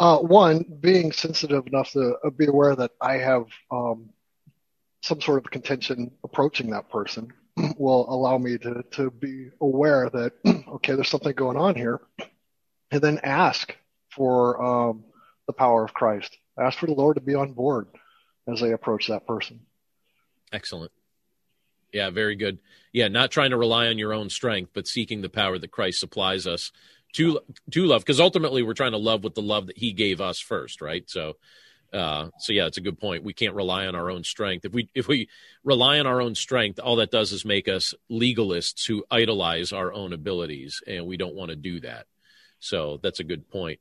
uh, 0.00 0.18
one 0.18 0.64
being 0.80 1.12
sensitive 1.12 1.66
enough 1.66 1.92
to 1.92 2.16
uh, 2.24 2.30
be 2.30 2.46
aware 2.46 2.74
that 2.74 2.90
i 3.00 3.14
have 3.14 3.44
um, 3.70 4.10
some 5.02 5.20
sort 5.20 5.44
of 5.44 5.50
contention 5.50 6.10
approaching 6.24 6.70
that 6.70 6.90
person 6.90 7.32
will 7.78 8.06
allow 8.12 8.36
me 8.36 8.58
to, 8.58 8.82
to 8.90 9.10
be 9.10 9.50
aware 9.60 10.10
that 10.10 10.32
okay 10.68 10.94
there's 10.94 11.08
something 11.08 11.34
going 11.34 11.56
on 11.56 11.74
here 11.74 12.00
and 12.90 13.00
then 13.00 13.20
ask 13.22 13.76
for 14.08 14.60
um, 14.62 15.04
the 15.46 15.52
power 15.52 15.84
of 15.84 15.94
christ 15.94 16.36
ask 16.58 16.78
for 16.78 16.86
the 16.86 16.92
lord 16.92 17.16
to 17.16 17.22
be 17.22 17.34
on 17.34 17.52
board 17.52 17.86
as 18.50 18.60
they 18.60 18.72
approach 18.72 19.08
that 19.08 19.26
person. 19.26 19.60
Excellent. 20.52 20.92
Yeah, 21.92 22.10
very 22.10 22.36
good. 22.36 22.58
Yeah, 22.92 23.08
not 23.08 23.30
trying 23.30 23.50
to 23.50 23.56
rely 23.56 23.88
on 23.88 23.98
your 23.98 24.12
own 24.12 24.30
strength, 24.30 24.70
but 24.74 24.86
seeking 24.86 25.22
the 25.22 25.28
power 25.28 25.58
that 25.58 25.70
Christ 25.70 26.00
supplies 26.00 26.46
us 26.46 26.70
to 27.14 27.40
to 27.70 27.86
love, 27.86 28.02
because 28.02 28.20
ultimately 28.20 28.62
we're 28.62 28.74
trying 28.74 28.92
to 28.92 28.98
love 28.98 29.24
with 29.24 29.34
the 29.34 29.42
love 29.42 29.66
that 29.66 29.78
He 29.78 29.92
gave 29.92 30.20
us 30.20 30.38
first, 30.38 30.80
right? 30.80 31.08
So, 31.08 31.34
uh, 31.92 32.28
so 32.38 32.52
yeah, 32.52 32.66
it's 32.66 32.78
a 32.78 32.82
good 32.82 32.98
point. 32.98 33.24
We 33.24 33.32
can't 33.32 33.54
rely 33.54 33.86
on 33.86 33.94
our 33.94 34.10
own 34.10 34.24
strength. 34.24 34.64
If 34.64 34.72
we 34.72 34.88
if 34.94 35.08
we 35.08 35.28
rely 35.64 35.98
on 35.98 36.06
our 36.06 36.20
own 36.20 36.34
strength, 36.34 36.78
all 36.78 36.96
that 36.96 37.10
does 37.10 37.32
is 37.32 37.44
make 37.44 37.68
us 37.68 37.94
legalists 38.10 38.86
who 38.86 39.04
idolize 39.10 39.72
our 39.72 39.92
own 39.92 40.12
abilities, 40.12 40.82
and 40.86 41.06
we 41.06 41.16
don't 41.16 41.34
want 41.34 41.50
to 41.50 41.56
do 41.56 41.80
that. 41.80 42.06
So 42.60 42.98
that's 43.02 43.20
a 43.20 43.24
good 43.24 43.48
point. 43.48 43.80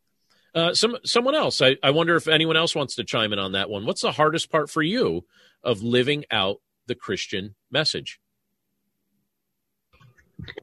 Uh, 0.56 0.74
some 0.74 0.98
someone 1.06 1.36
else. 1.36 1.62
I, 1.62 1.78
I 1.84 1.92
wonder 1.92 2.16
if 2.16 2.28
anyone 2.28 2.58
else 2.58 2.76
wants 2.76 2.96
to 2.96 3.04
chime 3.04 3.34
in 3.34 3.40
on 3.40 3.52
that 3.52 3.70
one. 3.70 3.86
What's 3.86 4.02
the 4.02 4.12
hardest 4.12 4.52
part 4.52 4.70
for 4.70 4.82
you 4.82 5.26
of 5.64 5.84
living 5.84 6.26
out 6.32 6.62
the 6.88 6.96
Christian 6.96 7.56
message? 7.70 8.20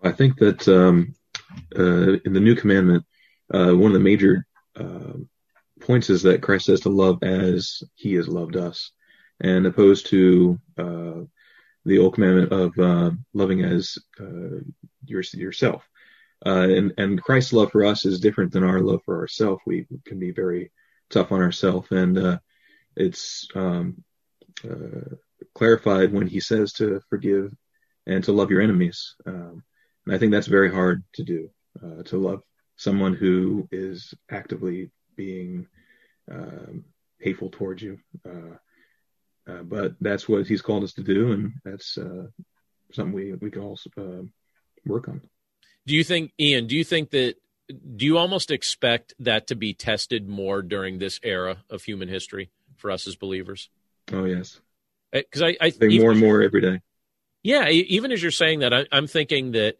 I 0.02 0.10
think 0.10 0.38
that 0.38 0.66
um, 0.66 1.14
uh, 1.78 2.18
in 2.24 2.32
the 2.32 2.40
new 2.40 2.54
commandment, 2.54 3.04
uh, 3.52 3.72
one 3.72 3.90
of 3.90 3.92
the 3.92 4.00
major 4.00 4.46
uh, 4.78 5.14
points 5.80 6.10
is 6.10 6.22
that 6.22 6.42
Christ 6.42 6.66
says 6.66 6.80
to 6.80 6.88
love 6.88 7.22
as 7.22 7.82
He 7.94 8.14
has 8.14 8.28
loved 8.28 8.56
us, 8.56 8.90
and 9.40 9.66
opposed 9.66 10.06
to 10.06 10.58
uh, 10.78 11.20
the 11.84 11.98
old 11.98 12.14
commandment 12.14 12.52
of 12.52 12.78
uh, 12.78 13.10
loving 13.32 13.62
as 13.62 13.98
your, 15.06 15.22
yourself. 15.32 15.88
Uh, 16.44 16.68
and 16.68 16.92
and 16.98 17.22
Christ's 17.22 17.52
love 17.52 17.72
for 17.72 17.84
us 17.84 18.04
is 18.04 18.20
different 18.20 18.52
than 18.52 18.64
our 18.64 18.80
love 18.80 19.00
for 19.04 19.18
ourselves. 19.20 19.62
We 19.66 19.86
can 20.04 20.18
be 20.18 20.32
very 20.32 20.70
tough 21.08 21.32
on 21.32 21.40
ourselves, 21.40 21.90
and 21.90 22.18
uh, 22.18 22.38
it's 22.94 23.48
um, 23.54 24.04
uh, 24.68 25.16
clarified 25.54 26.12
when 26.12 26.26
He 26.26 26.40
says 26.40 26.74
to 26.74 27.00
forgive 27.08 27.54
and 28.06 28.22
to 28.24 28.32
love 28.32 28.50
your 28.50 28.60
enemies. 28.60 29.14
Um, 29.24 29.62
and 30.06 30.14
I 30.14 30.18
think 30.18 30.32
that's 30.32 30.46
very 30.46 30.72
hard 30.72 31.04
to 31.14 31.24
do. 31.24 31.50
Uh, 31.82 32.02
to 32.04 32.16
love 32.16 32.42
someone 32.76 33.14
who 33.14 33.68
is 33.70 34.14
actively 34.30 34.90
being 35.14 35.66
um, 36.30 36.84
hateful 37.20 37.50
towards 37.50 37.82
you. 37.82 37.98
Uh, 38.24 38.56
uh, 39.50 39.62
but 39.62 39.94
that's 40.00 40.28
what 40.28 40.46
He's 40.46 40.62
called 40.62 40.84
us 40.84 40.94
to 40.94 41.02
do, 41.02 41.32
and 41.32 41.52
that's 41.64 41.98
something 42.92 43.12
we 43.12 43.34
we 43.34 43.50
can 43.50 43.62
all 43.62 43.78
work 44.86 45.08
on. 45.08 45.20
Do 45.86 45.94
you 45.94 46.02
think, 46.02 46.32
Ian? 46.40 46.66
Do 46.66 46.76
you 46.76 46.84
think 46.84 47.10
that? 47.10 47.34
Do 47.68 48.06
you 48.06 48.16
almost 48.16 48.50
expect 48.50 49.14
that 49.18 49.48
to 49.48 49.56
be 49.56 49.74
tested 49.74 50.28
more 50.28 50.62
during 50.62 50.98
this 50.98 51.18
era 51.22 51.58
of 51.68 51.82
human 51.82 52.08
history 52.08 52.50
for 52.76 52.90
us 52.90 53.06
as 53.06 53.16
believers? 53.16 53.68
Oh 54.12 54.24
yes, 54.24 54.60
because 55.12 55.42
uh, 55.42 55.46
I, 55.46 55.56
I 55.60 55.70
think 55.70 56.00
more 56.00 56.12
and 56.12 56.20
more 56.20 56.42
every 56.42 56.60
day. 56.60 56.80
Yeah, 57.42 57.68
even 57.68 58.10
as 58.10 58.20
you're 58.20 58.32
saying 58.32 58.60
that, 58.60 58.74
I, 58.74 58.86
I'm 58.90 59.06
thinking 59.06 59.52
that 59.52 59.76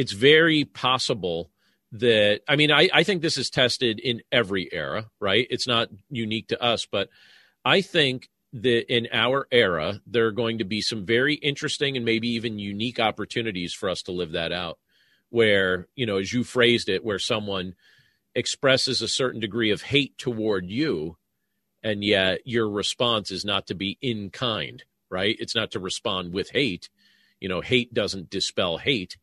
it's 0.00 0.12
very 0.12 0.64
possible 0.64 1.50
that 1.92 2.40
I 2.48 2.56
mean 2.56 2.70
I, 2.70 2.88
I 2.90 3.02
think 3.02 3.20
this 3.20 3.36
is 3.36 3.50
tested 3.50 4.00
in 4.00 4.22
every 4.32 4.66
era, 4.72 5.10
right? 5.20 5.46
It's 5.50 5.66
not 5.66 5.90
unique 6.08 6.48
to 6.48 6.62
us, 6.62 6.86
but 6.90 7.10
I 7.66 7.82
think 7.82 8.30
that 8.54 8.90
in 8.90 9.08
our 9.12 9.46
era 9.52 10.00
there 10.06 10.26
are 10.26 10.32
going 10.32 10.56
to 10.56 10.64
be 10.64 10.80
some 10.80 11.04
very 11.04 11.34
interesting 11.34 11.96
and 11.96 12.06
maybe 12.06 12.28
even 12.28 12.58
unique 12.58 12.98
opportunities 12.98 13.74
for 13.74 13.90
us 13.90 14.00
to 14.04 14.12
live 14.12 14.32
that 14.32 14.52
out 14.52 14.78
where, 15.28 15.86
you 15.94 16.06
know, 16.06 16.16
as 16.16 16.32
you 16.32 16.44
phrased 16.44 16.88
it, 16.88 17.04
where 17.04 17.18
someone 17.18 17.74
expresses 18.34 19.02
a 19.02 19.08
certain 19.08 19.40
degree 19.40 19.70
of 19.70 19.82
hate 19.82 20.16
toward 20.16 20.64
you, 20.64 21.18
and 21.82 22.02
yet 22.02 22.40
your 22.46 22.70
response 22.70 23.30
is 23.30 23.44
not 23.44 23.66
to 23.66 23.74
be 23.74 23.98
in 24.00 24.30
kind, 24.30 24.82
right? 25.10 25.36
It's 25.38 25.54
not 25.54 25.72
to 25.72 25.78
respond 25.78 26.32
with 26.32 26.52
hate. 26.52 26.88
You 27.38 27.50
know, 27.50 27.60
hate 27.60 27.92
doesn't 27.92 28.30
dispel 28.30 28.78
hate. 28.78 29.18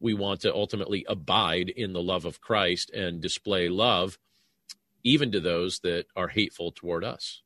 We 0.00 0.14
want 0.14 0.40
to 0.40 0.54
ultimately 0.54 1.04
abide 1.08 1.68
in 1.68 1.92
the 1.92 2.02
love 2.02 2.24
of 2.24 2.40
Christ 2.40 2.90
and 2.90 3.20
display 3.20 3.68
love 3.68 4.18
even 5.02 5.32
to 5.32 5.40
those 5.40 5.80
that 5.80 6.06
are 6.16 6.28
hateful 6.28 6.72
toward 6.72 7.04
us. 7.04 7.42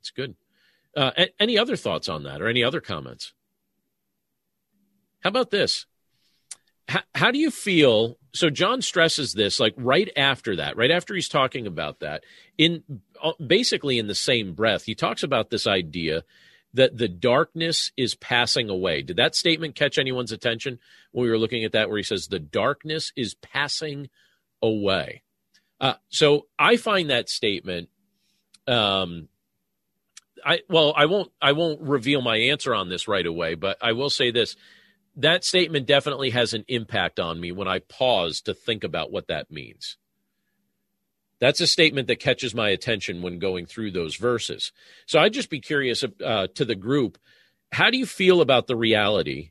It's 0.00 0.10
good. 0.10 0.34
Uh, 0.96 1.12
any 1.40 1.56
other 1.56 1.76
thoughts 1.76 2.08
on 2.08 2.24
that 2.24 2.42
or 2.42 2.48
any 2.48 2.62
other 2.62 2.80
comments? 2.80 3.32
How 5.20 5.28
about 5.28 5.50
this? 5.50 5.86
how, 6.88 7.00
how 7.14 7.30
do 7.30 7.38
you 7.38 7.50
feel? 7.50 8.18
So 8.34 8.50
John 8.50 8.82
stresses 8.82 9.32
this 9.32 9.60
like 9.60 9.74
right 9.76 10.10
after 10.16 10.56
that, 10.56 10.76
right 10.76 10.90
after 10.90 11.14
he's 11.14 11.28
talking 11.28 11.66
about 11.66 12.00
that, 12.00 12.24
in 12.58 12.82
uh, 13.22 13.32
basically 13.44 13.98
in 13.98 14.08
the 14.08 14.14
same 14.14 14.52
breath, 14.52 14.84
he 14.84 14.94
talks 14.94 15.22
about 15.22 15.50
this 15.50 15.66
idea 15.66 16.24
that 16.74 16.96
the 16.96 17.08
darkness 17.08 17.92
is 17.96 18.14
passing 18.14 18.70
away. 18.70 19.02
Did 19.02 19.16
that 19.16 19.34
statement 19.34 19.74
catch 19.74 19.98
anyone's 19.98 20.32
attention 20.32 20.78
when 21.12 21.24
we 21.24 21.30
were 21.30 21.38
looking 21.38 21.64
at 21.64 21.72
that, 21.72 21.88
where 21.88 21.98
he 21.98 22.02
says 22.02 22.26
the 22.26 22.38
darkness 22.38 23.12
is 23.16 23.34
passing 23.34 24.08
away? 24.62 25.22
Uh, 25.80 25.94
so 26.08 26.46
I 26.58 26.76
find 26.76 27.10
that 27.10 27.28
statement. 27.28 27.88
Um, 28.66 29.28
I 30.44 30.60
well, 30.68 30.94
I 30.96 31.06
won't. 31.06 31.30
I 31.40 31.52
won't 31.52 31.80
reveal 31.82 32.22
my 32.22 32.36
answer 32.36 32.74
on 32.74 32.88
this 32.88 33.08
right 33.08 33.26
away, 33.26 33.54
but 33.54 33.76
I 33.80 33.92
will 33.92 34.10
say 34.10 34.30
this: 34.30 34.56
that 35.16 35.44
statement 35.44 35.86
definitely 35.86 36.30
has 36.30 36.54
an 36.54 36.64
impact 36.68 37.20
on 37.20 37.40
me 37.40 37.52
when 37.52 37.68
I 37.68 37.80
pause 37.80 38.40
to 38.42 38.54
think 38.54 38.84
about 38.84 39.12
what 39.12 39.28
that 39.28 39.50
means. 39.50 39.96
That's 41.42 41.60
a 41.60 41.66
statement 41.66 42.06
that 42.06 42.20
catches 42.20 42.54
my 42.54 42.68
attention 42.68 43.20
when 43.20 43.40
going 43.40 43.66
through 43.66 43.90
those 43.90 44.14
verses. 44.14 44.70
So 45.06 45.18
I'd 45.18 45.32
just 45.32 45.50
be 45.50 45.58
curious 45.58 46.04
uh, 46.24 46.46
to 46.54 46.64
the 46.64 46.76
group 46.76 47.18
how 47.72 47.90
do 47.90 47.98
you 47.98 48.06
feel 48.06 48.40
about 48.42 48.68
the 48.68 48.76
reality 48.76 49.50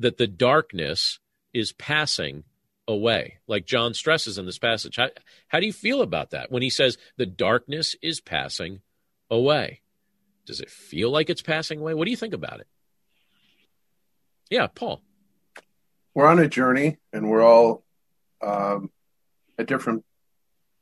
that 0.00 0.16
the 0.16 0.26
darkness 0.26 1.20
is 1.54 1.72
passing 1.72 2.42
away? 2.88 3.38
Like 3.46 3.66
John 3.66 3.94
stresses 3.94 4.36
in 4.36 4.46
this 4.46 4.58
passage. 4.58 4.96
How, 4.96 5.10
how 5.46 5.60
do 5.60 5.66
you 5.66 5.72
feel 5.72 6.02
about 6.02 6.30
that 6.30 6.50
when 6.50 6.62
he 6.62 6.70
says 6.70 6.98
the 7.18 7.26
darkness 7.26 7.94
is 8.02 8.20
passing 8.20 8.80
away? 9.30 9.82
Does 10.44 10.60
it 10.60 10.70
feel 10.70 11.10
like 11.10 11.30
it's 11.30 11.42
passing 11.42 11.78
away? 11.78 11.94
What 11.94 12.06
do 12.06 12.10
you 12.10 12.16
think 12.16 12.34
about 12.34 12.58
it? 12.58 12.66
Yeah, 14.50 14.66
Paul. 14.66 15.02
We're 16.14 16.26
on 16.26 16.40
a 16.40 16.48
journey, 16.48 16.96
and 17.12 17.30
we're 17.30 17.44
all 17.44 17.84
um, 18.42 18.90
at 19.56 19.66
different 19.66 20.04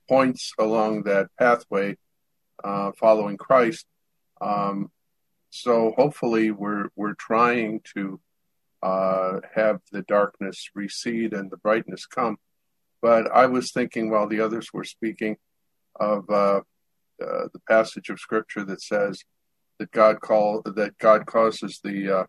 points 0.09 0.53
along 0.59 1.03
that 1.05 1.29
pathway, 1.39 1.97
uh, 2.63 2.93
following 2.99 3.37
Christ. 3.37 3.87
Um, 4.41 4.91
so 5.51 5.95
hopefully, 5.97 6.51
we're 6.51 6.89
we're 6.97 7.15
trying 7.15 7.81
to 7.95 8.21
uh, 8.83 9.41
have 9.55 9.81
the 9.93 10.03
darkness 10.03 10.69
recede 10.75 11.33
and 11.33 11.51
the 11.51 11.57
brightness 11.57 12.07
come. 12.07 12.37
But 13.01 13.31
I 13.31 13.47
was 13.47 13.73
thinking 13.73 14.11
while 14.11 14.29
the 14.29 14.41
others 14.41 14.73
were 14.73 14.85
speaking 14.85 15.37
of 15.99 16.29
uh, 16.29 16.61
uh 17.23 17.49
the 17.53 17.61
passage 17.69 18.11
of 18.11 18.21
Scripture 18.21 18.65
that 18.65 18.83
says 18.83 19.23
that 19.79 19.91
God 19.91 20.21
call 20.21 20.63
that 20.63 20.99
God 20.99 21.27
causes 21.27 21.81
the 21.83 22.19
uh, 22.19 22.25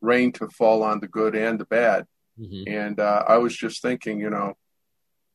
rain 0.00 0.32
to 0.32 0.48
fall 0.48 0.82
on 0.82 1.00
the 1.00 1.08
good 1.08 1.34
and 1.34 1.58
the 1.58 1.64
bad. 1.64 2.06
Mm-hmm. 2.38 2.72
And 2.72 3.00
uh, 3.00 3.24
I 3.26 3.38
was 3.38 3.56
just 3.56 3.80
thinking, 3.82 4.20
you 4.20 4.30
know, 4.30 4.54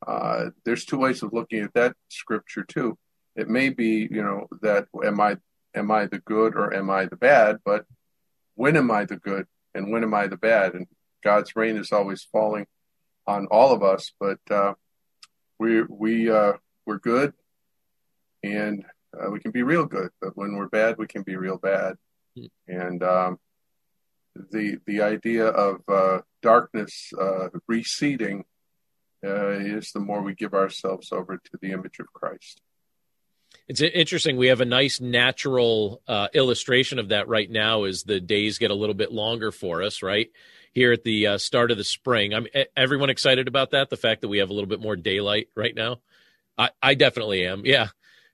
uh, 0.05 0.45
there's 0.65 0.85
two 0.85 0.97
ways 0.97 1.23
of 1.23 1.33
looking 1.33 1.61
at 1.61 1.73
that 1.73 1.95
scripture 2.09 2.63
too. 2.63 2.97
It 3.35 3.49
may 3.49 3.69
be, 3.69 4.07
you 4.09 4.23
know, 4.23 4.47
that 4.61 4.87
am 5.03 5.19
I 5.19 5.37
am 5.75 5.91
I 5.91 6.05
the 6.05 6.19
good 6.19 6.55
or 6.55 6.73
am 6.73 6.89
I 6.89 7.05
the 7.05 7.15
bad? 7.15 7.59
But 7.63 7.85
when 8.55 8.75
am 8.75 8.91
I 8.91 9.05
the 9.05 9.17
good 9.17 9.45
and 9.73 9.91
when 9.91 10.03
am 10.03 10.13
I 10.13 10.27
the 10.27 10.37
bad? 10.37 10.73
And 10.73 10.87
God's 11.23 11.55
rain 11.55 11.77
is 11.77 11.91
always 11.91 12.23
falling 12.31 12.65
on 13.27 13.47
all 13.47 13.73
of 13.73 13.83
us, 13.83 14.11
but 14.19 14.39
uh, 14.49 14.73
we 15.59 15.83
we 15.83 16.31
uh, 16.31 16.53
we're 16.85 16.99
good 16.99 17.33
and 18.43 18.85
uh, 19.17 19.29
we 19.29 19.39
can 19.39 19.51
be 19.51 19.63
real 19.63 19.85
good. 19.85 20.09
But 20.21 20.35
when 20.35 20.55
we're 20.55 20.69
bad, 20.69 20.97
we 20.97 21.07
can 21.07 21.23
be 21.23 21.35
real 21.35 21.57
bad. 21.57 21.95
And 22.67 23.03
um, 23.03 23.39
the 24.51 24.77
the 24.85 25.01
idea 25.01 25.47
of 25.47 25.81
uh, 25.87 26.21
darkness 26.41 27.11
uh, 27.19 27.49
receding 27.67 28.45
uh, 29.23 29.49
is 29.49 29.91
the 29.91 29.99
more 29.99 30.21
we 30.21 30.33
give 30.33 30.53
ourselves 30.53 31.11
over 31.11 31.37
to 31.37 31.57
the 31.61 31.71
image 31.71 31.99
of 31.99 32.11
Christ. 32.13 32.61
It's 33.67 33.81
interesting. 33.81 34.37
We 34.37 34.47
have 34.47 34.61
a 34.61 34.65
nice 34.65 34.99
natural 34.99 36.01
uh, 36.07 36.27
illustration 36.33 36.99
of 36.99 37.09
that 37.09 37.27
right 37.27 37.49
now 37.49 37.83
as 37.83 38.03
the 38.03 38.19
days 38.19 38.57
get 38.57 38.71
a 38.71 38.75
little 38.75 38.95
bit 38.95 39.11
longer 39.11 39.51
for 39.51 39.83
us, 39.83 40.01
right? 40.01 40.29
Here 40.71 40.91
at 40.91 41.03
the 41.03 41.27
uh, 41.27 41.37
start 41.37 41.71
of 41.71 41.77
the 41.77 41.83
spring. 41.83 42.33
I'm 42.33 42.47
everyone 42.75 43.09
excited 43.09 43.47
about 43.47 43.71
that. 43.71 43.89
The 43.89 43.97
fact 43.97 44.21
that 44.21 44.27
we 44.27 44.39
have 44.39 44.49
a 44.49 44.53
little 44.53 44.69
bit 44.69 44.81
more 44.81 44.95
daylight 44.95 45.49
right 45.55 45.73
now. 45.73 45.99
I, 46.57 46.69
I 46.81 46.93
definitely 46.93 47.45
am. 47.45 47.65
Yeah. 47.65 47.87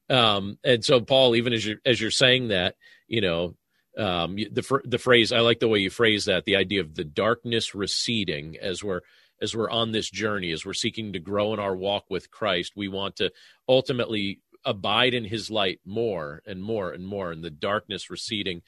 Um, 0.09 0.57
and 0.63 0.83
so, 0.83 1.01
Paul, 1.01 1.35
even 1.35 1.53
as 1.53 1.65
you're 1.65 1.77
as 1.85 1.99
you're 1.99 2.11
saying 2.11 2.49
that, 2.49 2.75
you 3.07 3.21
know, 3.21 3.55
um, 3.97 4.35
the 4.35 4.81
the 4.83 4.99
phrase 4.99 5.31
I 5.31 5.39
like 5.39 5.59
the 5.59 5.67
way 5.67 5.79
you 5.79 5.89
phrase 5.89 6.25
that. 6.25 6.45
The 6.45 6.57
idea 6.57 6.81
of 6.81 6.95
the 6.95 7.03
darkness 7.03 7.73
receding 7.73 8.57
as 8.61 8.83
we're 8.83 9.01
as 9.45 9.55
we're 9.55 9.69
on 9.69 9.91
this 9.91 10.09
journey, 10.09 10.51
as 10.51 10.65
we're 10.65 10.73
seeking 10.73 11.13
to 11.13 11.19
grow 11.19 11.53
in 11.53 11.59
our 11.59 11.75
walk 11.75 12.05
with 12.09 12.31
Christ, 12.31 12.73
we 12.75 12.87
want 12.87 13.17
to 13.17 13.31
ultimately 13.69 14.41
abide 14.65 15.13
in 15.13 15.23
his 15.23 15.51
light 15.51 15.79
more 15.85 16.41
and 16.47 16.63
more 16.63 16.91
and 16.91 17.05
more, 17.05 17.31
and 17.31 17.43
the 17.43 17.51
darkness 17.51 18.09
receding 18.09 18.63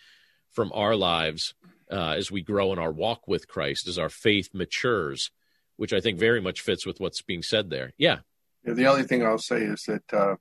from 0.52 0.72
our 0.74 0.96
lives 0.96 1.56
uh, 1.92 2.12
as 2.12 2.32
we 2.32 2.44
grow 2.44 2.72
in 2.74 2.78
our 2.78 2.92
walk 2.92 3.28
with 3.28 3.48
Christ, 3.48 3.88
as 3.88 3.98
our 3.98 4.10
faith 4.10 4.50
matures, 4.54 5.32
which 5.78 5.94
I 5.94 6.00
think 6.00 6.20
very 6.20 6.40
much 6.40 6.62
fits 6.62 6.86
with 6.86 7.00
what's 7.00 7.24
being 7.24 7.42
said 7.42 7.72
there. 7.72 7.94
Yeah. 7.98 8.20
yeah 8.64 8.74
the 8.74 8.86
only 8.86 9.04
thing 9.04 9.26
I'll 9.26 9.40
say 9.40 9.64
is 9.64 9.82
that, 9.88 10.14
uh, 10.14 10.36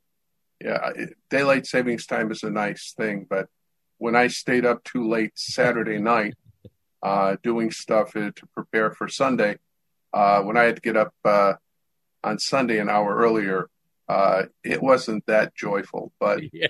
yeah, 0.61 0.93
daylight 1.31 1.67
savings 1.67 2.05
time 2.05 2.31
is 2.31 2.43
a 2.43 2.51
nice 2.51 2.93
thing, 2.95 3.27
but 3.29 3.49
when 3.97 4.15
I 4.15 4.27
stayed 4.27 4.67
up 4.67 4.85
too 4.85 5.09
late 5.09 5.33
Saturday 5.35 5.99
night 5.99 6.35
uh, 7.03 7.37
doing 7.43 7.71
stuff 7.71 8.13
to 8.13 8.33
prepare 8.55 8.91
for 8.91 9.09
Sunday, 9.09 9.57
uh, 10.13 10.43
when 10.43 10.57
I 10.57 10.65
had 10.65 10.77
to 10.77 10.83
get 10.83 10.97
up 10.97 11.15
uh, 11.25 11.55
on 12.23 12.39
Sunday 12.39 12.79
an 12.79 12.89
hour 12.89 13.15
earlier, 13.17 13.69
uh, 14.09 14.45
it 14.65 14.83
wasn't 14.83 15.27
that 15.27 15.55
joyful, 15.55 16.13
but 16.21 16.41
yeah. 16.53 16.67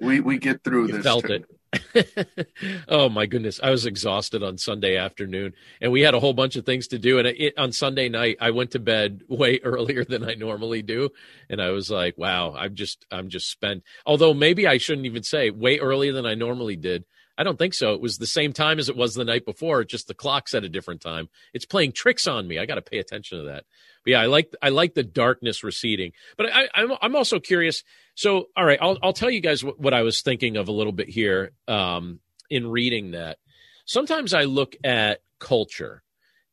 we 0.00 0.20
we 0.20 0.38
get 0.38 0.64
through 0.64 0.86
you 0.86 0.92
this. 0.94 1.02
Felt 1.02 1.26
too. 1.26 1.32
it. 1.34 1.44
oh 2.88 3.08
my 3.08 3.26
goodness, 3.26 3.60
I 3.62 3.70
was 3.70 3.84
exhausted 3.84 4.42
on 4.42 4.56
Sunday 4.56 4.96
afternoon, 4.96 5.52
and 5.80 5.92
we 5.92 6.00
had 6.00 6.14
a 6.14 6.20
whole 6.20 6.32
bunch 6.32 6.56
of 6.56 6.64
things 6.64 6.88
to 6.88 6.98
do. 6.98 7.18
And 7.18 7.28
it, 7.28 7.58
on 7.58 7.72
Sunday 7.72 8.08
night, 8.08 8.38
I 8.40 8.50
went 8.50 8.70
to 8.70 8.78
bed 8.78 9.22
way 9.28 9.60
earlier 9.62 10.04
than 10.04 10.28
I 10.28 10.34
normally 10.34 10.82
do, 10.82 11.10
and 11.50 11.60
I 11.60 11.70
was 11.70 11.90
like, 11.90 12.16
"Wow, 12.16 12.54
I'm 12.54 12.74
just 12.74 13.06
I'm 13.10 13.28
just 13.28 13.50
spent." 13.50 13.82
Although 14.06 14.34
maybe 14.34 14.66
I 14.66 14.78
shouldn't 14.78 15.06
even 15.06 15.22
say 15.22 15.50
way 15.50 15.78
earlier 15.78 16.12
than 16.12 16.26
I 16.26 16.34
normally 16.34 16.76
did. 16.76 17.04
I 17.38 17.44
don't 17.44 17.56
think 17.56 17.72
so. 17.72 17.94
It 17.94 18.00
was 18.00 18.18
the 18.18 18.26
same 18.26 18.52
time 18.52 18.80
as 18.80 18.88
it 18.88 18.96
was 18.96 19.14
the 19.14 19.24
night 19.24 19.46
before, 19.46 19.84
just 19.84 20.08
the 20.08 20.14
clock's 20.14 20.54
at 20.54 20.64
a 20.64 20.68
different 20.68 21.00
time. 21.00 21.28
It's 21.54 21.64
playing 21.64 21.92
tricks 21.92 22.26
on 22.26 22.48
me. 22.48 22.58
I 22.58 22.66
got 22.66 22.74
to 22.74 22.82
pay 22.82 22.98
attention 22.98 23.38
to 23.38 23.44
that. 23.44 23.64
But 24.04 24.10
yeah, 24.10 24.20
I 24.20 24.26
like 24.26 24.52
I 24.60 24.70
like 24.70 24.94
the 24.94 25.04
darkness 25.04 25.62
receding. 25.62 26.12
But 26.36 26.52
I, 26.52 26.68
I'm 26.74 26.92
I'm 27.00 27.14
also 27.14 27.38
curious. 27.38 27.84
So 28.16 28.46
all 28.56 28.64
right, 28.64 28.78
I'll 28.82 28.98
I'll 29.02 29.12
tell 29.12 29.30
you 29.30 29.40
guys 29.40 29.62
what, 29.62 29.78
what 29.78 29.94
I 29.94 30.02
was 30.02 30.20
thinking 30.20 30.56
of 30.56 30.66
a 30.66 30.72
little 30.72 30.92
bit 30.92 31.08
here 31.08 31.52
um, 31.68 32.18
in 32.50 32.66
reading 32.66 33.12
that. 33.12 33.38
Sometimes 33.84 34.34
I 34.34 34.42
look 34.42 34.74
at 34.82 35.20
culture, 35.38 36.02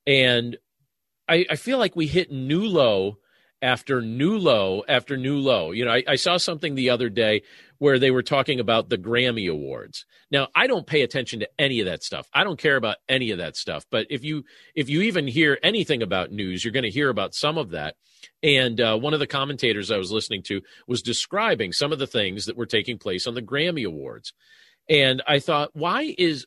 and 0.06 0.56
I, 1.28 1.48
I 1.50 1.56
feel 1.56 1.80
like 1.80 1.96
we 1.96 2.06
hit 2.06 2.32
new 2.32 2.66
low 2.66 3.18
after 3.62 4.02
new 4.02 4.38
low 4.38 4.84
after 4.88 5.18
new 5.18 5.38
low. 5.38 5.72
You 5.72 5.86
know, 5.86 5.92
I, 5.92 6.04
I, 6.08 6.16
saw 6.16 6.38
something 6.38 6.76
the 6.76 6.90
other 6.90 7.10
day 7.10 7.42
where 7.78 8.00
they 8.00 8.12
were 8.12 8.24
talking 8.24 8.60
about 8.60 8.90
the 8.90 8.98
Grammy 8.98 9.50
Awards. 9.50 10.06
Now, 10.32 10.50
I 10.56 10.68
don't 10.68 10.86
pay 10.86 11.02
attention 11.02 11.40
to 11.40 11.50
any 11.58 11.80
of 11.80 11.86
that 11.86 12.04
stuff. 12.04 12.28
I 12.34 12.44
don't 12.44 12.60
care 12.60 12.76
about 12.76 12.98
any 13.08 13.32
of 13.32 13.38
that 13.38 13.56
stuff. 13.56 13.86
But 13.90 14.08
if 14.10 14.24
you 14.24 14.44
if 14.76 14.90
you 14.90 15.02
even 15.02 15.28
hear 15.28 15.58
anything 15.64 16.02
about 16.02 16.32
news, 16.32 16.64
you're 16.64 16.74
going 16.74 16.84
to 16.84 16.90
hear 16.90 17.10
about 17.10 17.34
some 17.34 17.58
of 17.58 17.72
that. 17.72 17.96
And 18.44 18.80
uh, 18.82 18.98
one 18.98 19.14
of 19.14 19.20
the 19.20 19.28
commentators 19.28 19.92
I 19.92 19.98
was 19.98 20.12
listening 20.12 20.44
to 20.44 20.62
was 20.88 21.02
describing 21.02 21.72
some 21.72 21.92
of 21.92 22.00
the 22.00 22.08
things 22.08 22.46
that 22.46 22.58
were 22.58 22.66
taking 22.66 22.98
place 22.98 23.28
on 23.28 23.36
the 23.36 23.42
Grammy 23.42 23.86
Awards. 23.86 24.34
And 24.90 25.24
I 25.28 25.40
thought, 25.40 25.72
why 25.74 26.14
is 26.18 26.46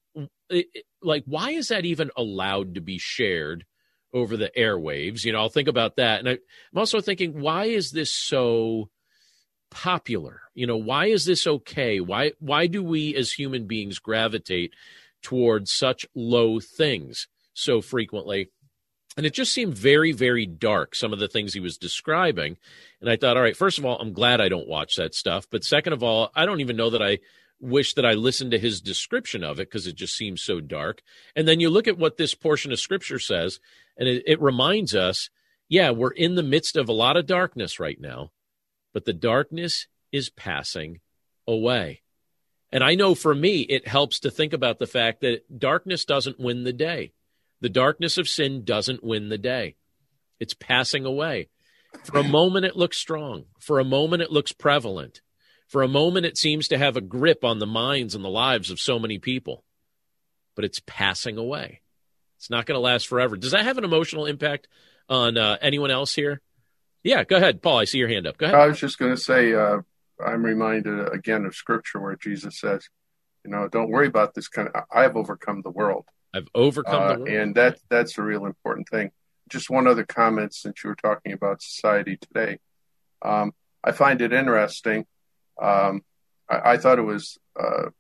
like 1.03 1.25
why 1.27 1.51
is 1.51 1.69
that 1.69 1.85
even 1.85 2.11
allowed 2.17 2.75
to 2.75 2.81
be 2.81 2.99
shared 2.99 3.65
over 4.13 4.37
the 4.37 4.51
airwaves? 4.57 5.25
You 5.25 5.33
know, 5.33 5.41
I'll 5.41 5.49
think 5.49 5.69
about 5.69 5.97
that. 5.97 6.21
And 6.21 6.29
I, 6.29 6.33
I'm 6.33 6.79
also 6.79 7.01
thinking, 7.01 7.41
why 7.41 7.67
is 7.67 7.91
this 7.91 8.13
so 8.13 8.91
popular? 9.71 10.43
You 10.55 10.67
know, 10.67 10.77
why 10.77 11.07
is 11.07 11.25
this 11.25 11.47
okay? 11.47 12.01
Why 12.01 12.33
why 12.39 12.67
do 12.67 12.83
we 12.83 13.15
as 13.15 13.33
human 13.33 13.67
beings 13.67 13.99
gravitate 13.99 14.73
towards 15.23 15.73
such 15.73 16.07
low 16.15 16.61
things 16.61 17.29
so 17.55 17.81
frequently? 17.81 18.51
And 19.17 19.27
it 19.27 19.35
just 19.35 19.53
seemed 19.53 19.75
very, 19.75 20.13
very 20.13 20.47
dark, 20.47 20.95
some 20.95 21.13
of 21.13 21.19
the 21.19 21.27
things 21.27 21.53
he 21.53 21.59
was 21.59 21.77
describing. 21.77 22.57
And 23.01 23.11
I 23.11 23.17
thought, 23.17 23.37
all 23.37 23.43
right, 23.43 23.57
first 23.57 23.77
of 23.77 23.85
all, 23.85 23.99
I'm 23.99 24.13
glad 24.13 24.41
I 24.41 24.49
don't 24.49 24.69
watch 24.69 24.95
that 24.95 25.13
stuff. 25.13 25.49
But 25.51 25.65
second 25.65 25.93
of 25.93 26.05
all, 26.05 26.31
I 26.37 26.47
don't 26.47 26.61
even 26.61 26.77
know 26.77 26.91
that 26.91 27.03
I 27.03 27.19
wish 27.61 27.95
that 27.95 28.07
I 28.07 28.13
listened 28.13 28.53
to 28.53 28.59
his 28.59 28.81
description 28.81 29.43
of 29.43 29.59
it 29.59 29.69
because 29.69 29.87
it 29.87 29.97
just 29.97 30.17
seems 30.17 30.43
so 30.43 30.61
dark. 30.61 31.03
And 31.35 31.49
then 31.49 31.61
you 31.61 31.71
look 31.71 31.89
at 31.89 31.99
what 31.99 32.17
this 32.17 32.35
portion 32.35 32.73
of 32.73 32.81
scripture 32.81 33.19
says, 33.19 33.59
and 33.97 34.09
it, 34.09 34.23
it 34.27 34.41
reminds 34.41 34.95
us 34.95 35.31
yeah, 35.69 35.91
we're 35.91 36.13
in 36.13 36.35
the 36.35 36.43
midst 36.43 36.77
of 36.77 36.89
a 36.89 36.95
lot 36.95 37.17
of 37.17 37.27
darkness 37.27 37.79
right 37.79 38.01
now, 38.01 38.31
but 38.95 39.05
the 39.05 39.13
darkness 39.13 39.87
is 40.13 40.31
passing 40.31 41.01
away. 41.47 42.03
And 42.73 42.83
I 42.83 42.95
know 42.95 43.15
for 43.15 43.35
me, 43.35 43.61
it 43.61 43.87
helps 43.87 44.21
to 44.21 44.31
think 44.31 44.53
about 44.53 44.79
the 44.79 44.87
fact 44.87 45.21
that 45.21 45.59
darkness 45.59 46.05
doesn't 46.05 46.41
win 46.41 46.65
the 46.65 46.73
day. 46.73 47.13
The 47.61 47.69
darkness 47.69 48.19
of 48.19 48.29
sin 48.29 48.65
doesn't 48.65 49.05
win 49.05 49.29
the 49.29 49.39
day. 49.39 49.77
It's 50.41 50.55
passing 50.55 51.05
away. 51.05 51.49
For 52.05 52.19
a 52.19 52.25
moment, 52.29 52.67
it 52.67 52.77
looks 52.77 52.97
strong. 52.97 53.45
For 53.61 53.79
a 53.79 53.85
moment, 53.85 54.23
it 54.23 54.31
looks 54.31 54.53
prevalent. 54.53 55.21
For 55.69 55.83
a 55.83 55.89
moment, 55.89 56.27
it 56.27 56.39
seems 56.39 56.69
to 56.69 56.79
have 56.79 56.97
a 56.97 57.03
grip 57.03 57.45
on 57.45 57.59
the 57.59 57.66
minds 57.66 58.14
and 58.14 58.25
the 58.25 58.29
lives 58.29 58.71
of 58.71 58.81
so 58.81 58.99
many 58.99 59.19
people. 59.19 59.64
But 60.57 60.64
it's 60.64 60.81
passing 60.87 61.37
away. 61.37 61.83
It's 62.39 62.51
not 62.51 62.66
going 62.66 62.77
to 62.77 62.81
last 62.81 63.07
forever. 63.07 63.37
Does 63.37 63.53
that 63.53 63.64
have 63.64 63.79
an 63.79 63.85
emotional 63.85 64.27
impact 64.27 64.69
on 65.09 65.37
uh, 65.37 65.59
anyone 65.61 65.91
else 65.91 66.14
here? 66.14 66.41
Yeah, 67.03 67.25
go 67.25 67.37
ahead, 67.37 67.62
Paul. 67.62 67.79
I 67.79 67.85
see 67.85 67.99
your 67.99 68.09
hand 68.09 68.27
up. 68.27 68.39
Go 68.39 68.47
ahead. 68.47 68.59
I 68.59 68.66
was 68.66 68.79
just 68.79 68.99
going 68.99 69.14
to 69.14 69.21
say, 69.21 69.55
uh, 69.55 69.79
I'm 70.25 70.45
reminded 70.45 71.12
again 71.12 71.45
of 71.45 71.55
Scripture 71.55 72.01
where 72.01 72.16
Jesus 72.16 72.59
says, 72.61 72.89
"You 73.45 73.51
know, 73.51 73.69
don't 73.69 73.91
worry 73.91 74.09
about 74.09 74.35
this 74.35 74.49
kind 74.49 74.69
of. 74.69 74.85
I 74.91 75.03
have 75.03 75.16
overcome 75.16 75.62
the 75.62 75.71
world. 75.71 76.07
I've 76.35 76.49
overcome 76.55 77.03
uh, 77.03 77.12
the 77.12 77.19
world, 77.21 77.29
and 77.29 77.55
that 77.55 77.79
that's 77.89 78.19
a 78.19 78.23
real 78.23 78.47
important 78.47 78.89
thing." 78.89 79.11
Just 79.49 79.71
one 79.71 79.87
other 79.87 80.05
comment, 80.05 80.55
since 80.55 80.83
you 80.83 80.89
were 80.89 80.97
talking 80.97 81.33
about 81.33 81.62
society 81.62 82.19
today, 82.19 82.59
um, 83.23 83.55
I 83.83 83.93
find 83.93 84.21
it 84.21 84.33
interesting. 84.33 85.07
Um, 85.61 86.03
I, 86.49 86.73
I, 86.73 86.77
thought 86.79 86.99
it 86.99 87.03
was. 87.03 87.39
Uh, 87.59 87.91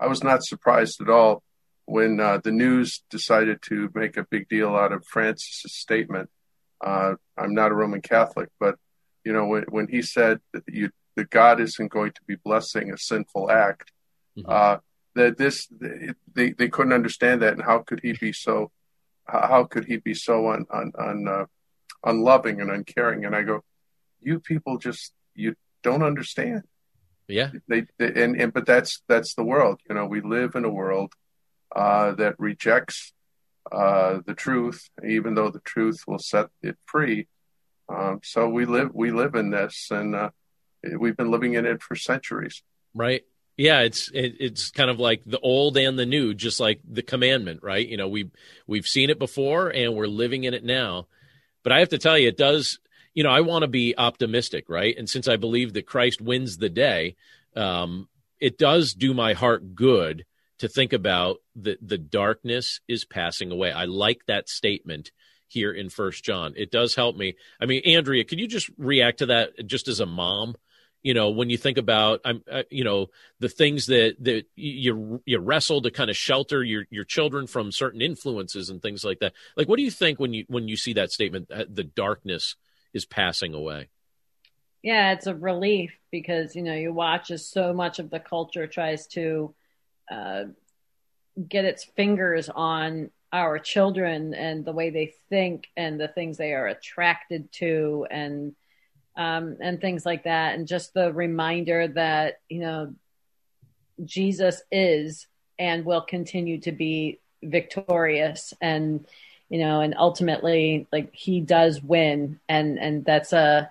I 0.00 0.06
was 0.06 0.22
not 0.22 0.44
surprised 0.44 1.00
at 1.00 1.10
all 1.10 1.42
when 1.86 2.20
uh, 2.20 2.38
the 2.38 2.52
news 2.52 3.02
decided 3.10 3.60
to 3.62 3.90
make 3.94 4.16
a 4.16 4.26
big 4.30 4.48
deal 4.48 4.76
out 4.76 4.92
of 4.92 5.04
Francis's 5.06 5.74
statement 5.74 6.30
uh, 6.80 7.14
I'm 7.36 7.54
not 7.54 7.72
a 7.72 7.74
Roman 7.74 8.02
Catholic, 8.02 8.48
but 8.60 8.76
you 9.24 9.32
know 9.32 9.46
when, 9.46 9.64
when 9.68 9.88
he 9.88 10.02
said 10.02 10.40
that 10.52 10.62
you, 10.68 10.90
that 11.16 11.30
God 11.30 11.60
isn't 11.60 11.90
going 11.90 12.12
to 12.12 12.20
be 12.26 12.36
blessing 12.36 12.92
a 12.92 12.98
sinful 12.98 13.50
act, 13.50 13.92
mm-hmm. 14.36 14.50
uh, 14.50 14.78
that 15.14 15.38
this 15.38 15.68
they 16.32 16.52
they 16.52 16.68
couldn't 16.68 16.92
understand 16.92 17.42
that, 17.42 17.54
and 17.54 17.62
how 17.62 17.80
could 17.80 18.00
he 18.02 18.12
be 18.12 18.32
so 18.32 18.70
how 19.26 19.64
could 19.64 19.84
he 19.84 19.98
be 19.98 20.14
so 20.14 20.50
un, 20.50 20.64
un, 20.70 20.92
un 20.98 21.28
uh, 21.28 21.44
unloving 22.04 22.60
and 22.60 22.70
uncaring? 22.70 23.24
And 23.24 23.36
I 23.36 23.42
go, 23.42 23.62
you 24.20 24.40
people 24.40 24.78
just 24.78 25.12
you 25.34 25.54
don't 25.82 26.02
understand. 26.02 26.62
Yeah. 27.28 27.50
They, 27.68 27.86
they 27.98 28.22
and, 28.22 28.40
and 28.40 28.52
but 28.52 28.66
that's 28.66 29.02
that's 29.08 29.34
the 29.34 29.44
world. 29.44 29.80
You 29.88 29.94
know, 29.94 30.06
we 30.06 30.20
live 30.20 30.54
in 30.54 30.64
a 30.64 30.70
world 30.70 31.12
uh, 31.74 32.12
that 32.12 32.38
rejects 32.38 33.12
uh, 33.70 34.20
the 34.26 34.34
truth, 34.34 34.88
even 35.06 35.34
though 35.34 35.50
the 35.50 35.60
truth 35.60 36.04
will 36.06 36.18
set 36.18 36.48
it 36.62 36.76
free. 36.86 37.28
Um, 37.88 38.20
so 38.22 38.48
we 38.48 38.64
live 38.64 38.90
we 38.94 39.10
live 39.10 39.34
in 39.34 39.50
this, 39.50 39.88
and 39.90 40.14
uh, 40.14 40.30
we've 40.98 41.16
been 41.16 41.30
living 41.30 41.54
in 41.54 41.66
it 41.66 41.82
for 41.82 41.94
centuries. 41.94 42.62
Right. 42.94 43.24
Yeah, 43.56 43.80
it's 43.80 44.10
it, 44.14 44.36
it's 44.38 44.70
kind 44.70 44.88
of 44.88 45.00
like 45.00 45.22
the 45.26 45.40
old 45.40 45.76
and 45.76 45.98
the 45.98 46.06
new, 46.06 46.32
just 46.32 46.60
like 46.60 46.80
the 46.88 47.02
commandment, 47.02 47.60
right? 47.62 47.86
You 47.86 47.96
know, 47.96 48.08
we 48.08 48.30
we've 48.66 48.86
seen 48.86 49.10
it 49.10 49.18
before, 49.18 49.68
and 49.68 49.94
we're 49.94 50.06
living 50.06 50.44
in 50.44 50.54
it 50.54 50.64
now. 50.64 51.08
But 51.64 51.72
I 51.72 51.80
have 51.80 51.88
to 51.90 51.98
tell 51.98 52.16
you, 52.16 52.28
it 52.28 52.36
does. 52.36 52.78
You 53.18 53.24
know, 53.24 53.30
I 53.30 53.40
want 53.40 53.62
to 53.62 53.68
be 53.68 53.96
optimistic, 53.98 54.68
right? 54.68 54.96
And 54.96 55.10
since 55.10 55.26
I 55.26 55.34
believe 55.34 55.72
that 55.72 55.86
Christ 55.86 56.20
wins 56.20 56.58
the 56.58 56.68
day, 56.68 57.16
um, 57.56 58.08
it 58.38 58.58
does 58.58 58.94
do 58.94 59.12
my 59.12 59.32
heart 59.32 59.74
good 59.74 60.24
to 60.58 60.68
think 60.68 60.92
about 60.92 61.38
that 61.56 61.78
the 61.82 61.98
darkness 61.98 62.78
is 62.86 63.04
passing 63.04 63.50
away. 63.50 63.72
I 63.72 63.86
like 63.86 64.20
that 64.28 64.48
statement 64.48 65.10
here 65.48 65.72
in 65.72 65.90
First 65.90 66.22
John. 66.22 66.54
It 66.56 66.70
does 66.70 66.94
help 66.94 67.16
me. 67.16 67.34
I 67.60 67.66
mean, 67.66 67.82
Andrea, 67.84 68.22
could 68.22 68.38
you 68.38 68.46
just 68.46 68.70
react 68.78 69.18
to 69.18 69.26
that 69.26 69.66
just 69.66 69.88
as 69.88 69.98
a 69.98 70.06
mom? 70.06 70.54
You 71.02 71.12
know, 71.12 71.30
when 71.30 71.50
you 71.50 71.56
think 71.56 71.76
about, 71.76 72.20
I'm, 72.24 72.44
uh, 72.48 72.62
you 72.70 72.84
know, 72.84 73.08
the 73.40 73.48
things 73.48 73.86
that 73.86 74.14
that 74.20 74.44
you 74.54 75.20
you 75.26 75.40
wrestle 75.40 75.82
to 75.82 75.90
kind 75.90 76.08
of 76.08 76.16
shelter 76.16 76.62
your 76.62 76.86
your 76.88 77.04
children 77.04 77.48
from 77.48 77.72
certain 77.72 78.00
influences 78.00 78.70
and 78.70 78.80
things 78.80 79.02
like 79.02 79.18
that. 79.18 79.32
Like, 79.56 79.68
what 79.68 79.78
do 79.78 79.82
you 79.82 79.90
think 79.90 80.20
when 80.20 80.34
you 80.34 80.44
when 80.46 80.68
you 80.68 80.76
see 80.76 80.92
that 80.92 81.10
statement? 81.10 81.48
The 81.48 81.82
darkness 81.82 82.54
is 82.98 83.06
passing 83.06 83.54
away. 83.54 83.88
Yeah, 84.82 85.12
it's 85.12 85.26
a 85.26 85.34
relief 85.34 85.92
because 86.10 86.54
you 86.54 86.62
know 86.62 86.74
you 86.74 86.92
watch 86.92 87.30
as 87.30 87.46
so 87.46 87.72
much 87.72 87.98
of 87.98 88.10
the 88.10 88.20
culture 88.20 88.66
tries 88.66 89.06
to 89.08 89.54
uh, 90.10 90.44
get 91.48 91.64
its 91.64 91.84
fingers 91.84 92.48
on 92.48 93.10
our 93.32 93.58
children 93.58 94.34
and 94.34 94.64
the 94.64 94.72
way 94.72 94.90
they 94.90 95.14
think 95.28 95.68
and 95.76 96.00
the 96.00 96.08
things 96.08 96.36
they 96.36 96.52
are 96.52 96.66
attracted 96.66 97.50
to 97.52 98.06
and 98.10 98.54
um, 99.16 99.56
and 99.60 99.80
things 99.80 100.06
like 100.06 100.24
that 100.24 100.54
and 100.54 100.68
just 100.68 100.94
the 100.94 101.12
reminder 101.12 101.88
that 101.88 102.40
you 102.48 102.60
know 102.60 102.94
Jesus 104.04 104.62
is 104.70 105.26
and 105.58 105.84
will 105.84 106.02
continue 106.02 106.60
to 106.60 106.72
be 106.72 107.20
victorious 107.42 108.54
and 108.60 109.06
you 109.48 109.58
know 109.58 109.80
and 109.80 109.94
ultimately 109.96 110.86
like 110.92 111.14
he 111.14 111.40
does 111.40 111.82
win 111.82 112.40
and 112.48 112.78
and 112.78 113.04
that's 113.04 113.32
a 113.32 113.70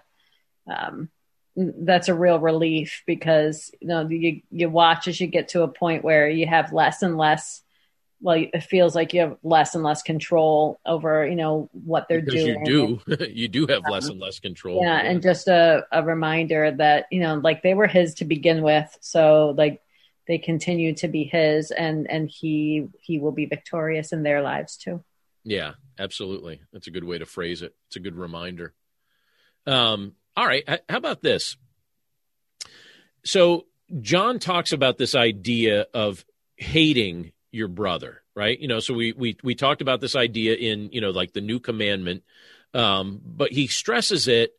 um 0.68 1.10
that's 1.56 2.08
a 2.08 2.14
real 2.14 2.40
relief 2.40 3.04
because 3.08 3.72
you 3.80 3.88
know 3.88 4.08
you 4.08 4.42
you 4.52 4.70
watch 4.70 5.08
as 5.08 5.20
you 5.20 5.28
get 5.28 5.50
to 5.50 5.64
a 5.64 5.68
point 5.68 6.04
where 6.04 6.30
you 6.30 6.46
have 6.46 6.72
less 6.72 7.02
and 7.02 7.18
less 7.18 7.64
well 8.22 8.38
it 8.38 8.64
feels 8.64 8.96
like 8.96 9.14
you 9.14 9.22
have 9.22 9.38
less 9.44 9.74
and 9.74 9.84
less 9.84 10.04
control 10.04 10.80
over 10.86 11.26
you 11.26 11.36
know 11.36 11.70
what 11.72 12.08
they're 12.08 12.22
because 12.22 12.44
doing. 12.44 12.66
you 12.66 13.02
do. 13.08 13.28
You 13.32 13.48
do 13.48 13.68
have 13.68 13.84
less 13.90 14.08
and 14.08 14.20
less 14.20 14.40
control. 14.40 14.82
Yeah, 14.84 15.00
and 15.00 15.22
just 15.22 15.48
a, 15.48 15.86
a 15.92 16.04
reminder 16.04 16.72
that 16.72 17.06
you 17.12 17.20
know 17.20 17.36
like 17.36 17.62
they 17.62 17.74
were 17.74 17.88
his 17.88 18.16
to 18.16 18.26
begin 18.26 18.62
with 18.62 18.96
so 19.02 19.54
like 19.58 19.82
they 20.28 20.38
continue 20.38 20.94
to 20.96 21.08
be 21.08 21.24
his 21.24 21.72
and 21.72 22.10
and 22.10 22.30
he 22.30 22.88
he 23.00 23.20
will 23.20 23.32
be 23.32 23.46
victorious 23.46 24.12
in 24.12 24.24
their 24.24 24.42
lives 24.42 24.78
too 24.78 25.04
yeah 25.48 25.74
absolutely. 25.98 26.62
That's 26.74 26.88
a 26.88 26.92
good 26.92 27.06
way 27.06 27.18
to 27.18 27.26
phrase 27.26 27.62
it. 27.62 27.74
It's 27.88 27.96
a 27.96 28.02
good 28.02 28.16
reminder. 28.16 28.74
Um 29.66 30.14
all 30.36 30.46
right 30.46 30.64
how 30.68 30.98
about 30.98 31.22
this? 31.22 31.58
So 33.26 33.66
john 34.02 34.38
talks 34.38 34.74
about 34.74 34.98
this 34.98 35.16
idea 35.16 35.88
of 35.94 36.26
hating 36.58 37.32
your 37.52 37.70
brother 37.70 38.22
right? 38.36 38.60
You 38.60 38.68
know 38.68 38.80
so 38.80 38.94
we 38.94 39.14
we 39.14 39.38
we 39.44 39.56
talked 39.56 39.82
about 39.82 40.02
this 40.02 40.16
idea 40.16 40.56
in 40.56 40.90
you 40.92 41.02
know 41.02 41.12
like 41.12 41.34
the 41.34 41.42
new 41.42 41.60
commandment 41.60 42.24
um 42.74 43.22
but 43.26 43.52
he 43.52 43.68
stresses 43.68 44.28
it 44.28 44.52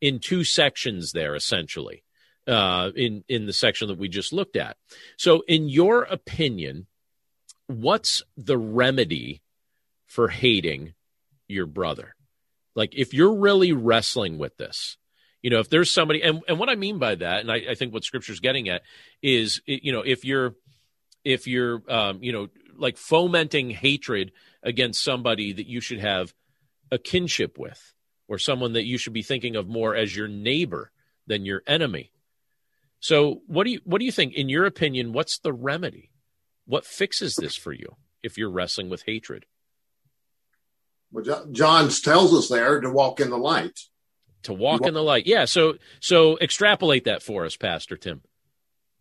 in 0.00 0.18
two 0.18 0.42
sections 0.42 1.12
there 1.12 1.34
essentially 1.36 2.02
uh 2.48 2.90
in 2.96 3.22
in 3.28 3.44
the 3.44 3.52
section 3.52 3.88
that 3.88 3.98
we 3.98 4.08
just 4.08 4.32
looked 4.32 4.56
at. 4.56 4.78
So 5.18 5.42
in 5.46 5.68
your 5.68 6.04
opinion 6.04 6.86
what's 7.66 8.22
the 8.36 8.58
remedy 8.58 9.42
for 10.10 10.28
hating 10.28 10.92
your 11.48 11.66
brother. 11.66 12.14
Like 12.74 12.94
if 12.94 13.14
you're 13.14 13.34
really 13.34 13.72
wrestling 13.72 14.38
with 14.38 14.56
this 14.56 14.96
you 15.42 15.48
know 15.48 15.58
if 15.58 15.70
there's 15.70 15.90
somebody 15.90 16.22
and, 16.22 16.42
and 16.48 16.58
what 16.58 16.68
i 16.68 16.74
mean 16.74 16.98
by 16.98 17.14
that 17.14 17.40
and 17.40 17.50
I, 17.50 17.62
I 17.70 17.74
think 17.74 17.94
what 17.94 18.04
scripture's 18.04 18.40
getting 18.40 18.68
at 18.68 18.82
is 19.22 19.62
you 19.64 19.90
know 19.90 20.02
if 20.02 20.22
you're 20.22 20.54
if 21.24 21.46
you're 21.46 21.82
um, 21.88 22.22
you 22.22 22.32
know 22.32 22.48
like 22.76 22.96
fomenting 22.96 23.70
hatred 23.70 24.32
against 24.62 25.02
somebody 25.02 25.52
that 25.52 25.66
you 25.66 25.80
should 25.80 26.00
have 26.00 26.34
a 26.90 26.98
kinship 26.98 27.58
with 27.58 27.94
or 28.28 28.38
someone 28.38 28.72
that 28.74 28.86
you 28.86 28.98
should 28.98 29.12
be 29.12 29.22
thinking 29.22 29.56
of 29.56 29.68
more 29.68 29.94
as 29.94 30.14
your 30.14 30.28
neighbor 30.28 30.90
than 31.26 31.44
your 31.44 31.62
enemy. 31.66 32.12
So 33.00 33.42
what 33.46 33.64
do 33.64 33.70
you 33.70 33.80
what 33.84 33.98
do 33.98 34.04
you 34.04 34.12
think? 34.12 34.34
In 34.34 34.48
your 34.48 34.66
opinion 34.66 35.12
what's 35.12 35.38
the 35.38 35.52
remedy? 35.52 36.10
What 36.66 36.84
fixes 36.84 37.34
this 37.36 37.56
for 37.56 37.72
you 37.72 37.96
if 38.22 38.38
you're 38.38 38.50
wrestling 38.50 38.88
with 38.88 39.02
hatred 39.06 39.46
well 41.12 41.46
john 41.52 41.88
tells 41.88 42.34
us 42.34 42.48
there 42.48 42.80
to 42.80 42.90
walk 42.90 43.20
in 43.20 43.30
the 43.30 43.38
light 43.38 43.78
to 44.42 44.52
walk 44.52 44.86
in 44.86 44.94
the 44.94 45.02
light 45.02 45.26
yeah 45.26 45.44
so 45.44 45.74
so 46.00 46.38
extrapolate 46.38 47.04
that 47.04 47.22
for 47.22 47.44
us 47.44 47.56
pastor 47.56 47.96
tim 47.96 48.22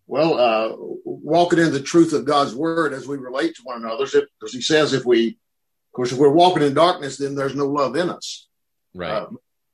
well, 0.10 0.40
uh, 0.40 0.76
walking 1.06 1.60
in 1.60 1.72
the 1.72 1.80
truth 1.80 2.14
of 2.14 2.26
God's 2.26 2.56
word 2.56 2.94
as 2.94 3.08
we 3.08 3.18
relate 3.18 3.56
to 3.56 3.62
one 3.62 3.84
another, 3.84 4.06
because 4.06 4.52
he 4.52 4.60
says 4.60 4.92
if 4.92 5.06
we, 5.06 5.28
of 5.28 5.94
course, 5.94 6.12
if 6.12 6.18
we're 6.18 6.32
walking 6.32 6.64
in 6.64 6.74
darkness, 6.74 7.18
then 7.18 7.36
there's 7.36 7.54
no 7.54 7.68
love 7.68 7.96
in 7.96 8.10
us. 8.10 8.48
Right. 8.96 9.12
Uh, 9.12 9.28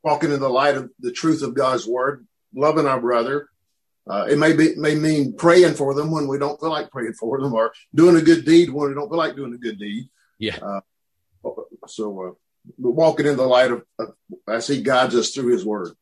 walking 0.03 0.33
in 0.33 0.41
the 0.41 0.49
light 0.49 0.75
of 0.75 0.91
the 0.99 1.13
truth 1.13 1.41
of 1.41 1.53
God's 1.53 1.87
word, 1.87 2.27
loving 2.53 2.85
our 2.85 2.99
brother. 2.99 3.47
Uh, 4.05 4.25
it 4.29 4.37
may 4.37 4.51
be 4.51 4.75
may 4.75 4.93
mean 4.93 5.37
praying 5.37 5.75
for 5.75 5.93
them 5.93 6.11
when 6.11 6.27
we 6.27 6.37
don't 6.37 6.59
feel 6.59 6.69
like 6.69 6.91
praying 6.91 7.13
for 7.13 7.39
them, 7.39 7.53
or 7.53 7.71
doing 7.95 8.17
a 8.17 8.21
good 8.21 8.43
deed 8.43 8.69
when 8.69 8.89
we 8.89 8.93
don't 8.93 9.07
feel 9.07 9.17
like 9.17 9.37
doing 9.37 9.53
a 9.53 9.57
good 9.57 9.79
deed. 9.79 10.09
Yeah. 10.37 10.57
Uh, 11.45 11.87
so, 11.87 12.27
uh, 12.27 12.31
walking 12.77 13.25
in 13.25 13.37
the 13.37 13.45
light 13.45 13.71
of, 13.71 13.85
of 13.99 14.13
as 14.47 14.67
He 14.67 14.81
guides 14.81 15.15
us 15.15 15.31
through 15.31 15.51
His 15.51 15.65
word. 15.65 15.93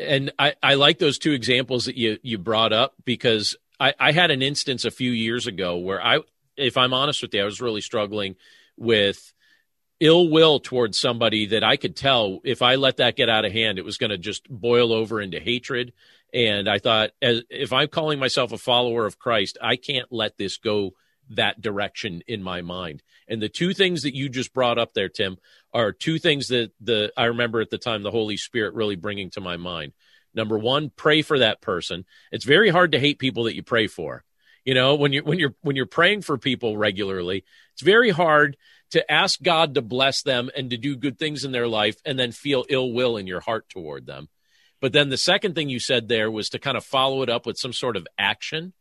And 0.00 0.32
I, 0.38 0.54
I 0.62 0.74
like 0.74 0.98
those 0.98 1.18
two 1.18 1.30
examples 1.32 1.84
that 1.84 1.96
you, 1.96 2.18
you 2.22 2.38
brought 2.38 2.72
up 2.72 2.94
because 3.04 3.56
I, 3.78 3.94
I 4.00 4.12
had 4.12 4.32
an 4.32 4.42
instance 4.42 4.84
a 4.84 4.90
few 4.90 5.12
years 5.12 5.46
ago 5.46 5.76
where 5.76 6.04
I, 6.04 6.20
if 6.56 6.76
I'm 6.76 6.92
honest 6.92 7.22
with 7.22 7.32
you, 7.32 7.42
I 7.42 7.44
was 7.44 7.60
really 7.60 7.80
struggling 7.80 8.34
with 8.76 9.32
ill 10.00 10.28
will 10.28 10.58
towards 10.58 10.98
somebody 10.98 11.46
that 11.46 11.62
I 11.62 11.76
could 11.76 11.94
tell 11.94 12.40
if 12.42 12.62
I 12.62 12.76
let 12.76 12.96
that 12.96 13.16
get 13.16 13.28
out 13.28 13.44
of 13.44 13.52
hand, 13.52 13.78
it 13.78 13.84
was 13.84 13.98
going 13.98 14.10
to 14.10 14.18
just 14.18 14.48
boil 14.48 14.92
over 14.92 15.20
into 15.20 15.38
hatred. 15.38 15.92
And 16.32 16.68
I 16.68 16.78
thought, 16.78 17.10
as 17.20 17.42
if 17.50 17.72
I'm 17.72 17.88
calling 17.88 18.18
myself 18.18 18.52
a 18.52 18.58
follower 18.58 19.06
of 19.06 19.18
Christ, 19.18 19.58
I 19.60 19.76
can't 19.76 20.10
let 20.10 20.36
this 20.36 20.56
go 20.56 20.94
that 21.30 21.60
direction 21.60 22.22
in 22.26 22.42
my 22.42 22.60
mind. 22.60 23.02
And 23.28 23.40
the 23.40 23.48
two 23.48 23.72
things 23.72 24.02
that 24.02 24.14
you 24.14 24.28
just 24.28 24.52
brought 24.52 24.78
up 24.78 24.92
there, 24.94 25.08
Tim, 25.08 25.38
are 25.72 25.92
two 25.92 26.18
things 26.18 26.48
that 26.48 26.72
the 26.80 27.12
I 27.16 27.26
remember 27.26 27.60
at 27.60 27.70
the 27.70 27.78
time 27.78 28.02
the 28.02 28.10
Holy 28.10 28.36
Spirit 28.36 28.74
really 28.74 28.96
bringing 28.96 29.30
to 29.30 29.40
my 29.40 29.56
mind. 29.56 29.92
Number 30.34 30.58
one, 30.58 30.90
pray 30.94 31.22
for 31.22 31.38
that 31.38 31.60
person. 31.60 32.04
It's 32.30 32.44
very 32.44 32.70
hard 32.70 32.92
to 32.92 33.00
hate 33.00 33.18
people 33.18 33.44
that 33.44 33.56
you 33.56 33.62
pray 33.62 33.86
for. 33.86 34.24
You 34.64 34.74
know, 34.74 34.94
when 34.94 35.12
you 35.12 35.22
when 35.22 35.38
you're 35.38 35.54
when 35.62 35.76
you're 35.76 35.86
praying 35.86 36.22
for 36.22 36.36
people 36.38 36.76
regularly, 36.76 37.44
it's 37.72 37.82
very 37.82 38.10
hard 38.10 38.56
to 38.90 39.10
ask 39.10 39.40
God 39.40 39.74
to 39.74 39.82
bless 39.82 40.22
them 40.22 40.50
and 40.56 40.70
to 40.70 40.76
do 40.76 40.96
good 40.96 41.18
things 41.18 41.44
in 41.44 41.52
their 41.52 41.68
life 41.68 41.96
and 42.04 42.18
then 42.18 42.32
feel 42.32 42.64
ill 42.68 42.92
will 42.92 43.16
in 43.16 43.26
your 43.26 43.40
heart 43.40 43.68
toward 43.68 44.06
them. 44.06 44.28
But 44.80 44.92
then 44.92 45.10
the 45.10 45.16
second 45.16 45.54
thing 45.54 45.68
you 45.68 45.78
said 45.78 46.08
there 46.08 46.30
was 46.30 46.48
to 46.50 46.58
kind 46.58 46.76
of 46.76 46.84
follow 46.84 47.22
it 47.22 47.28
up 47.28 47.46
with 47.46 47.58
some 47.58 47.72
sort 47.72 47.96
of 47.96 48.06
action 48.18 48.72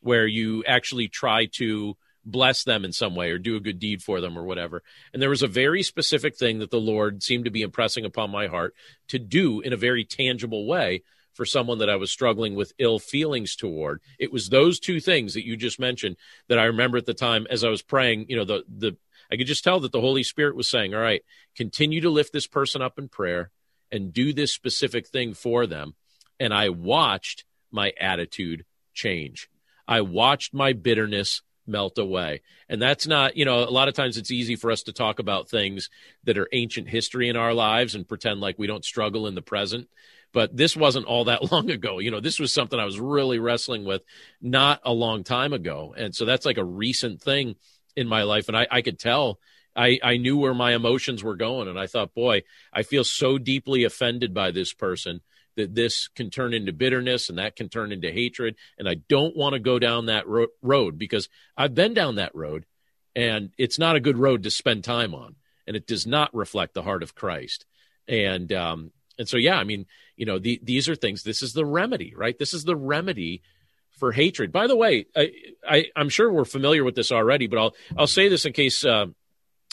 where 0.00 0.26
you 0.26 0.64
actually 0.66 1.08
try 1.08 1.46
to 1.46 1.96
bless 2.24 2.64
them 2.64 2.84
in 2.84 2.92
some 2.92 3.14
way 3.14 3.30
or 3.30 3.38
do 3.38 3.56
a 3.56 3.60
good 3.60 3.78
deed 3.78 4.02
for 4.02 4.20
them 4.20 4.38
or 4.38 4.44
whatever. 4.44 4.82
And 5.12 5.22
there 5.22 5.30
was 5.30 5.42
a 5.42 5.48
very 5.48 5.82
specific 5.82 6.36
thing 6.36 6.58
that 6.58 6.70
the 6.70 6.80
Lord 6.80 7.22
seemed 7.22 7.44
to 7.46 7.50
be 7.50 7.62
impressing 7.62 8.04
upon 8.04 8.30
my 8.30 8.46
heart 8.46 8.74
to 9.08 9.18
do 9.18 9.60
in 9.60 9.72
a 9.72 9.76
very 9.76 10.04
tangible 10.04 10.66
way 10.66 11.02
for 11.32 11.44
someone 11.44 11.78
that 11.78 11.90
I 11.90 11.96
was 11.96 12.10
struggling 12.10 12.54
with 12.54 12.72
ill 12.78 12.98
feelings 12.98 13.56
toward. 13.56 14.00
It 14.18 14.32
was 14.32 14.48
those 14.48 14.80
two 14.80 15.00
things 15.00 15.34
that 15.34 15.46
you 15.46 15.56
just 15.56 15.78
mentioned 15.78 16.16
that 16.48 16.58
I 16.58 16.64
remember 16.64 16.98
at 16.98 17.06
the 17.06 17.14
time 17.14 17.46
as 17.48 17.64
I 17.64 17.68
was 17.68 17.82
praying, 17.82 18.26
you 18.28 18.36
know, 18.36 18.44
the 18.44 18.64
the 18.68 18.96
I 19.32 19.36
could 19.36 19.46
just 19.46 19.62
tell 19.62 19.78
that 19.80 19.92
the 19.92 20.00
Holy 20.00 20.24
Spirit 20.24 20.56
was 20.56 20.68
saying, 20.68 20.92
"All 20.92 21.00
right, 21.00 21.22
continue 21.54 22.00
to 22.00 22.10
lift 22.10 22.32
this 22.32 22.48
person 22.48 22.82
up 22.82 22.98
in 22.98 23.08
prayer 23.08 23.52
and 23.92 24.12
do 24.12 24.32
this 24.32 24.52
specific 24.52 25.06
thing 25.06 25.34
for 25.34 25.66
them." 25.66 25.94
And 26.40 26.52
I 26.52 26.70
watched 26.70 27.44
my 27.70 27.92
attitude 28.00 28.64
change. 28.92 29.48
I 29.90 30.02
watched 30.02 30.54
my 30.54 30.72
bitterness 30.72 31.42
melt 31.66 31.98
away. 31.98 32.42
And 32.68 32.80
that's 32.80 33.06
not, 33.06 33.36
you 33.36 33.44
know, 33.44 33.64
a 33.64 33.70
lot 33.70 33.88
of 33.88 33.94
times 33.94 34.16
it's 34.16 34.30
easy 34.30 34.54
for 34.54 34.70
us 34.70 34.84
to 34.84 34.92
talk 34.92 35.18
about 35.18 35.50
things 35.50 35.90
that 36.24 36.38
are 36.38 36.48
ancient 36.52 36.88
history 36.88 37.28
in 37.28 37.36
our 37.36 37.52
lives 37.52 37.96
and 37.96 38.08
pretend 38.08 38.40
like 38.40 38.58
we 38.58 38.68
don't 38.68 38.84
struggle 38.84 39.26
in 39.26 39.34
the 39.34 39.42
present. 39.42 39.88
But 40.32 40.56
this 40.56 40.76
wasn't 40.76 41.06
all 41.06 41.24
that 41.24 41.50
long 41.52 41.70
ago. 41.70 41.98
You 41.98 42.12
know, 42.12 42.20
this 42.20 42.38
was 42.38 42.52
something 42.52 42.78
I 42.78 42.84
was 42.84 43.00
really 43.00 43.40
wrestling 43.40 43.84
with 43.84 44.02
not 44.40 44.80
a 44.84 44.92
long 44.92 45.24
time 45.24 45.52
ago. 45.52 45.92
And 45.96 46.14
so 46.14 46.24
that's 46.24 46.46
like 46.46 46.58
a 46.58 46.64
recent 46.64 47.20
thing 47.20 47.56
in 47.96 48.06
my 48.06 48.22
life. 48.22 48.46
And 48.46 48.56
I, 48.56 48.68
I 48.70 48.82
could 48.82 48.98
tell 48.98 49.40
I, 49.74 49.98
I 50.02 50.16
knew 50.16 50.36
where 50.36 50.54
my 50.54 50.74
emotions 50.74 51.24
were 51.24 51.36
going. 51.36 51.66
And 51.66 51.78
I 51.78 51.88
thought, 51.88 52.14
boy, 52.14 52.42
I 52.72 52.84
feel 52.84 53.04
so 53.04 53.38
deeply 53.38 53.84
offended 53.84 54.34
by 54.34 54.52
this 54.52 54.72
person 54.72 55.20
that 55.56 55.74
this 55.74 56.08
can 56.08 56.30
turn 56.30 56.54
into 56.54 56.72
bitterness 56.72 57.28
and 57.28 57.38
that 57.38 57.56
can 57.56 57.68
turn 57.68 57.92
into 57.92 58.10
hatred. 58.10 58.56
And 58.78 58.88
I 58.88 58.94
don't 59.08 59.36
want 59.36 59.54
to 59.54 59.58
go 59.58 59.78
down 59.78 60.06
that 60.06 60.26
ro- 60.26 60.46
road 60.62 60.98
because 60.98 61.28
I've 61.56 61.74
been 61.74 61.94
down 61.94 62.16
that 62.16 62.34
road 62.34 62.66
and 63.14 63.50
it's 63.58 63.78
not 63.78 63.96
a 63.96 64.00
good 64.00 64.16
road 64.16 64.44
to 64.44 64.50
spend 64.50 64.84
time 64.84 65.14
on. 65.14 65.36
And 65.66 65.76
it 65.76 65.86
does 65.86 66.06
not 66.06 66.34
reflect 66.34 66.74
the 66.74 66.82
heart 66.82 67.02
of 67.02 67.14
Christ. 67.14 67.66
And, 68.08 68.52
um, 68.52 68.90
and 69.18 69.28
so, 69.28 69.36
yeah, 69.36 69.56
I 69.56 69.64
mean, 69.64 69.86
you 70.16 70.26
know, 70.26 70.38
the, 70.38 70.60
these 70.62 70.88
are 70.88 70.96
things, 70.96 71.22
this 71.22 71.42
is 71.42 71.52
the 71.52 71.64
remedy, 71.64 72.14
right? 72.16 72.38
This 72.38 72.54
is 72.54 72.64
the 72.64 72.76
remedy 72.76 73.42
for 73.90 74.12
hatred. 74.12 74.50
By 74.50 74.66
the 74.66 74.76
way, 74.76 75.06
I, 75.14 75.30
I, 75.68 75.84
am 75.94 76.08
sure 76.08 76.32
we're 76.32 76.44
familiar 76.44 76.82
with 76.82 76.94
this 76.94 77.12
already, 77.12 77.46
but 77.46 77.58
I'll, 77.58 77.74
I'll 77.96 78.06
say 78.06 78.28
this 78.28 78.46
in 78.46 78.52
case, 78.52 78.84
uh, 78.84 79.06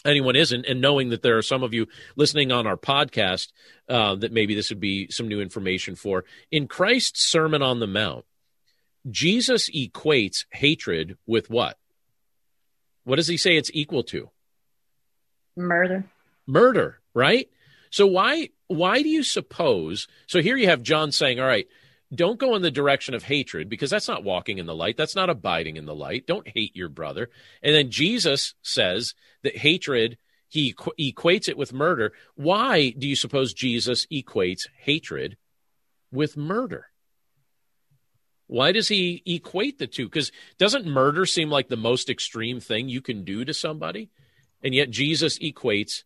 anyone 0.07 0.35
isn't, 0.35 0.65
and 0.65 0.81
knowing 0.81 1.09
that 1.09 1.21
there 1.21 1.37
are 1.37 1.43
some 1.43 1.63
of 1.63 1.73
you 1.73 1.87
listening 2.15 2.51
on 2.51 2.65
our 2.65 2.77
podcast 2.77 3.51
uh, 3.89 4.15
that 4.15 4.31
maybe 4.31 4.55
this 4.55 4.69
would 4.69 4.79
be 4.79 5.09
some 5.09 5.27
new 5.27 5.41
information 5.41 5.95
for. 5.95 6.25
In 6.51 6.67
Christ's 6.67 7.29
Sermon 7.29 7.61
on 7.61 7.79
the 7.79 7.87
Mount, 7.87 8.25
Jesus 9.09 9.69
equates 9.69 10.45
hatred 10.51 11.17
with 11.25 11.49
what? 11.49 11.77
What 13.03 13.15
does 13.15 13.27
he 13.27 13.37
say 13.37 13.55
it's 13.55 13.71
equal 13.73 14.03
to? 14.03 14.29
Murder. 15.55 16.03
Murder, 16.45 16.99
right? 17.13 17.49
So 17.89 18.05
why 18.05 18.49
why 18.67 19.01
do 19.01 19.09
you 19.09 19.23
suppose? 19.23 20.07
So 20.27 20.41
here 20.41 20.57
you 20.57 20.67
have 20.67 20.83
John 20.83 21.11
saying, 21.11 21.39
"All 21.39 21.47
right, 21.47 21.67
don't 22.13 22.39
go 22.39 22.55
in 22.55 22.61
the 22.61 22.71
direction 22.71 23.13
of 23.13 23.23
hatred 23.23 23.69
because 23.69 23.89
that's 23.89 24.07
not 24.07 24.23
walking 24.23 24.57
in 24.57 24.65
the 24.65 24.75
light. 24.75 24.97
That's 24.97 25.15
not 25.15 25.29
abiding 25.29 25.77
in 25.77 25.85
the 25.85 25.95
light. 25.95 26.27
Don't 26.27 26.47
hate 26.47 26.75
your 26.75 26.89
brother." 26.89 27.29
And 27.61 27.75
then 27.75 27.91
Jesus 27.91 28.53
says 28.61 29.13
that 29.43 29.57
hatred 29.57 30.17
he 30.47 30.73
equ- 30.73 31.13
equates 31.13 31.49
it 31.49 31.57
with 31.57 31.73
murder. 31.73 32.13
Why 32.35 32.91
do 32.91 33.07
you 33.07 33.15
suppose 33.15 33.53
Jesus 33.53 34.05
equates 34.07 34.67
hatred 34.79 35.37
with 36.11 36.37
murder? 36.37 36.87
Why 38.47 38.71
does 38.71 38.87
he 38.87 39.21
equate 39.25 39.77
the 39.77 39.87
two? 39.87 40.05
Because 40.05 40.31
doesn't 40.57 40.85
murder 40.85 41.25
seem 41.25 41.49
like 41.49 41.67
the 41.67 41.75
most 41.75 42.09
extreme 42.09 42.61
thing 42.61 42.87
you 42.87 43.01
can 43.01 43.25
do 43.25 43.43
to 43.43 43.53
somebody? 43.53 44.09
And 44.63 44.73
yet 44.73 44.89
Jesus 44.89 45.37
equates 45.39 46.03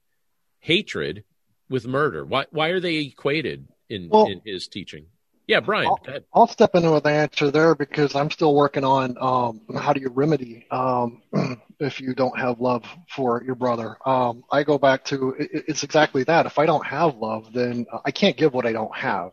hatred 0.59 1.23
with 1.69 1.85
murder. 1.85 2.25
Why 2.25 2.45
why 2.49 2.69
are 2.69 2.79
they 2.79 2.95
equated 2.95 3.67
in, 3.89 4.09
well, 4.09 4.25
in 4.25 4.41
his 4.43 4.67
teaching? 4.67 5.05
Yeah, 5.51 5.59
Brian. 5.59 5.87
I'll, 5.87 5.99
I'll, 6.33 6.47
step 6.47 6.75
into 6.75 6.97
the 7.01 7.09
answer 7.09 7.51
there 7.51 7.75
because 7.75 8.15
I'm 8.15 8.31
still 8.31 8.55
working 8.55 8.85
on 8.85 9.17
um, 9.19 9.59
how 9.77 9.91
do 9.91 9.99
you 9.99 10.07
remedy 10.07 10.65
um, 10.71 11.21
if 11.81 11.99
you 11.99 12.15
don't 12.15 12.39
have 12.39 12.61
love 12.61 12.85
for 13.13 13.43
your 13.43 13.55
brother. 13.55 13.97
Um, 14.05 14.45
I 14.49 14.63
go 14.63 14.77
back 14.77 15.03
to 15.05 15.35
it, 15.37 15.49
it's 15.67 15.83
exactly 15.83 16.23
that. 16.23 16.45
If 16.45 16.57
I 16.57 16.65
don't 16.65 16.85
have 16.87 17.17
love, 17.17 17.51
then 17.51 17.85
I 18.05 18.11
can't 18.11 18.37
give 18.37 18.53
what 18.53 18.65
I 18.65 18.71
don't 18.71 18.95
have. 18.95 19.31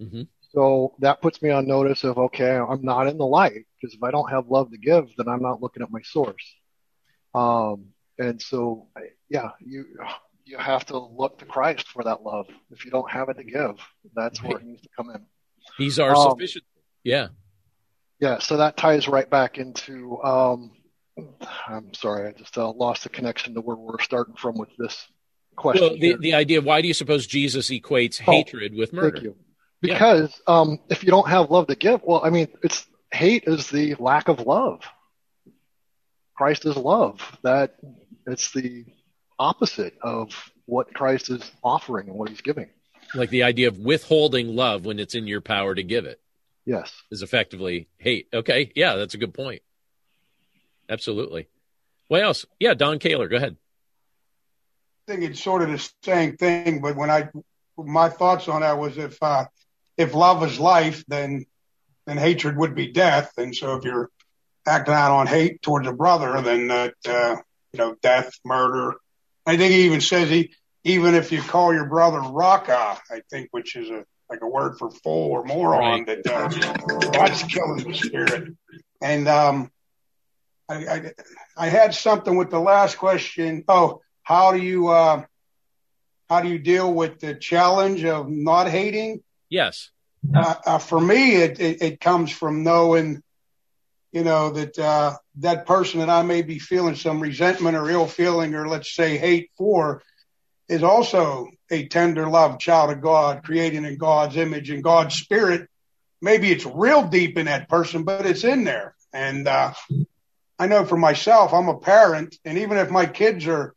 Mm-hmm. 0.00 0.22
So 0.54 0.94
that 1.00 1.20
puts 1.20 1.42
me 1.42 1.50
on 1.50 1.66
notice 1.66 2.04
of 2.04 2.16
okay, 2.16 2.56
I'm 2.56 2.80
not 2.80 3.06
in 3.06 3.18
the 3.18 3.26
light 3.26 3.66
because 3.78 3.94
if 3.94 4.02
I 4.02 4.10
don't 4.10 4.30
have 4.30 4.48
love 4.48 4.70
to 4.70 4.78
give, 4.78 5.10
then 5.18 5.28
I'm 5.28 5.42
not 5.42 5.60
looking 5.60 5.82
at 5.82 5.90
my 5.90 6.00
source. 6.04 6.54
Um, 7.34 7.88
and 8.18 8.40
so, 8.40 8.86
yeah, 9.28 9.50
you 9.60 9.84
you 10.46 10.56
have 10.56 10.86
to 10.86 10.98
look 10.98 11.38
to 11.40 11.44
Christ 11.44 11.86
for 11.88 12.02
that 12.04 12.22
love. 12.22 12.46
If 12.70 12.86
you 12.86 12.90
don't 12.90 13.10
have 13.10 13.28
it 13.28 13.36
to 13.36 13.44
give, 13.44 13.76
that's 14.16 14.42
where 14.42 14.56
it 14.56 14.64
needs 14.64 14.80
to 14.80 14.88
come 14.96 15.10
in. 15.10 15.26
He's 15.78 15.98
are 15.98 16.14
um, 16.14 16.30
sufficient. 16.30 16.64
Yeah. 17.04 17.28
Yeah. 18.20 18.38
So 18.38 18.58
that 18.58 18.76
ties 18.76 19.08
right 19.08 19.28
back 19.28 19.58
into. 19.58 20.20
Um, 20.22 20.72
I'm 21.68 21.92
sorry, 21.94 22.28
I 22.28 22.32
just 22.32 22.56
uh, 22.56 22.70
lost 22.70 23.02
the 23.02 23.08
connection 23.08 23.54
to 23.54 23.60
where 23.60 23.76
we're 23.76 24.00
starting 24.00 24.36
from 24.36 24.56
with 24.56 24.70
this 24.78 25.06
question. 25.56 25.88
Well, 25.88 25.98
the, 25.98 26.16
the 26.16 26.34
idea 26.34 26.60
why 26.60 26.80
do 26.80 26.88
you 26.88 26.94
suppose 26.94 27.26
Jesus 27.26 27.70
equates 27.70 28.20
oh, 28.26 28.32
hatred 28.32 28.74
with 28.74 28.92
murder? 28.92 29.34
Because 29.80 30.40
yeah. 30.46 30.54
um, 30.54 30.78
if 30.88 31.04
you 31.04 31.10
don't 31.10 31.28
have 31.28 31.50
love 31.50 31.68
to 31.68 31.74
give, 31.74 32.02
well, 32.02 32.20
I 32.24 32.30
mean, 32.30 32.48
it's 32.62 32.86
hate 33.12 33.44
is 33.46 33.70
the 33.70 33.94
lack 33.98 34.28
of 34.28 34.40
love. 34.46 34.82
Christ 36.36 36.64
is 36.66 36.76
love. 36.76 37.20
That 37.42 37.76
it's 38.26 38.52
the 38.52 38.84
opposite 39.38 39.94
of 40.02 40.50
what 40.66 40.92
Christ 40.94 41.30
is 41.30 41.50
offering 41.62 42.08
and 42.08 42.16
what 42.16 42.28
He's 42.28 42.40
giving. 42.40 42.70
Like 43.14 43.30
the 43.30 43.42
idea 43.42 43.68
of 43.68 43.78
withholding 43.78 44.54
love 44.54 44.84
when 44.84 44.98
it's 44.98 45.14
in 45.14 45.26
your 45.26 45.40
power 45.40 45.74
to 45.74 45.82
give 45.82 46.04
it. 46.04 46.20
Yes. 46.64 46.92
Is 47.10 47.22
effectively 47.22 47.88
hate. 47.98 48.28
Okay. 48.32 48.70
Yeah, 48.76 48.96
that's 48.96 49.14
a 49.14 49.18
good 49.18 49.34
point. 49.34 49.62
Absolutely. 50.88 51.48
What 52.08 52.22
else? 52.22 52.46
Yeah, 52.58 52.74
Don 52.74 52.98
Kaler, 52.98 53.28
go 53.28 53.36
ahead. 53.36 53.56
I 55.08 55.12
think 55.12 55.24
it's 55.24 55.42
sort 55.42 55.62
of 55.62 55.70
the 55.70 55.90
same 56.04 56.36
thing, 56.36 56.80
but 56.80 56.96
when 56.96 57.10
I 57.10 57.28
my 57.76 58.08
thoughts 58.08 58.48
on 58.48 58.60
that 58.60 58.78
was 58.78 58.98
if 58.98 59.20
uh, 59.22 59.46
if 59.96 60.14
love 60.14 60.42
is 60.44 60.58
life, 60.58 61.04
then 61.08 61.46
then 62.06 62.16
hatred 62.16 62.56
would 62.56 62.74
be 62.74 62.92
death, 62.92 63.32
and 63.36 63.54
so 63.54 63.76
if 63.76 63.84
you're 63.84 64.10
acting 64.66 64.94
out 64.94 65.12
on 65.12 65.26
hate 65.26 65.62
towards 65.62 65.88
a 65.88 65.92
brother, 65.92 66.40
then 66.42 66.68
that 66.68 66.94
uh, 67.08 67.36
you 67.72 67.78
know 67.78 67.96
death, 68.02 68.32
murder. 68.44 68.96
I 69.46 69.56
think 69.56 69.72
he 69.72 69.86
even 69.86 70.00
says 70.00 70.28
he 70.28 70.52
even 70.84 71.14
if 71.14 71.32
you 71.32 71.42
call 71.42 71.74
your 71.74 71.86
brother 71.86 72.20
Raca, 72.20 72.98
I 73.10 73.22
think, 73.30 73.48
which 73.50 73.76
is 73.76 73.90
a 73.90 74.04
like 74.28 74.42
a 74.42 74.46
word 74.46 74.78
for 74.78 74.90
fool 74.90 75.32
or 75.32 75.44
moron, 75.44 76.04
right. 76.04 76.06
that 76.06 76.26
uh, 76.26 77.10
that's 77.10 77.42
killing 77.42 77.84
the 77.84 77.94
spirit. 77.94 78.54
And 79.02 79.26
um, 79.26 79.70
I, 80.68 80.74
I, 80.86 81.12
I 81.56 81.68
had 81.68 81.94
something 81.94 82.36
with 82.36 82.50
the 82.50 82.60
last 82.60 82.96
question. 82.96 83.64
Oh, 83.66 84.00
how 84.22 84.52
do 84.52 84.58
you 84.58 84.88
uh, 84.88 85.24
how 86.28 86.40
do 86.40 86.48
you 86.48 86.58
deal 86.58 86.92
with 86.92 87.18
the 87.18 87.34
challenge 87.34 88.04
of 88.04 88.30
not 88.30 88.68
hating? 88.68 89.22
Yes. 89.48 89.90
Uh, 90.32 90.54
uh, 90.64 90.78
for 90.78 91.00
me, 91.00 91.36
it, 91.36 91.58
it, 91.58 91.82
it 91.82 92.00
comes 92.00 92.30
from 92.30 92.62
knowing, 92.62 93.22
you 94.12 94.22
know, 94.22 94.50
that 94.50 94.78
uh, 94.78 95.16
that 95.38 95.66
person 95.66 96.00
that 96.00 96.10
I 96.10 96.22
may 96.22 96.42
be 96.42 96.58
feeling 96.58 96.94
some 96.94 97.20
resentment 97.20 97.76
or 97.76 97.90
ill 97.90 98.06
feeling 98.06 98.54
or 98.54 98.68
let's 98.68 98.94
say 98.94 99.16
hate 99.16 99.50
for 99.56 100.02
is 100.70 100.84
also 100.84 101.48
a 101.70 101.88
tender 101.88 102.28
love 102.28 102.60
child 102.60 102.90
of 102.92 103.00
God, 103.00 103.42
created 103.42 103.84
in 103.84 103.98
God's 103.98 104.36
image 104.36 104.70
and 104.70 104.84
God's 104.84 105.16
spirit. 105.16 105.68
Maybe 106.22 106.52
it's 106.52 106.64
real 106.64 107.08
deep 107.08 107.36
in 107.36 107.46
that 107.46 107.68
person, 107.68 108.04
but 108.04 108.24
it's 108.24 108.44
in 108.44 108.62
there. 108.62 108.94
And 109.12 109.48
uh, 109.48 109.72
I 110.58 110.68
know 110.68 110.84
for 110.84 110.96
myself, 110.96 111.52
I'm 111.52 111.68
a 111.68 111.78
parent, 111.78 112.38
and 112.44 112.56
even 112.58 112.78
if 112.78 112.88
my 112.88 113.06
kids 113.06 113.48
are 113.48 113.74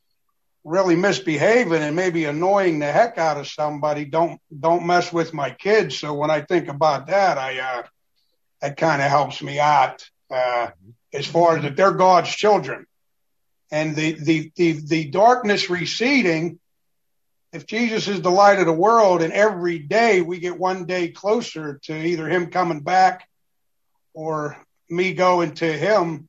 really 0.64 0.96
misbehaving 0.96 1.82
and 1.82 1.96
maybe 1.96 2.26
annoying 2.26 2.80
the 2.80 2.92
heck 2.92 3.18
out 3.18 3.38
of 3.38 3.48
somebody, 3.48 4.06
don't 4.06 4.40
don't 4.58 4.86
mess 4.86 5.12
with 5.12 5.34
my 5.34 5.50
kids. 5.50 5.98
So 5.98 6.14
when 6.14 6.30
I 6.30 6.42
think 6.42 6.68
about 6.68 7.08
that, 7.08 7.40
I 7.40 7.60
uh, 7.60 7.84
that 8.62 8.78
kind 8.78 9.02
of 9.02 9.10
helps 9.10 9.42
me 9.42 9.60
out 9.60 10.08
uh, 10.30 10.70
as 11.12 11.26
far 11.26 11.58
as 11.58 11.64
that 11.64 11.76
they're 11.76 11.92
God's 11.92 12.30
children, 12.30 12.86
and 13.72 13.96
the 13.96 14.12
the 14.14 14.52
the, 14.56 14.72
the 14.74 15.06
darkness 15.06 15.72
receding 15.72 16.60
if 17.54 17.68
Jesus 17.68 18.08
is 18.08 18.22
the 18.22 18.32
light 18.32 18.60
of 18.60 18.66
the 18.66 18.74
world 18.74 19.22
and 19.22 19.32
every 19.32 19.78
day 19.78 20.22
we 20.22 20.40
get 20.40 20.58
one 20.58 20.86
day 20.86 21.10
closer 21.10 21.80
to 21.84 21.96
either 21.96 22.28
him 22.28 22.50
coming 22.50 22.82
back 22.82 23.30
or 24.16 24.58
me 24.90 25.14
going 25.14 25.54
to 25.54 25.72
him, 25.72 26.28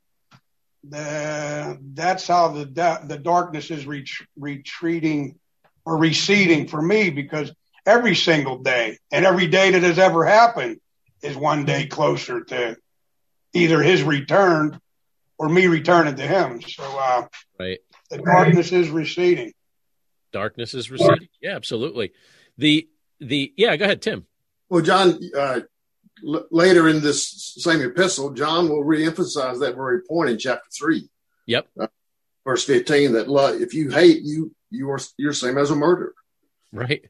the, 0.86 1.78
that's 1.94 2.26
how 2.26 2.48
the, 2.48 2.66
the 3.06 3.18
darkness 3.18 3.70
is 3.70 3.86
ret- 3.86 4.06
retreating 4.36 5.38
or 5.86 5.96
receding 5.96 6.68
for 6.68 6.80
me 6.80 7.08
because 7.08 7.50
every 7.86 8.14
single 8.14 8.58
day 8.58 8.98
and 9.10 9.24
every 9.24 9.46
day 9.46 9.70
that 9.70 9.82
has 9.82 9.98
ever 9.98 10.26
happened 10.26 10.78
is 11.22 11.36
one 11.36 11.64
day 11.64 11.86
closer 11.86 12.44
to 12.44 12.76
either 13.54 13.82
his 13.82 14.02
return 14.02 14.78
or 15.38 15.48
me 15.48 15.68
returning 15.68 16.16
to 16.16 16.26
him. 16.26 16.60
So, 16.60 16.82
uh, 16.82 17.26
right. 17.58 17.78
the 18.10 18.18
darkness 18.18 18.72
is 18.72 18.90
receding 18.90 19.54
darkness 20.34 20.74
is 20.74 20.90
receding. 20.90 21.28
Yeah, 21.40 21.54
absolutely. 21.56 22.12
The 22.58 22.86
the 23.20 23.54
yeah, 23.56 23.76
go 23.76 23.86
ahead, 23.86 24.02
Tim. 24.02 24.26
Well, 24.68 24.82
John, 24.82 25.18
uh, 25.34 25.60
l- 26.26 26.46
later 26.50 26.88
in 26.88 27.00
this 27.00 27.54
same 27.56 27.80
epistle, 27.80 28.32
John 28.32 28.68
will 28.68 28.84
reemphasize 28.84 29.60
that 29.60 29.76
very 29.76 30.02
point 30.02 30.30
in 30.30 30.38
chapter 30.38 30.68
three. 30.76 31.08
Yep. 31.46 31.68
Uh, 31.80 31.86
verse 32.44 32.64
fifteen 32.64 33.12
that 33.12 33.28
love, 33.28 33.62
if 33.62 33.72
you 33.72 33.90
hate, 33.90 34.22
you 34.22 34.54
you 34.70 34.90
are 34.90 34.98
you're 35.16 35.32
same 35.32 35.56
as 35.56 35.70
a 35.70 35.76
murderer. 35.76 36.14
Right. 36.72 37.04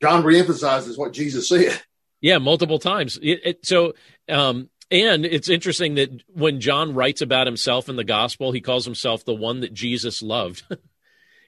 John 0.00 0.22
reemphasizes 0.22 0.96
what 0.96 1.12
Jesus 1.12 1.48
said. 1.48 1.82
Yeah, 2.20 2.38
multiple 2.38 2.78
times. 2.78 3.18
It, 3.20 3.40
it, 3.44 3.66
so, 3.66 3.94
um, 4.28 4.70
and 4.90 5.24
it's 5.24 5.48
interesting 5.48 5.96
that 5.96 6.22
when 6.28 6.60
John 6.60 6.94
writes 6.94 7.20
about 7.20 7.46
himself 7.46 7.88
in 7.88 7.96
the 7.96 8.04
gospel, 8.04 8.52
he 8.52 8.60
calls 8.60 8.84
himself 8.84 9.24
the 9.24 9.34
one 9.34 9.60
that 9.60 9.72
Jesus 9.72 10.22
loved. 10.22 10.64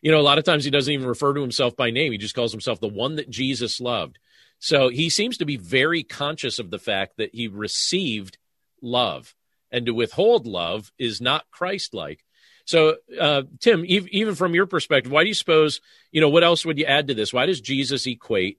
You 0.02 0.10
know, 0.10 0.20
a 0.20 0.22
lot 0.22 0.38
of 0.38 0.44
times 0.44 0.64
he 0.64 0.70
doesn't 0.70 0.92
even 0.92 1.06
refer 1.06 1.34
to 1.34 1.40
himself 1.40 1.76
by 1.76 1.90
name. 1.90 2.12
He 2.12 2.18
just 2.18 2.34
calls 2.34 2.52
himself 2.52 2.80
the 2.80 2.88
one 2.88 3.16
that 3.16 3.28
Jesus 3.28 3.80
loved. 3.80 4.18
So 4.58 4.88
he 4.88 5.10
seems 5.10 5.38
to 5.38 5.44
be 5.44 5.56
very 5.56 6.02
conscious 6.02 6.58
of 6.58 6.70
the 6.70 6.78
fact 6.78 7.16
that 7.16 7.34
he 7.34 7.48
received 7.48 8.38
love. 8.82 9.34
And 9.70 9.86
to 9.86 9.92
withhold 9.92 10.46
love 10.46 10.90
is 10.98 11.20
not 11.20 11.50
Christ 11.50 11.94
like. 11.94 12.24
So, 12.64 12.96
uh, 13.18 13.42
Tim, 13.58 13.84
even 13.86 14.34
from 14.34 14.54
your 14.54 14.66
perspective, 14.66 15.10
why 15.10 15.22
do 15.22 15.28
you 15.28 15.34
suppose, 15.34 15.80
you 16.12 16.20
know, 16.20 16.28
what 16.28 16.44
else 16.44 16.64
would 16.64 16.78
you 16.78 16.84
add 16.84 17.08
to 17.08 17.14
this? 17.14 17.32
Why 17.32 17.46
does 17.46 17.60
Jesus 17.60 18.06
equate 18.06 18.58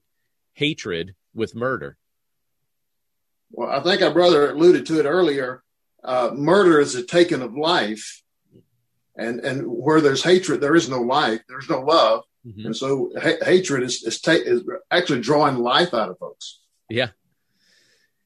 hatred 0.53 1.15
with 1.33 1.55
murder? 1.55 1.97
Well, 3.51 3.69
I 3.69 3.81
think 3.81 4.01
our 4.01 4.11
brother 4.11 4.51
alluded 4.51 4.85
to 4.87 4.99
it 4.99 5.05
earlier. 5.05 5.63
Uh, 6.03 6.31
murder 6.33 6.79
is 6.79 6.95
a 6.95 7.03
taking 7.03 7.41
of 7.41 7.55
life, 7.55 8.20
and 9.15 9.39
and 9.41 9.63
where 9.65 10.01
there's 10.01 10.23
hatred, 10.23 10.61
there 10.61 10.75
is 10.75 10.89
no 10.89 11.01
life. 11.01 11.41
There's 11.47 11.69
no 11.69 11.81
love, 11.81 12.23
mm-hmm. 12.45 12.67
and 12.67 12.75
so 12.75 13.11
ha- 13.21 13.43
hatred 13.43 13.83
is 13.83 14.03
is, 14.03 14.19
ta- 14.21 14.31
is 14.31 14.63
actually 14.89 15.21
drawing 15.21 15.57
life 15.57 15.93
out 15.93 16.09
of 16.09 16.17
folks. 16.17 16.59
Yeah, 16.89 17.09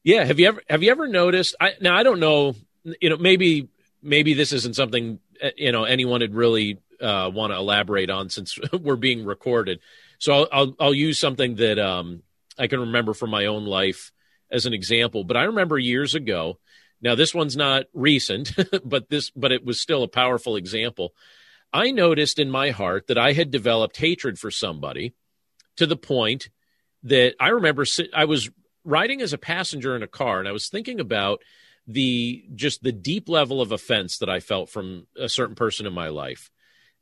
yeah. 0.04 0.24
Have 0.24 0.38
you 0.38 0.48
ever 0.48 0.62
have 0.68 0.82
you 0.82 0.90
ever 0.90 1.08
noticed? 1.08 1.54
I, 1.60 1.72
now 1.80 1.96
I 1.96 2.02
don't 2.02 2.20
know. 2.20 2.54
You 3.00 3.10
know, 3.10 3.16
maybe 3.16 3.68
maybe 4.02 4.34
this 4.34 4.52
isn't 4.52 4.76
something 4.76 5.18
uh, 5.42 5.50
you 5.56 5.72
know 5.72 5.84
anyone 5.84 6.20
would 6.20 6.34
really 6.34 6.78
uh, 7.00 7.30
want 7.32 7.52
to 7.52 7.56
elaborate 7.56 8.10
on 8.10 8.30
since 8.30 8.58
we're 8.72 8.96
being 8.96 9.24
recorded. 9.24 9.80
So 10.18 10.32
I'll, 10.32 10.48
I'll, 10.52 10.76
I'll 10.80 10.94
use 10.94 11.18
something 11.18 11.56
that 11.56 11.78
um, 11.78 12.22
I 12.58 12.68
can 12.68 12.80
remember 12.80 13.12
from 13.12 13.30
my 13.30 13.46
own 13.46 13.66
life 13.66 14.12
as 14.50 14.66
an 14.66 14.72
example. 14.72 15.24
But 15.24 15.36
I 15.36 15.44
remember 15.44 15.78
years 15.78 16.14
ago 16.14 16.58
now 17.00 17.14
this 17.14 17.34
one's 17.34 17.56
not 17.56 17.84
recent, 17.92 18.52
but 18.84 19.08
this 19.08 19.30
but 19.30 19.52
it 19.52 19.64
was 19.64 19.80
still 19.80 20.02
a 20.02 20.08
powerful 20.08 20.56
example. 20.56 21.14
I 21.72 21.90
noticed 21.90 22.38
in 22.38 22.50
my 22.50 22.70
heart 22.70 23.08
that 23.08 23.18
I 23.18 23.32
had 23.32 23.50
developed 23.50 23.96
hatred 23.96 24.38
for 24.38 24.50
somebody 24.50 25.14
to 25.76 25.86
the 25.86 25.96
point 25.96 26.48
that 27.02 27.34
I 27.38 27.48
remember 27.48 27.84
I 28.14 28.24
was 28.24 28.50
riding 28.84 29.20
as 29.20 29.32
a 29.32 29.38
passenger 29.38 29.94
in 29.96 30.02
a 30.02 30.08
car 30.08 30.38
and 30.38 30.48
I 30.48 30.52
was 30.52 30.68
thinking 30.68 31.00
about 31.00 31.42
the 31.86 32.44
just 32.54 32.82
the 32.82 32.92
deep 32.92 33.28
level 33.28 33.60
of 33.60 33.72
offense 33.72 34.18
that 34.18 34.28
I 34.28 34.40
felt 34.40 34.70
from 34.70 35.06
a 35.16 35.28
certain 35.28 35.54
person 35.54 35.86
in 35.86 35.92
my 35.92 36.08
life 36.08 36.50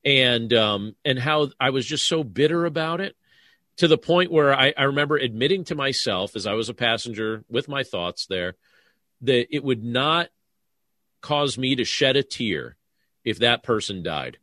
and 0.05 0.53
um 0.53 0.95
and 1.05 1.19
how 1.19 1.51
I 1.59 1.71
was 1.71 1.87
just 1.87 2.07
so 2.07 2.23
bitter 2.23 2.67
about 2.67 3.01
it 3.01 3.17
to 3.77 3.89
the 3.89 3.99
point 3.99 4.31
where 4.31 4.55
I, 4.55 4.73
I 4.77 4.85
remember 4.85 5.17
admitting 5.17 5.65
to 5.65 5.75
myself 5.75 6.37
as 6.37 6.47
I 6.47 6.53
was 6.53 6.69
a 6.69 6.75
passenger 6.75 7.45
with 7.49 7.69
my 7.69 7.83
thoughts 7.83 8.27
there 8.27 8.57
that 9.23 9.55
it 9.55 9.65
would 9.65 9.83
not 9.83 10.29
cause 11.21 11.57
me 11.57 11.77
to 11.77 11.85
shed 11.85 12.17
a 12.17 12.23
tear 12.23 12.77
if 13.25 13.39
that 13.39 13.63
person 13.63 14.03
died 14.03 14.39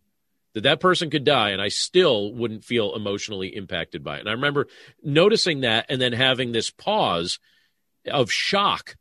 that 0.53 0.61
that 0.61 0.79
person 0.79 1.09
could 1.09 1.23
die 1.23 1.51
and 1.51 1.61
I 1.61 1.69
still 1.69 2.33
wouldn't 2.33 2.65
feel 2.65 2.95
emotionally 2.95 3.55
impacted 3.55 4.03
by 4.03 4.17
it. 4.17 4.21
And 4.21 4.29
I 4.29 4.33
remember 4.33 4.67
noticing 5.03 5.61
that 5.61 5.85
and 5.89 6.01
then 6.01 6.13
having 6.13 6.51
this 6.51 6.69
pause 6.69 7.39
of 8.09 8.31
shock 8.31 8.95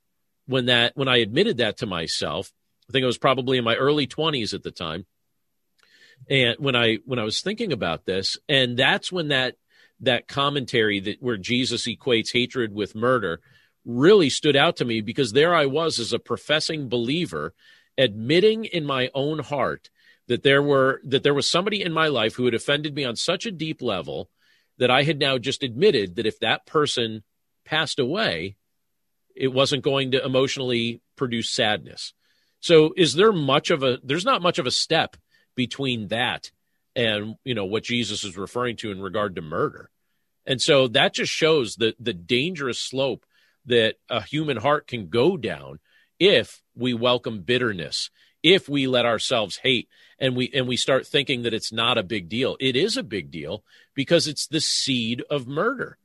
when 0.46 0.66
that 0.66 0.96
when 0.96 1.08
I 1.08 1.18
admitted 1.18 1.58
that 1.58 1.78
to 1.78 1.86
myself. 1.86 2.52
I 2.88 2.92
think 2.92 3.04
I 3.04 3.06
was 3.06 3.18
probably 3.18 3.58
in 3.58 3.64
my 3.64 3.76
early 3.76 4.06
20s 4.06 4.52
at 4.52 4.62
the 4.62 4.70
time. 4.70 5.06
And 6.28 6.56
when 6.58 6.76
I 6.76 6.98
when 7.04 7.18
I 7.18 7.24
was 7.24 7.40
thinking 7.40 7.72
about 7.72 8.04
this 8.04 8.36
and 8.48 8.76
that's 8.76 9.10
when 9.10 9.28
that 9.28 9.56
that 10.00 10.28
commentary 10.28 11.00
that 11.00 11.22
where 11.22 11.36
Jesus 11.36 11.86
equates 11.86 12.32
hatred 12.32 12.72
with 12.72 12.94
murder 12.94 13.40
really 13.85 14.31
stood 14.31 14.57
out 14.57 14.76
to 14.76 14.85
me 14.85 15.01
because 15.01 15.33
there 15.33 15.55
I 15.55 15.66
was 15.66 15.99
as 15.99 16.12
a 16.12 16.18
professing 16.18 16.89
believer 16.89 17.55
admitting 17.97 18.64
in 18.64 18.85
my 18.85 19.11
own 19.14 19.39
heart 19.41 19.91
that 20.28 20.43
there 20.43 20.62
were 20.62 21.01
that 21.05 21.22
there 21.22 21.35
was 21.35 21.51
somebody 21.51 21.83
in 21.83 21.93
my 21.93 22.09
life 22.09 22.35
who 22.35 22.45
had 22.45 22.55
offended 22.55 22.95
me 22.95 23.05
on 23.05 23.16
such 23.16 23.47
a 23.47 23.51
deep 23.51 23.83
level 23.83 24.31
that 24.78 24.91
I 24.91 25.03
had 25.03 25.18
now 25.18 25.39
just 25.39 25.62
admitted 25.62 26.16
that 26.16 26.26
if 26.26 26.39
that 26.41 26.66
person 26.66 27.22
passed 27.64 27.99
away, 27.99 28.57
it 29.35 29.49
wasn't 29.49 29.83
going 29.83 30.12
to 30.12 30.24
emotionally 30.24 31.03
produce 31.16 31.51
sadness. 31.51 32.14
So 32.61 32.93
is 32.97 33.14
there 33.14 33.33
much 33.33 33.70
of 33.70 33.83
a 33.83 33.99
there's 34.03 34.24
not 34.24 34.43
much 34.43 34.59
of 34.59 34.66
a 34.66 34.70
step 34.70 35.16
between 35.57 36.09
that 36.09 36.51
and 36.95 37.37
you 37.45 37.55
know 37.55 37.64
what 37.64 37.83
Jesus 37.83 38.24
is 38.24 38.37
referring 38.37 38.76
to 38.76 38.91
in 38.91 39.01
regard 39.01 39.37
to 39.37 39.43
murder. 39.43 39.91
And 40.47 40.61
so 40.61 40.89
that 40.89 41.14
just 41.14 41.33
shows 41.33 41.76
the 41.76 41.95
the 41.99 42.14
dangerous 42.14 42.78
slope 42.78 43.24
that 43.66 43.96
a 44.08 44.22
human 44.22 44.56
heart 44.56 44.86
can 44.86 45.08
go 45.08 45.36
down 45.36 45.78
if 46.18 46.62
we 46.76 46.94
welcome 46.94 47.42
bitterness, 47.42 48.11
if 48.42 48.68
we 48.68 48.86
let 48.86 49.06
ourselves 49.06 49.58
hate 49.62 49.88
and 50.18 50.36
we 50.36 50.50
and 50.54 50.68
we 50.68 50.76
start 50.76 51.06
thinking 51.06 51.42
that 51.42 51.54
it's 51.54 51.72
not 51.72 51.98
a 51.98 52.02
big 52.02 52.28
deal. 52.28 52.56
It 52.61 52.76
is 52.76 52.96
a 52.96 53.02
big 53.02 53.30
deal 53.30 53.64
because 53.94 54.28
it's 54.28 54.46
the 54.46 54.61
seed 54.61 55.22
of 55.30 55.48
murder. 55.48 55.98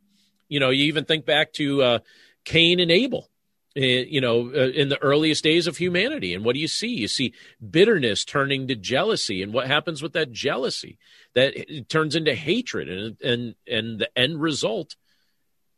You 0.47 0.59
know 0.59 0.69
you 0.69 0.85
even 0.85 1.05
think 1.05 1.25
back 1.25 1.53
to 1.53 1.83
uh, 1.83 1.99
cain 2.45 2.79
and 2.79 2.91
abel 2.91 3.29
eh, 3.75 4.05
you 4.07 4.21
know 4.21 4.51
uh, 4.53 4.69
in 4.69 4.89
the 4.89 5.01
earliest 5.01 5.43
days 5.43 5.67
of 5.67 5.77
humanity. 5.77 6.33
And 6.33 6.45
what 6.45 6.53
do 6.53 6.59
you 6.59 6.67
see? 6.67 6.87
You 6.87 7.07
see 7.07 7.33
bitterness 7.69 8.23
turning 8.23 8.67
to 8.67 8.75
jealousy. 8.75 9.43
And 9.43 9.53
what 9.53 9.67
happens 9.67 10.01
with 10.01 10.13
that 10.13 10.31
jealousy? 10.31 10.97
That 11.33 11.87
turns 11.89 12.15
into 12.15 12.35
hatred. 12.35 12.89
And 12.89 13.21
and 13.21 13.55
and 13.67 13.99
the 13.99 14.17
end 14.17 14.41
result 14.41 14.95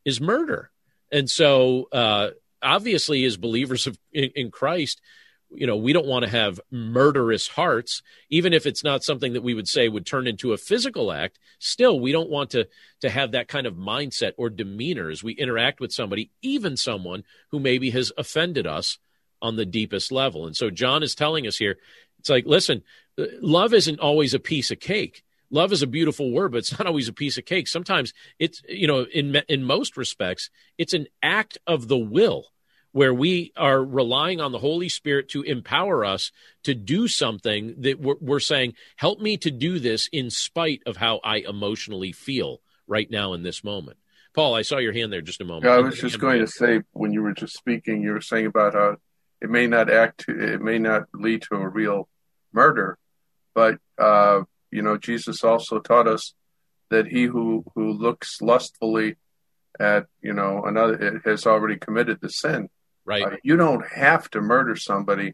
is 0.06 0.22
murder 0.22 0.72
and 1.12 1.30
so 1.30 1.88
uh, 1.92 2.30
obviously 2.62 3.24
as 3.26 3.38
believers 3.38 3.88
of 3.88 3.98
in, 4.12 4.32
in 4.36 4.52
christ 4.52 5.02
you 5.52 5.68
know 5.68 5.78
we 5.78 5.94
don't 5.94 6.08
want 6.08 6.26
to 6.26 6.32
have 6.32 6.60
murderous 6.72 7.48
hearts 7.48 8.02
even 8.30 8.54
if 8.54 8.66
it's 8.66 8.84
not 8.84 9.04
something 9.04 9.34
that 9.34 9.44
we 9.44 9.54
would 9.54 9.68
say 9.68 9.88
would 9.88 10.06
turn 10.06 10.28
into 10.28 10.54
a 10.54 10.58
physical 10.58 11.12
act. 11.12 11.40
Still 11.60 12.00
we 12.00 12.12
don't 12.12 12.30
want 12.30 12.52
to 12.52 12.68
to 13.02 13.10
have 13.10 13.32
that 13.32 13.48
kind 13.48 13.66
of 13.66 13.76
mindset 13.76 14.34
or 14.38 14.50
demeanor 14.50 15.10
as 15.10 15.24
we 15.24 15.34
interact 15.34 15.80
with 15.80 15.92
somebody 15.92 16.32
even 16.42 16.78
someone 16.78 17.24
who 17.52 17.60
maybe 17.60 17.90
has 17.92 18.12
offended 18.18 18.68
us 18.68 18.98
on 19.42 19.56
the 19.56 19.66
deepest 19.66 20.12
level. 20.12 20.46
And 20.46 20.56
so 20.56 20.70
john 20.70 21.04
is 21.04 21.16
telling 21.16 21.48
us 21.48 21.58
here 21.58 21.78
it's 22.20 22.30
like 22.30 22.46
listen 22.46 22.84
love 23.18 23.74
isn't 23.74 24.00
always 24.00 24.34
a 24.34 24.40
piece 24.40 24.72
of 24.72 24.80
cake 24.80 25.24
love 25.50 25.72
is 25.72 25.82
a 25.82 25.88
beautiful 25.88 26.32
word 26.32 26.52
but 26.52 26.60
it's 26.60 26.78
not 26.78 26.88
always 26.88 27.08
a 27.08 27.14
piece 27.14 27.38
of 27.38 27.46
cake 27.46 27.68
sometimes 27.68 28.14
it's 28.40 28.62
you 28.68 28.88
know 28.88 29.06
in 29.14 29.36
in 29.48 29.64
most 29.64 29.98
respects 29.98 30.50
it's 30.78 30.94
an 30.94 31.08
act 31.22 31.58
of 31.68 31.88
the 31.88 31.98
will 31.98 32.46
where 32.92 33.14
we 33.14 33.52
are 33.56 33.84
relying 33.84 34.42
on 34.42 34.52
the 34.52 34.58
Holy 34.58 34.90
Spirit 34.90 35.30
to 35.30 35.44
empower 35.44 36.04
us 36.04 36.32
to 36.64 36.74
do 36.74 37.08
something 37.08 37.76
that 37.78 38.00
we're, 38.00 38.16
we're, 38.20 38.40
saying, 38.40 38.74
help 38.96 39.20
me 39.20 39.38
to 39.38 39.52
do 39.52 39.78
this 39.78 40.10
in 40.12 40.32
spite 40.32 40.82
of 40.88 40.98
how 40.98 41.20
I 41.24 41.44
emotionally 41.48 42.12
feel 42.12 42.60
right 42.88 43.08
now 43.12 43.34
in 43.34 43.44
this 43.44 43.64
moment. 43.64 44.00
Paul, 44.34 44.56
I 44.56 44.64
saw 44.64 44.78
your 44.78 44.94
hand 44.94 45.14
there 45.14 45.22
just 45.22 45.42
a 45.42 45.46
moment. 45.46 45.66
Yeah, 45.66 45.74
I 45.74 45.80
was 45.80 46.00
just 46.00 46.20
going 46.20 46.40
to 46.40 46.48
say 46.48 46.82
when 46.94 47.14
you 47.14 47.22
were 47.22 47.34
just 47.34 47.56
speaking, 47.56 48.02
you 48.02 48.14
were 48.14 48.22
saying 48.22 48.48
about 48.48 48.74
how 48.74 48.98
it 49.42 49.50
may 49.50 49.68
not 49.68 49.92
act, 49.92 50.26
it 50.28 50.62
may 50.62 50.80
not 50.80 51.04
lead 51.14 51.44
to 51.44 51.56
a 51.56 51.68
real 51.68 52.08
murder, 52.54 52.98
but 53.54 53.78
uh, 54.00 54.42
you 54.72 54.82
know, 54.82 54.98
Jesus 54.98 55.44
also 55.44 55.80
taught 55.80 56.08
us 56.08 56.34
that 56.90 57.08
he 57.08 57.24
who 57.24 57.66
who 57.76 57.92
looks 57.92 58.42
lustfully 58.42 59.16
at 59.80 60.08
you 60.22 60.34
know 60.34 60.64
another 60.66 61.22
has 61.26 61.46
already 61.46 61.78
committed 61.78 62.20
the 62.22 62.30
sin 62.30 62.70
Right. 63.08 63.24
Uh, 63.24 63.38
you 63.42 63.56
don't 63.56 63.88
have 63.88 64.30
to 64.32 64.42
murder 64.42 64.76
somebody 64.76 65.34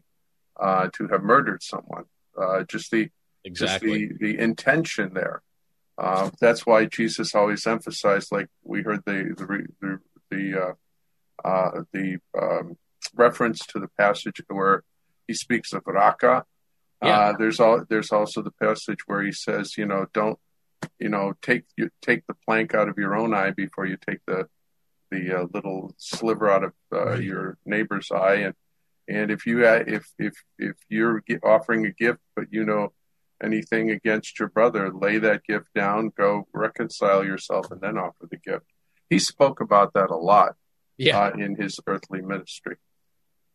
uh, 0.58 0.88
to 0.92 1.08
have 1.08 1.24
murdered 1.24 1.60
someone. 1.60 2.04
Uh, 2.40 2.62
just 2.62 2.92
the 2.92 3.10
exactly 3.44 4.06
just 4.06 4.20
the, 4.20 4.32
the 4.32 4.40
intention 4.40 5.12
there. 5.12 5.42
Uh, 5.98 6.30
that's 6.40 6.64
why 6.64 6.84
Jesus 6.84 7.34
always 7.34 7.66
emphasized, 7.66 8.30
like 8.30 8.46
we 8.62 8.82
heard 8.82 9.02
the 9.04 9.34
the 9.36 9.66
the 9.80 9.98
the, 10.30 10.60
uh, 10.62 11.48
uh, 11.48 11.82
the 11.92 12.18
um, 12.40 12.76
reference 13.14 13.58
to 13.66 13.80
the 13.80 13.88
passage 13.98 14.40
where 14.48 14.84
he 15.26 15.34
speaks 15.34 15.72
of 15.72 15.82
raca. 15.84 16.44
Yeah. 17.06 17.32
there's 17.38 17.60
all 17.60 17.84
there's 17.88 18.12
also 18.12 18.42
the 18.42 18.52
passage 18.52 19.00
where 19.06 19.22
he 19.22 19.32
says, 19.32 19.76
you 19.76 19.86
know, 19.86 20.06
don't 20.12 20.38
you 20.98 21.08
know 21.08 21.34
take 21.42 21.64
you 21.76 21.90
take 22.02 22.26
the 22.26 22.34
plank 22.46 22.74
out 22.74 22.88
of 22.88 22.98
your 22.98 23.16
own 23.16 23.34
eye 23.34 23.50
before 23.50 23.86
you 23.86 23.96
take 23.96 24.20
the 24.26 24.48
the 25.10 25.40
uh, 25.40 25.46
little 25.52 25.94
sliver 25.98 26.50
out 26.50 26.64
of 26.64 26.72
uh, 26.92 27.14
your 27.14 27.56
neighbor's 27.64 28.10
eye, 28.10 28.36
and 28.36 28.54
and 29.08 29.30
if 29.30 29.46
you 29.46 29.66
uh, 29.66 29.84
if 29.86 30.12
if 30.18 30.34
if 30.58 30.76
you're 30.88 31.22
offering 31.42 31.86
a 31.86 31.90
gift, 31.90 32.20
but 32.34 32.46
you 32.50 32.64
know 32.64 32.92
anything 33.42 33.90
against 33.90 34.38
your 34.38 34.48
brother, 34.48 34.92
lay 34.92 35.18
that 35.18 35.44
gift 35.44 35.66
down, 35.74 36.10
go 36.16 36.46
reconcile 36.52 37.24
yourself, 37.24 37.70
and 37.70 37.80
then 37.80 37.98
offer 37.98 38.26
the 38.30 38.36
gift. 38.36 38.66
He 39.10 39.18
spoke 39.18 39.60
about 39.60 39.92
that 39.94 40.10
a 40.10 40.16
lot, 40.16 40.56
yeah. 40.96 41.18
Uh, 41.18 41.30
in 41.30 41.56
his 41.56 41.78
earthly 41.86 42.22
ministry. 42.22 42.76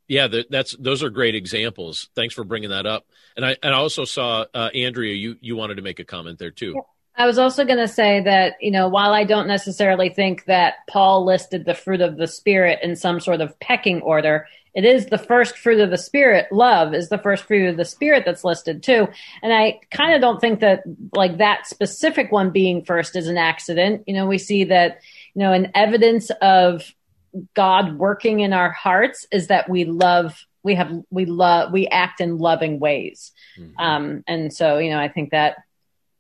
Yeah, 0.10 0.28
that's 0.50 0.76
those 0.78 1.04
are 1.04 1.10
great 1.10 1.36
examples. 1.36 2.10
Thanks 2.16 2.34
for 2.34 2.44
bringing 2.44 2.72
that 2.72 2.86
up. 2.86 3.06
And 3.38 3.46
I 3.46 3.56
and 3.64 3.74
I 3.74 3.78
also 3.78 4.04
saw 4.04 4.44
uh, 4.54 4.70
Andrea. 4.76 5.14
You 5.14 5.38
you 5.40 5.56
wanted 5.56 5.76
to 5.76 5.84
make 5.84 6.00
a 6.00 6.04
comment 6.04 6.40
there 6.40 6.52
too. 6.52 6.82
I 7.16 7.26
was 7.26 7.38
also 7.38 7.66
going 7.66 7.80
to 7.80 7.88
say 7.88 8.22
that, 8.22 8.54
you 8.62 8.72
know, 8.72 8.88
while 8.88 9.12
I 9.12 9.26
don't 9.26 9.48
necessarily 9.48 10.10
think 10.10 10.46
that 10.46 10.76
Paul 10.90 11.26
listed 11.26 11.66
the 11.66 11.74
fruit 11.74 12.00
of 12.00 12.16
the 12.16 12.28
Spirit 12.28 12.80
in 12.82 12.96
some 12.96 13.20
sort 13.20 13.42
of 13.42 13.60
pecking 13.60 14.02
order, 14.02 14.48
it 14.74 14.86
is 14.86 15.08
the 15.08 15.18
first 15.18 15.58
fruit 15.58 15.82
of 15.82 15.90
the 15.90 15.98
Spirit. 15.98 16.48
Love 16.50 16.94
is 16.94 17.10
the 17.10 17.18
first 17.18 17.44
fruit 17.44 17.68
of 17.68 17.76
the 17.76 17.84
Spirit 17.84 18.24
that's 18.26 18.46
listed 18.46 18.82
too. 18.84 19.10
And 19.44 19.52
I 19.52 19.82
kind 19.92 20.16
of 20.16 20.22
don't 20.22 20.40
think 20.40 20.62
that, 20.62 20.84
like, 21.14 21.40
that 21.40 21.68
specific 21.68 22.32
one 22.32 22.52
being 22.52 22.86
first 22.86 23.18
is 23.18 23.28
an 23.28 23.38
accident. 23.38 24.04
You 24.08 24.14
know, 24.14 24.26
we 24.26 24.38
see 24.38 24.64
that, 24.66 25.02
you 25.34 25.42
know, 25.42 25.52
an 25.52 25.72
evidence 25.76 26.32
of 26.42 26.96
God 27.54 27.98
working 27.98 28.40
in 28.42 28.54
our 28.54 28.72
hearts 28.72 29.26
is 29.32 29.48
that 29.48 29.70
we 29.70 29.86
love 29.86 30.46
we 30.64 30.76
have 30.76 30.92
we 31.10 31.26
love 31.26 31.72
we 31.72 31.88
act 31.88 32.20
in 32.20 32.38
loving 32.38 32.80
ways 32.80 33.32
mm-hmm. 33.58 33.80
um 33.80 34.24
and 34.28 34.54
so 34.54 34.78
you 34.78 34.90
know 34.90 35.00
i 35.00 35.08
think 35.08 35.32
that 35.32 35.56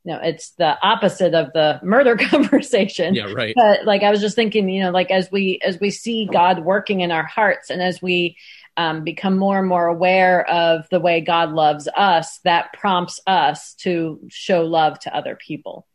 you 0.05 0.13
know, 0.13 0.21
it's 0.21 0.51
the 0.51 0.77
opposite 0.81 1.33
of 1.33 1.51
the 1.53 1.79
murder 1.83 2.15
conversation. 2.15 3.13
Yeah, 3.13 3.31
right. 3.31 3.53
But 3.55 3.85
like 3.85 4.01
I 4.01 4.09
was 4.09 4.21
just 4.21 4.35
thinking, 4.35 4.69
you 4.69 4.81
know, 4.81 4.91
like 4.91 5.11
as 5.11 5.29
we 5.31 5.59
as 5.63 5.79
we 5.79 5.91
see 5.91 6.25
God 6.25 6.63
working 6.63 7.01
in 7.01 7.11
our 7.11 7.25
hearts 7.25 7.69
and 7.69 7.81
as 7.81 8.01
we 8.01 8.37
um, 8.77 9.03
become 9.03 9.37
more 9.37 9.59
and 9.59 9.67
more 9.67 9.87
aware 9.87 10.49
of 10.49 10.87
the 10.89 10.99
way 11.01 11.21
God 11.21 11.51
loves 11.51 11.87
us, 11.95 12.39
that 12.45 12.71
prompts 12.73 13.19
us 13.27 13.73
to 13.75 14.21
show 14.29 14.63
love 14.65 14.97
to 14.99 15.15
other 15.15 15.35
people. 15.35 15.85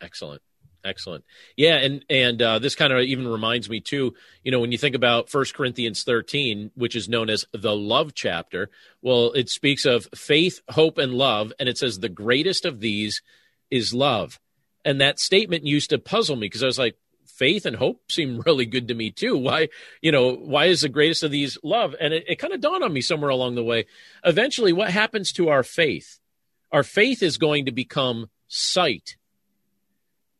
Excellent. 0.00 0.42
Excellent. 0.88 1.24
Yeah, 1.54 1.76
and 1.76 2.04
and 2.08 2.40
uh, 2.40 2.58
this 2.58 2.74
kind 2.74 2.92
of 2.92 3.00
even 3.00 3.28
reminds 3.28 3.68
me 3.68 3.80
too. 3.80 4.14
You 4.42 4.50
know, 4.50 4.58
when 4.58 4.72
you 4.72 4.78
think 4.78 4.96
about 4.96 5.28
First 5.28 5.54
Corinthians 5.54 6.02
thirteen, 6.02 6.70
which 6.74 6.96
is 6.96 7.08
known 7.08 7.28
as 7.28 7.44
the 7.52 7.76
love 7.76 8.14
chapter, 8.14 8.70
well, 9.02 9.32
it 9.32 9.50
speaks 9.50 9.84
of 9.84 10.08
faith, 10.14 10.60
hope, 10.70 10.96
and 10.96 11.12
love, 11.12 11.52
and 11.60 11.68
it 11.68 11.76
says 11.76 11.98
the 11.98 12.08
greatest 12.08 12.64
of 12.64 12.80
these 12.80 13.20
is 13.70 13.92
love. 13.92 14.40
And 14.82 15.00
that 15.00 15.18
statement 15.18 15.66
used 15.66 15.90
to 15.90 15.98
puzzle 15.98 16.36
me 16.36 16.46
because 16.46 16.62
I 16.62 16.66
was 16.66 16.78
like, 16.78 16.96
faith 17.26 17.66
and 17.66 17.76
hope 17.76 18.10
seem 18.10 18.40
really 18.46 18.64
good 18.64 18.88
to 18.88 18.94
me 18.94 19.10
too. 19.10 19.36
Why, 19.36 19.68
you 20.00 20.10
know, 20.10 20.32
why 20.32 20.66
is 20.66 20.80
the 20.80 20.88
greatest 20.88 21.22
of 21.22 21.30
these 21.30 21.58
love? 21.62 21.94
And 22.00 22.14
it, 22.14 22.24
it 22.26 22.36
kind 22.36 22.54
of 22.54 22.62
dawned 22.62 22.82
on 22.82 22.92
me 22.94 23.02
somewhere 23.02 23.30
along 23.30 23.56
the 23.56 23.64
way. 23.64 23.84
Eventually, 24.24 24.72
what 24.72 24.90
happens 24.90 25.32
to 25.32 25.50
our 25.50 25.62
faith? 25.62 26.18
Our 26.72 26.82
faith 26.82 27.22
is 27.22 27.36
going 27.36 27.66
to 27.66 27.72
become 27.72 28.30
sight 28.48 29.17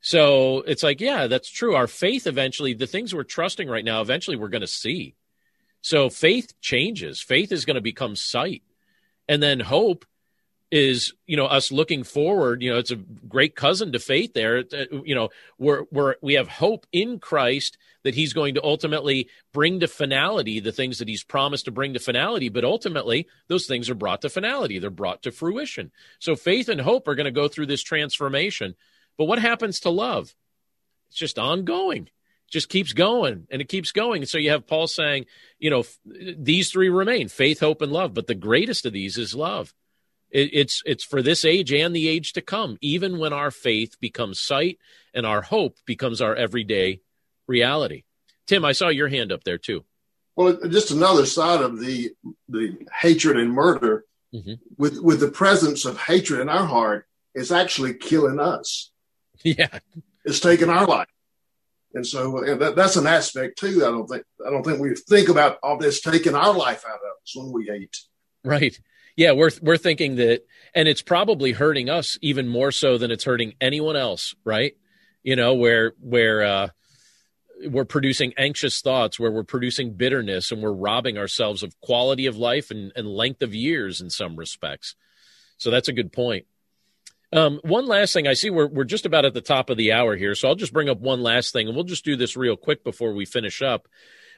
So 0.08 0.62
it's 0.62 0.82
like, 0.82 1.02
yeah, 1.02 1.26
that's 1.26 1.50
true. 1.50 1.74
Our 1.74 1.86
faith 1.86 2.26
eventually, 2.26 2.72
the 2.72 2.86
things 2.86 3.14
we're 3.14 3.24
trusting 3.24 3.68
right 3.68 3.84
now, 3.84 4.00
eventually 4.00 4.38
we're 4.38 4.48
going 4.48 4.62
to 4.62 4.66
see. 4.66 5.16
So 5.82 6.08
faith 6.08 6.58
changes. 6.62 7.20
Faith 7.20 7.52
is 7.52 7.66
going 7.66 7.74
to 7.74 7.82
become 7.82 8.16
sight. 8.16 8.62
And 9.28 9.42
then 9.42 9.60
hope 9.60 10.06
is, 10.70 11.12
you 11.26 11.36
know, 11.36 11.44
us 11.44 11.70
looking 11.70 12.04
forward. 12.04 12.62
You 12.62 12.72
know, 12.72 12.78
it's 12.78 12.90
a 12.90 12.96
great 12.96 13.54
cousin 13.54 13.92
to 13.92 13.98
faith 13.98 14.32
there. 14.32 14.64
Uh, 14.72 15.02
you 15.04 15.14
know, 15.14 15.28
we're, 15.58 15.84
we're, 15.90 16.14
we 16.22 16.32
have 16.34 16.48
hope 16.48 16.86
in 16.90 17.18
Christ 17.18 17.76
that 18.02 18.14
he's 18.14 18.32
going 18.32 18.54
to 18.54 18.64
ultimately 18.64 19.28
bring 19.52 19.80
to 19.80 19.88
finality 19.88 20.58
the 20.58 20.72
things 20.72 21.00
that 21.00 21.08
he's 21.08 21.22
promised 21.22 21.66
to 21.66 21.70
bring 21.70 21.92
to 21.92 22.00
finality. 22.00 22.48
But 22.48 22.64
ultimately, 22.64 23.28
those 23.48 23.66
things 23.66 23.90
are 23.90 23.94
brought 23.94 24.22
to 24.22 24.30
finality, 24.30 24.78
they're 24.78 24.88
brought 24.88 25.24
to 25.24 25.32
fruition. 25.32 25.92
So 26.18 26.34
faith 26.34 26.70
and 26.70 26.80
hope 26.80 27.06
are 27.08 27.14
going 27.14 27.26
to 27.26 27.30
go 27.30 27.46
through 27.46 27.66
this 27.66 27.82
transformation. 27.82 28.74
But 29.18 29.24
what 29.24 29.40
happens 29.40 29.80
to 29.80 29.90
love? 29.90 30.34
It's 31.10 31.18
just 31.18 31.38
ongoing. 31.38 32.04
It 32.04 32.50
just 32.50 32.68
keeps 32.68 32.92
going 32.92 33.46
and 33.50 33.60
it 33.60 33.68
keeps 33.68 33.92
going. 33.92 34.22
And 34.22 34.28
so 34.28 34.38
you 34.38 34.50
have 34.50 34.66
Paul 34.66 34.86
saying, 34.86 35.26
you 35.58 35.68
know, 35.68 35.84
these 36.04 36.70
three 36.70 36.88
remain 36.88 37.28
faith, 37.28 37.60
hope, 37.60 37.82
and 37.82 37.92
love. 37.92 38.14
But 38.14 38.28
the 38.28 38.34
greatest 38.34 38.86
of 38.86 38.92
these 38.92 39.18
is 39.18 39.34
love. 39.34 39.74
It, 40.30 40.50
it's 40.52 40.82
it's 40.86 41.04
for 41.04 41.22
this 41.22 41.44
age 41.44 41.72
and 41.72 41.94
the 41.94 42.08
age 42.08 42.34
to 42.34 42.40
come. 42.40 42.78
Even 42.80 43.18
when 43.18 43.32
our 43.32 43.50
faith 43.50 43.96
becomes 44.00 44.40
sight 44.40 44.78
and 45.12 45.26
our 45.26 45.42
hope 45.42 45.76
becomes 45.84 46.20
our 46.20 46.34
everyday 46.34 47.00
reality. 47.46 48.04
Tim, 48.46 48.64
I 48.64 48.72
saw 48.72 48.88
your 48.88 49.08
hand 49.08 49.32
up 49.32 49.44
there 49.44 49.58
too. 49.58 49.84
Well, 50.36 50.56
just 50.68 50.90
another 50.90 51.26
side 51.26 51.60
of 51.60 51.80
the 51.80 52.12
the 52.48 52.76
hatred 53.00 53.36
and 53.38 53.52
murder. 53.52 54.04
Mm-hmm. 54.34 54.54
With 54.76 55.00
with 55.00 55.20
the 55.20 55.30
presence 55.30 55.86
of 55.86 55.98
hatred 55.98 56.40
in 56.40 56.50
our 56.50 56.66
heart, 56.66 57.06
is 57.34 57.50
actually 57.50 57.94
killing 57.94 58.38
us. 58.38 58.90
Yeah, 59.44 59.78
it's 60.24 60.40
taking 60.40 60.68
our 60.68 60.86
life, 60.86 61.08
and 61.94 62.06
so 62.06 62.38
and 62.42 62.60
that, 62.60 62.76
that's 62.76 62.96
an 62.96 63.06
aspect 63.06 63.58
too. 63.58 63.84
I 63.84 63.90
don't 63.90 64.06
think 64.06 64.24
I 64.44 64.50
don't 64.50 64.64
think 64.64 64.80
we 64.80 64.94
think 64.94 65.28
about 65.28 65.58
all 65.62 65.78
this 65.78 66.00
taking 66.00 66.34
our 66.34 66.52
life 66.52 66.84
out 66.88 66.96
of 66.96 67.22
us 67.22 67.36
when 67.36 67.52
we 67.52 67.66
hate. 67.66 67.96
Right. 68.44 68.78
Yeah, 69.16 69.32
we're 69.32 69.50
we're 69.62 69.78
thinking 69.78 70.16
that, 70.16 70.46
and 70.74 70.86
it's 70.86 71.02
probably 71.02 71.52
hurting 71.52 71.90
us 71.90 72.18
even 72.22 72.46
more 72.46 72.70
so 72.70 72.98
than 72.98 73.10
it's 73.10 73.24
hurting 73.24 73.54
anyone 73.60 73.96
else. 73.96 74.34
Right. 74.44 74.76
You 75.22 75.34
know, 75.34 75.54
where 75.54 75.92
where 76.00 76.42
uh, 76.42 76.68
we're 77.66 77.84
producing 77.84 78.32
anxious 78.36 78.80
thoughts, 78.80 79.18
where 79.18 79.30
we're 79.30 79.42
producing 79.42 79.94
bitterness, 79.94 80.52
and 80.52 80.62
we're 80.62 80.72
robbing 80.72 81.18
ourselves 81.18 81.62
of 81.62 81.80
quality 81.80 82.26
of 82.26 82.36
life 82.36 82.70
and, 82.70 82.92
and 82.94 83.08
length 83.08 83.42
of 83.42 83.54
years 83.54 84.00
in 84.00 84.10
some 84.10 84.36
respects. 84.36 84.94
So 85.56 85.70
that's 85.70 85.88
a 85.88 85.92
good 85.92 86.12
point. 86.12 86.46
Um, 87.32 87.60
one 87.62 87.86
last 87.86 88.12
thing, 88.12 88.26
I 88.26 88.34
see 88.34 88.48
we're 88.48 88.68
we're 88.68 88.84
just 88.84 89.04
about 89.04 89.26
at 89.26 89.34
the 89.34 89.40
top 89.40 89.68
of 89.68 89.76
the 89.76 89.92
hour 89.92 90.16
here, 90.16 90.34
so 90.34 90.48
I'll 90.48 90.54
just 90.54 90.72
bring 90.72 90.88
up 90.88 91.00
one 91.00 91.22
last 91.22 91.52
thing, 91.52 91.66
and 91.66 91.76
we'll 91.76 91.84
just 91.84 92.04
do 92.04 92.16
this 92.16 92.36
real 92.36 92.56
quick 92.56 92.82
before 92.82 93.12
we 93.12 93.26
finish 93.26 93.60
up. 93.60 93.86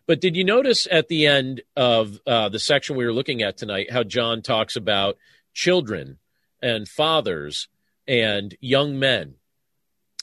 But 0.06 0.20
did 0.20 0.34
you 0.34 0.44
notice 0.44 0.88
at 0.90 1.08
the 1.08 1.26
end 1.26 1.62
of 1.76 2.20
uh, 2.26 2.48
the 2.48 2.58
section 2.58 2.96
we 2.96 3.04
were 3.04 3.12
looking 3.12 3.42
at 3.42 3.56
tonight 3.56 3.92
how 3.92 4.02
John 4.02 4.42
talks 4.42 4.74
about 4.74 5.16
children 5.54 6.18
and 6.60 6.88
fathers 6.88 7.68
and 8.08 8.56
young 8.60 8.98
men? 8.98 9.34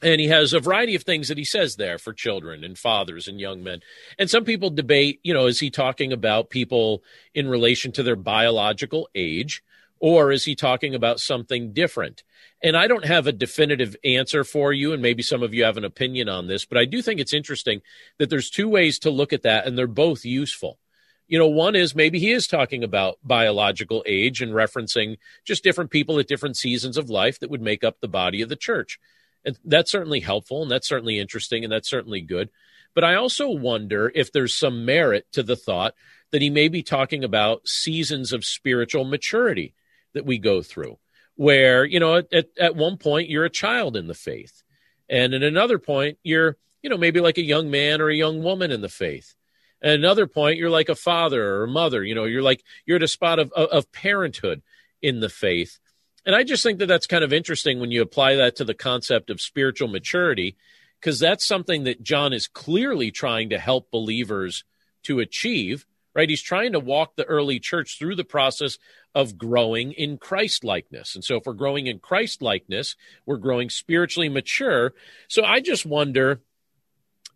And 0.02 0.22
he 0.22 0.28
has 0.28 0.54
a 0.54 0.60
variety 0.60 0.94
of 0.94 1.04
things 1.04 1.28
that 1.28 1.40
he 1.40 1.46
says 1.46 1.76
there 1.76 1.98
for 1.98 2.14
children 2.14 2.64
and 2.64 2.78
fathers 2.78 3.28
and 3.28 3.40
young 3.40 3.64
men. 3.64 3.80
And 4.20 4.30
some 4.30 4.44
people 4.44 4.70
debate, 4.70 5.20
you 5.24 5.34
know, 5.34 5.48
is 5.48 5.60
he 5.60 5.72
talking 5.72 6.14
about 6.14 6.52
people 6.52 7.02
in 7.34 7.48
relation 7.48 7.92
to 7.94 8.04
their 8.04 8.16
biological 8.16 9.10
age? 9.16 9.64
Or 10.00 10.32
is 10.32 10.46
he 10.46 10.56
talking 10.56 10.94
about 10.94 11.20
something 11.20 11.74
different? 11.74 12.24
And 12.62 12.76
I 12.76 12.88
don't 12.88 13.06
have 13.06 13.28
a 13.28 13.32
definitive 13.32 13.96
answer 14.04 14.44
for 14.44 14.74
you, 14.74 14.94
and 14.94 15.02
maybe 15.02 15.24
some 15.24 15.44
of 15.44 15.54
you 15.54 15.64
have 15.64 15.78
an 15.78 15.86
opinion 15.86 16.30
on 16.30 16.48
this, 16.48 16.66
but 16.66 16.78
I 16.78 16.86
do 16.86 17.02
think 17.02 17.20
it's 17.20 17.34
interesting 17.34 17.82
that 18.18 18.30
there's 18.30 18.50
two 18.50 18.68
ways 18.68 19.00
to 19.00 19.12
look 19.12 19.34
at 19.34 19.44
that, 19.44 19.68
and 19.68 19.78
they're 19.78 19.88
both 19.88 20.26
useful. 20.26 20.80
You 21.28 21.38
know, 21.38 21.48
one 21.48 21.76
is 21.76 21.94
maybe 21.94 22.20
he 22.20 22.32
is 22.32 22.48
talking 22.48 22.84
about 22.84 23.20
biological 23.24 24.04
age 24.08 24.42
and 24.42 24.54
referencing 24.54 25.18
just 25.46 25.64
different 25.64 25.92
people 25.92 26.20
at 26.20 26.28
different 26.28 26.58
seasons 26.58 26.98
of 26.98 27.10
life 27.10 27.40
that 27.40 27.50
would 27.50 27.62
make 27.62 27.84
up 27.84 28.00
the 28.00 28.08
body 28.08 28.42
of 28.42 28.50
the 28.50 28.56
church. 28.56 28.98
And 29.44 29.58
that's 29.66 29.92
certainly 29.92 30.22
helpful, 30.22 30.62
and 30.62 30.72
that's 30.72 30.88
certainly 30.88 31.20
interesting, 31.20 31.64
and 31.64 31.72
that's 31.72 31.90
certainly 31.90 32.22
good. 32.22 32.50
But 32.96 33.04
I 33.04 33.16
also 33.16 33.50
wonder 33.50 34.12
if 34.16 34.32
there's 34.32 34.56
some 34.56 34.86
merit 34.86 35.28
to 35.34 35.44
the 35.44 35.56
thought 35.56 35.94
that 36.32 36.42
he 36.42 36.50
may 36.50 36.68
be 36.68 36.82
talking 36.82 37.24
about 37.24 37.68
seasons 37.68 38.34
of 38.34 38.44
spiritual 38.44 39.06
maturity 39.06 39.76
that 40.18 40.26
we 40.26 40.38
go 40.38 40.62
through 40.62 40.98
where 41.38 41.86
you 41.86 42.00
know 42.00 42.18
at, 42.18 42.48
at 42.60 42.76
one 42.76 42.98
point 42.98 43.30
you're 43.30 43.46
a 43.46 43.50
child 43.50 43.96
in 43.96 44.08
the 44.08 44.14
faith. 44.14 44.64
And 45.10 45.34
at 45.34 45.44
another 45.44 45.80
point 45.80 46.18
you're 46.24 46.58
you 46.82 46.90
know 46.90 46.98
maybe 46.98 47.22
like 47.22 47.38
a 47.38 47.44
young 47.44 47.72
man 47.72 48.02
or 48.02 48.10
a 48.10 48.16
young 48.16 48.44
woman 48.44 48.72
in 48.72 48.82
the 48.82 48.90
faith. 48.90 49.36
At 49.82 49.94
another 49.94 50.28
point 50.28 50.58
you're 50.58 50.72
like 50.72 50.90
a 50.90 50.96
father 50.96 51.42
or 51.42 51.64
a 51.64 51.68
mother 51.68 52.04
you 52.04 52.16
know 52.16 52.26
you're 52.26 52.42
like 52.42 52.64
you're 52.86 52.98
at 52.98 53.04
a 53.04 53.08
spot 53.08 53.40
of, 53.40 53.52
of 53.54 53.92
parenthood 53.94 54.62
in 55.02 55.22
the 55.22 55.30
faith. 55.30 55.80
And 56.26 56.36
i 56.36 56.44
just 56.44 56.64
think 56.64 56.80
that 56.80 56.88
that's 56.88 57.08
kind 57.08 57.24
of 57.24 57.32
interesting 57.32 57.80
when 57.80 57.92
you 57.92 58.02
apply 58.02 58.36
that 58.36 58.58
to 58.58 58.66
the 58.66 58.74
concept 58.74 59.30
of 59.30 59.40
spiritual 59.40 59.88
maturity 59.88 60.58
because 61.00 61.20
that's 61.20 61.48
something 61.48 61.86
that 61.86 62.04
john 62.04 62.34
is 62.34 62.48
clearly 62.48 63.12
trying 63.12 63.50
to 63.52 63.58
help 63.58 63.90
believers 63.92 64.66
to 65.04 65.20
achieve 65.20 65.86
right? 66.18 66.30
He's 66.30 66.42
trying 66.42 66.72
to 66.72 66.80
walk 66.80 67.16
the 67.16 67.26
early 67.26 67.60
church 67.60 68.00
through 68.00 68.16
the 68.16 68.24
process 68.24 68.80
of 69.14 69.38
growing 69.38 69.92
in 69.92 70.18
Christ 70.18 70.64
likeness. 70.64 71.14
And 71.14 71.24
so 71.24 71.36
if 71.36 71.46
we're 71.46 71.54
growing 71.54 71.86
in 71.86 72.00
Christ 72.00 72.42
likeness, 72.42 72.96
we're 73.28 73.38
growing 73.38 73.70
spiritually 73.70 74.28
mature. 74.28 74.96
So 75.28 75.44
I 75.44 75.60
just 75.60 75.86
wonder, 75.86 76.42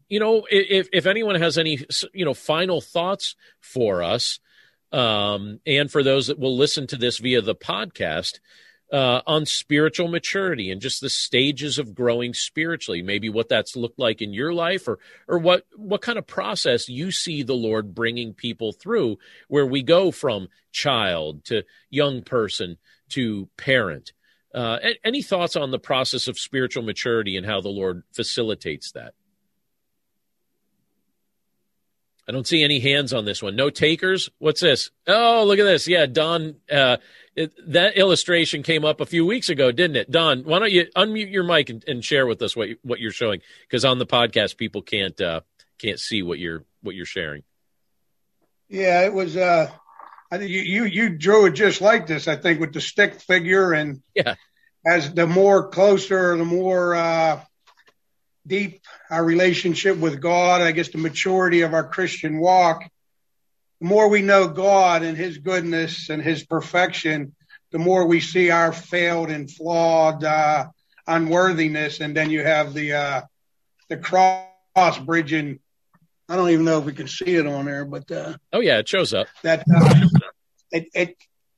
you 0.10 0.20
know, 0.20 0.48
if, 0.50 0.90
if 0.92 1.06
anyone 1.06 1.36
has 1.36 1.60
any, 1.60 1.86
you 2.12 2.26
know, 2.26 2.34
final 2.34 2.82
thoughts 2.82 3.36
for 3.60 4.02
us, 4.02 4.40
um, 4.92 5.60
and 5.66 5.90
for 5.90 6.02
those 6.02 6.28
that 6.28 6.40
will 6.40 6.58
listen 6.58 6.88
to 6.88 6.98
this 6.98 7.20
via 7.20 7.42
the 7.42 7.56
podcast, 7.56 8.40
uh, 8.92 9.22
on 9.26 9.46
spiritual 9.46 10.10
maturity 10.10 10.70
and 10.70 10.82
just 10.82 11.00
the 11.02 11.10
stages 11.10 11.80
of 11.80 11.96
growing 11.96 12.34
spiritually. 12.34 13.02
Maybe 13.02 13.30
what 13.30 13.50
that's 13.50 13.76
looked 13.76 14.00
like 14.00 14.22
in 14.22 14.34
your 14.34 14.54
life, 14.54 14.88
or 14.88 15.00
or 15.28 15.40
what 15.40 15.66
what 15.76 16.02
kind 16.02 16.18
of 16.18 16.28
process 16.28 16.90
you 16.90 17.12
see 17.12 17.44
the 17.44 17.54
Lord 17.54 17.96
bringing 17.96 18.34
people 18.34 18.74
through, 18.74 19.18
where 19.48 19.66
we 19.66 19.82
go 19.82 20.12
from 20.12 20.50
child 20.72 21.46
to 21.46 21.64
young 21.90 22.22
person 22.22 22.78
to 23.10 23.48
parent. 23.58 24.14
Uh, 24.54 24.80
any 25.06 25.22
thoughts 25.22 25.56
on 25.56 25.72
the 25.72 25.80
process 25.80 26.28
of 26.28 26.38
spiritual 26.38 26.84
maturity 26.84 27.38
and 27.38 27.46
how 27.46 27.62
the 27.62 27.70
Lord 27.70 28.04
facilitates 28.12 28.92
that? 28.92 29.14
I 32.28 32.34
don't 32.34 32.48
see 32.48 32.64
any 32.64 32.80
hands 32.80 33.14
on 33.14 33.26
this 33.26 33.42
one. 33.42 33.56
No 33.56 33.70
takers. 33.70 34.30
What's 34.40 34.62
this? 34.62 34.92
Oh, 35.08 35.44
look 35.46 35.60
at 35.60 35.64
this. 35.64 35.88
Yeah, 35.88 36.06
Don. 36.06 36.56
Uh, 36.72 36.98
it, 37.42 37.72
that 37.72 37.98
illustration 37.98 38.64
came 38.64 38.86
up 38.86 39.02
a 39.02 39.06
few 39.06 39.26
weeks 39.26 39.50
ago, 39.50 39.72
didn't 39.72 39.98
it? 39.98 40.12
Don, 40.12 40.44
why 40.44 40.60
don't 40.60 40.72
you 40.72 40.88
unmute 40.96 41.32
your 41.32 41.44
mic 41.44 41.70
and, 41.70 41.84
and 41.88 42.04
share 42.04 42.26
with 42.26 42.42
us 42.42 42.56
what 42.56 42.70
you, 42.70 42.78
what 42.84 43.00
you're 43.00 43.12
showing? 43.12 43.42
Because 43.62 43.86
on 43.86 44.00
the 44.00 44.06
podcast, 44.06 44.58
people 44.58 44.82
can't 44.82 45.20
uh, 45.20 45.42
can't 45.78 46.00
see 46.00 46.24
what 46.24 46.40
you're 46.40 46.64
what 46.82 46.96
you're 46.96 47.06
sharing. 47.06 47.44
Yeah, 48.70 49.02
it 49.02 49.14
was. 49.14 49.36
Uh, 49.36 49.70
I 50.32 50.38
think 50.38 50.50
you, 50.50 50.62
you 50.62 50.86
you 50.86 51.10
drew 51.18 51.46
it 51.46 51.52
just 51.52 51.82
like 51.82 52.08
this. 52.08 52.28
I 52.28 52.38
think 52.38 52.60
with 52.60 52.74
the 52.74 52.82
stick 52.82 53.20
figure 53.20 53.74
and 53.74 54.02
yeah, 54.16 54.36
as 54.86 55.14
the 55.14 55.28
more 55.28 55.70
closer, 55.70 56.38
the 56.38 56.46
more 56.46 56.96
uh, 56.96 57.42
deep 58.48 58.82
our 59.10 59.24
relationship 59.24 59.98
with 59.98 60.22
God, 60.22 60.62
I 60.62 60.72
guess 60.72 60.90
the 60.90 60.98
maturity 60.98 61.62
of 61.62 61.74
our 61.74 61.88
Christian 61.88 62.40
walk, 62.40 62.84
the 63.82 63.88
more 63.88 64.08
we 64.08 64.22
know 64.22 64.48
God 64.48 65.02
and 65.02 65.18
His 65.18 65.40
goodness 65.40 66.10
and 66.10 66.22
His 66.22 66.46
perfection, 66.46 67.36
the 67.72 67.80
more 67.80 68.06
we 68.06 68.20
see 68.20 68.52
our 68.52 68.72
failed 68.72 69.32
and 69.32 69.50
flawed 69.50 70.24
uh, 70.24 70.68
unworthiness, 71.08 72.00
and 72.00 72.16
then 72.16 72.30
you 72.30 72.44
have 72.44 72.74
the 72.74 72.94
uh, 72.94 73.22
the 73.90 73.98
cross 73.98 75.00
bridging. 75.04 75.60
I 76.30 76.36
don't 76.36 76.52
even 76.52 76.64
know 76.64 76.80
if 76.80 76.86
we 76.86 76.94
can 76.94 77.08
see 77.08 77.36
it 77.36 77.48
on 77.48 77.66
there, 77.66 77.84
but 77.84 78.10
uh, 78.12 78.38
oh 78.54 78.60
yeah, 78.60 78.78
it 78.78 78.88
shows 78.88 79.14
up. 79.14 79.28
That 79.42 79.66
uh, 79.74 80.08
it, 80.72 80.88
it 80.94 81.18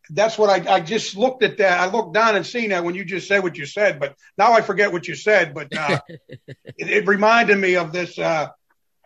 that's 0.09 0.37
what 0.37 0.49
I, 0.49 0.75
I 0.75 0.79
just 0.79 1.17
looked 1.17 1.43
at 1.43 1.57
that. 1.57 1.79
I 1.79 1.91
looked 1.91 2.13
down 2.13 2.35
and 2.35 2.45
seen 2.45 2.69
that 2.69 2.83
when 2.85 2.95
you 2.95 3.03
just 3.03 3.27
said 3.27 3.43
what 3.43 3.57
you 3.57 3.65
said, 3.65 3.99
but 3.99 4.15
now 4.37 4.53
I 4.53 4.61
forget 4.61 4.93
what 4.93 5.07
you 5.07 5.15
said. 5.15 5.53
But 5.53 5.75
uh, 5.75 5.99
it, 6.07 6.57
it, 6.77 7.07
reminded 7.07 7.57
me 7.57 7.75
of 7.75 7.91
this 7.91 8.17
uh, 8.17 8.49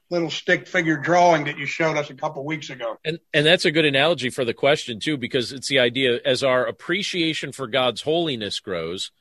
little 0.10 0.30
stick 0.30 0.68
figure 0.68 0.98
drawing 0.98 1.46
that 1.46 1.58
you 1.58 1.66
showed 1.66 1.98
us 1.98 2.10
a 2.10 2.14
couple 2.14 2.46
weeks 2.46 2.70
ago. 2.70 2.98
And 3.04 3.20
and 3.34 3.46
that's 3.46 3.66
a 3.66 3.72
good 3.72 3.86
analogy 3.86 4.30
for 4.30 4.46
the 4.46 4.54
question 4.54 5.00
too, 5.00 5.18
because 5.18 5.52
it's 5.52 5.68
the 5.68 5.80
idea 5.80 6.20
as 6.26 6.44
our 6.44 6.66
appreciation 6.66 7.52
for 7.52 7.68
God's 7.68 8.02
holiness 8.02 8.60
grows, 8.60 9.12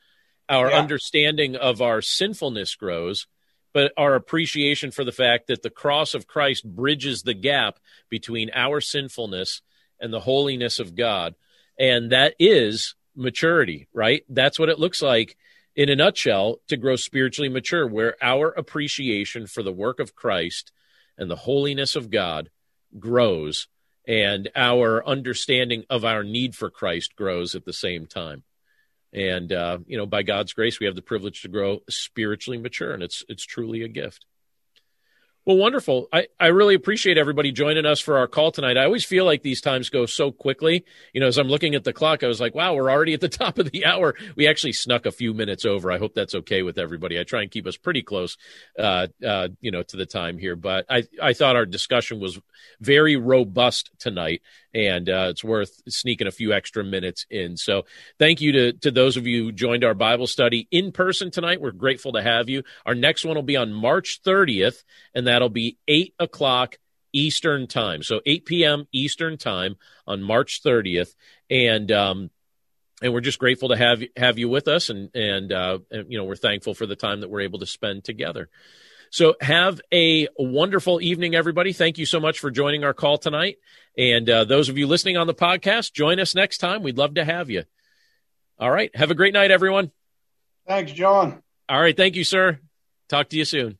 our 0.48 0.70
yeah. 0.70 0.78
understanding 0.78 1.56
of 1.56 1.82
our 1.82 2.00
sinfulness 2.00 2.74
grows. 2.74 3.26
But 3.72 3.92
our 3.98 4.14
appreciation 4.14 4.90
for 4.90 5.04
the 5.04 5.12
fact 5.12 5.48
that 5.48 5.62
the 5.62 5.68
cross 5.68 6.14
of 6.14 6.26
Christ 6.26 6.64
bridges 6.64 7.22
the 7.22 7.34
gap 7.34 7.78
between 8.08 8.50
our 8.54 8.80
sinfulness 8.80 9.60
and 10.00 10.10
the 10.10 10.20
holiness 10.20 10.78
of 10.78 10.94
God 10.94 11.34
and 11.78 12.12
that 12.12 12.34
is 12.38 12.94
maturity, 13.14 13.88
right? 13.92 14.24
That's 14.28 14.58
what 14.58 14.68
it 14.68 14.78
looks 14.78 15.02
like 15.02 15.36
in 15.74 15.90
a 15.90 15.96
nutshell, 15.96 16.60
to 16.68 16.76
grow 16.76 16.96
spiritually 16.96 17.50
mature, 17.50 17.86
where 17.86 18.16
our 18.22 18.48
appreciation 18.48 19.46
for 19.46 19.62
the 19.62 19.72
work 19.72 20.00
of 20.00 20.14
Christ 20.14 20.72
and 21.18 21.30
the 21.30 21.36
holiness 21.36 21.96
of 21.96 22.10
God 22.10 22.50
grows 22.98 23.68
and 24.06 24.48
our 24.54 25.06
understanding 25.06 25.84
of 25.90 26.04
our 26.04 26.22
need 26.22 26.54
for 26.54 26.70
Christ 26.70 27.16
grows 27.16 27.54
at 27.54 27.64
the 27.64 27.72
same 27.72 28.06
time. 28.06 28.44
And 29.12 29.52
uh, 29.52 29.78
you 29.86 29.96
know, 29.96 30.06
by 30.06 30.22
God's 30.22 30.52
grace, 30.52 30.78
we 30.78 30.86
have 30.86 30.94
the 30.94 31.02
privilege 31.02 31.42
to 31.42 31.48
grow 31.48 31.80
spiritually 31.88 32.58
mature, 32.58 32.92
and 32.92 33.02
it's 33.02 33.24
it's 33.28 33.44
truly 33.44 33.82
a 33.82 33.88
gift. 33.88 34.26
Well, 35.46 35.58
wonderful. 35.58 36.08
I, 36.12 36.26
I 36.40 36.48
really 36.48 36.74
appreciate 36.74 37.18
everybody 37.18 37.52
joining 37.52 37.86
us 37.86 38.00
for 38.00 38.18
our 38.18 38.26
call 38.26 38.50
tonight. 38.50 38.76
I 38.76 38.84
always 38.84 39.04
feel 39.04 39.24
like 39.24 39.42
these 39.44 39.60
times 39.60 39.90
go 39.90 40.04
so 40.04 40.32
quickly. 40.32 40.84
You 41.12 41.20
know, 41.20 41.28
as 41.28 41.38
I'm 41.38 41.46
looking 41.46 41.76
at 41.76 41.84
the 41.84 41.92
clock, 41.92 42.24
I 42.24 42.26
was 42.26 42.40
like, 42.40 42.52
wow, 42.56 42.74
we're 42.74 42.90
already 42.90 43.14
at 43.14 43.20
the 43.20 43.28
top 43.44 43.60
of 43.60 43.70
the 43.70 43.86
hour. 43.86 44.16
We 44.34 44.48
actually 44.48 44.72
snuck 44.72 45.06
a 45.06 45.12
few 45.12 45.32
minutes 45.34 45.64
over. 45.64 45.92
I 45.92 45.98
hope 45.98 46.14
that's 46.14 46.34
okay 46.34 46.64
with 46.64 46.78
everybody. 46.78 47.20
I 47.20 47.22
try 47.22 47.42
and 47.42 47.50
keep 47.50 47.68
us 47.68 47.76
pretty 47.76 48.02
close, 48.02 48.36
uh, 48.76 49.06
uh, 49.24 49.48
you 49.60 49.70
know, 49.70 49.84
to 49.84 49.96
the 49.96 50.04
time 50.04 50.36
here. 50.36 50.56
But 50.56 50.84
I, 50.90 51.04
I 51.22 51.32
thought 51.32 51.54
our 51.54 51.64
discussion 51.64 52.18
was 52.18 52.40
very 52.80 53.14
robust 53.14 53.92
tonight 54.00 54.42
and 54.76 55.08
uh, 55.08 55.28
it's 55.30 55.42
worth 55.42 55.80
sneaking 55.88 56.26
a 56.26 56.30
few 56.30 56.52
extra 56.52 56.84
minutes 56.84 57.24
in. 57.30 57.56
So 57.56 57.86
thank 58.18 58.42
you 58.42 58.52
to, 58.52 58.72
to 58.74 58.90
those 58.90 59.16
of 59.16 59.26
you 59.26 59.44
who 59.44 59.52
joined 59.52 59.84
our 59.84 59.94
Bible 59.94 60.26
study 60.26 60.68
in 60.70 60.92
person 60.92 61.30
tonight. 61.30 61.62
We're 61.62 61.70
grateful 61.70 62.12
to 62.12 62.22
have 62.22 62.50
you. 62.50 62.62
Our 62.84 62.94
next 62.94 63.24
one 63.24 63.36
will 63.36 63.42
be 63.42 63.56
on 63.56 63.72
March 63.72 64.20
30th, 64.22 64.84
and 65.14 65.28
that'll 65.28 65.48
be 65.48 65.78
8 65.88 66.12
o'clock 66.18 66.76
Eastern 67.14 67.66
time. 67.66 68.02
So 68.02 68.20
8 68.26 68.44
p.m. 68.44 68.86
Eastern 68.92 69.38
time 69.38 69.76
on 70.06 70.22
March 70.22 70.62
30th. 70.62 71.14
And, 71.48 71.90
um, 71.90 72.30
and 73.00 73.14
we're 73.14 73.22
just 73.22 73.38
grateful 73.38 73.70
to 73.70 73.76
have 73.76 74.02
have 74.16 74.38
you 74.38 74.48
with 74.48 74.68
us, 74.68 74.88
and 74.88 75.14
and, 75.14 75.52
uh, 75.52 75.80
and 75.90 76.10
you 76.10 76.16
know 76.16 76.24
we're 76.24 76.34
thankful 76.34 76.72
for 76.72 76.86
the 76.86 76.96
time 76.96 77.20
that 77.20 77.28
we're 77.28 77.42
able 77.42 77.58
to 77.58 77.66
spend 77.66 78.04
together. 78.04 78.48
So 79.10 79.34
have 79.40 79.80
a 79.92 80.28
wonderful 80.36 81.00
evening, 81.00 81.34
everybody. 81.34 81.72
Thank 81.72 81.98
you 81.98 82.06
so 82.06 82.20
much 82.20 82.38
for 82.38 82.50
joining 82.50 82.84
our 82.84 82.94
call 82.94 83.18
tonight. 83.18 83.58
And 83.96 84.28
uh, 84.28 84.44
those 84.44 84.68
of 84.68 84.76
you 84.76 84.86
listening 84.86 85.16
on 85.16 85.26
the 85.26 85.34
podcast, 85.34 85.92
join 85.92 86.20
us 86.20 86.34
next 86.34 86.58
time. 86.58 86.82
We'd 86.82 86.98
love 86.98 87.14
to 87.14 87.24
have 87.24 87.48
you. 87.50 87.64
All 88.58 88.70
right. 88.70 88.94
Have 88.94 89.10
a 89.10 89.14
great 89.14 89.32
night, 89.34 89.50
everyone. 89.50 89.90
Thanks, 90.66 90.92
John. 90.92 91.42
All 91.68 91.80
right. 91.80 91.96
Thank 91.96 92.16
you, 92.16 92.24
sir. 92.24 92.58
Talk 93.08 93.28
to 93.30 93.36
you 93.36 93.44
soon. 93.44 93.78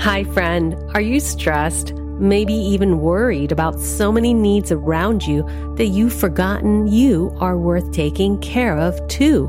Hi, 0.00 0.24
friend. 0.24 0.74
Are 0.94 1.00
you 1.00 1.20
stressed? 1.20 1.94
Maybe 1.94 2.52
even 2.52 3.00
worried 3.00 3.50
about 3.50 3.80
so 3.80 4.12
many 4.12 4.34
needs 4.34 4.70
around 4.70 5.26
you 5.26 5.42
that 5.76 5.86
you've 5.86 6.12
forgotten 6.12 6.86
you 6.86 7.34
are 7.40 7.56
worth 7.56 7.90
taking 7.92 8.38
care 8.40 8.76
of 8.76 9.06
too. 9.08 9.48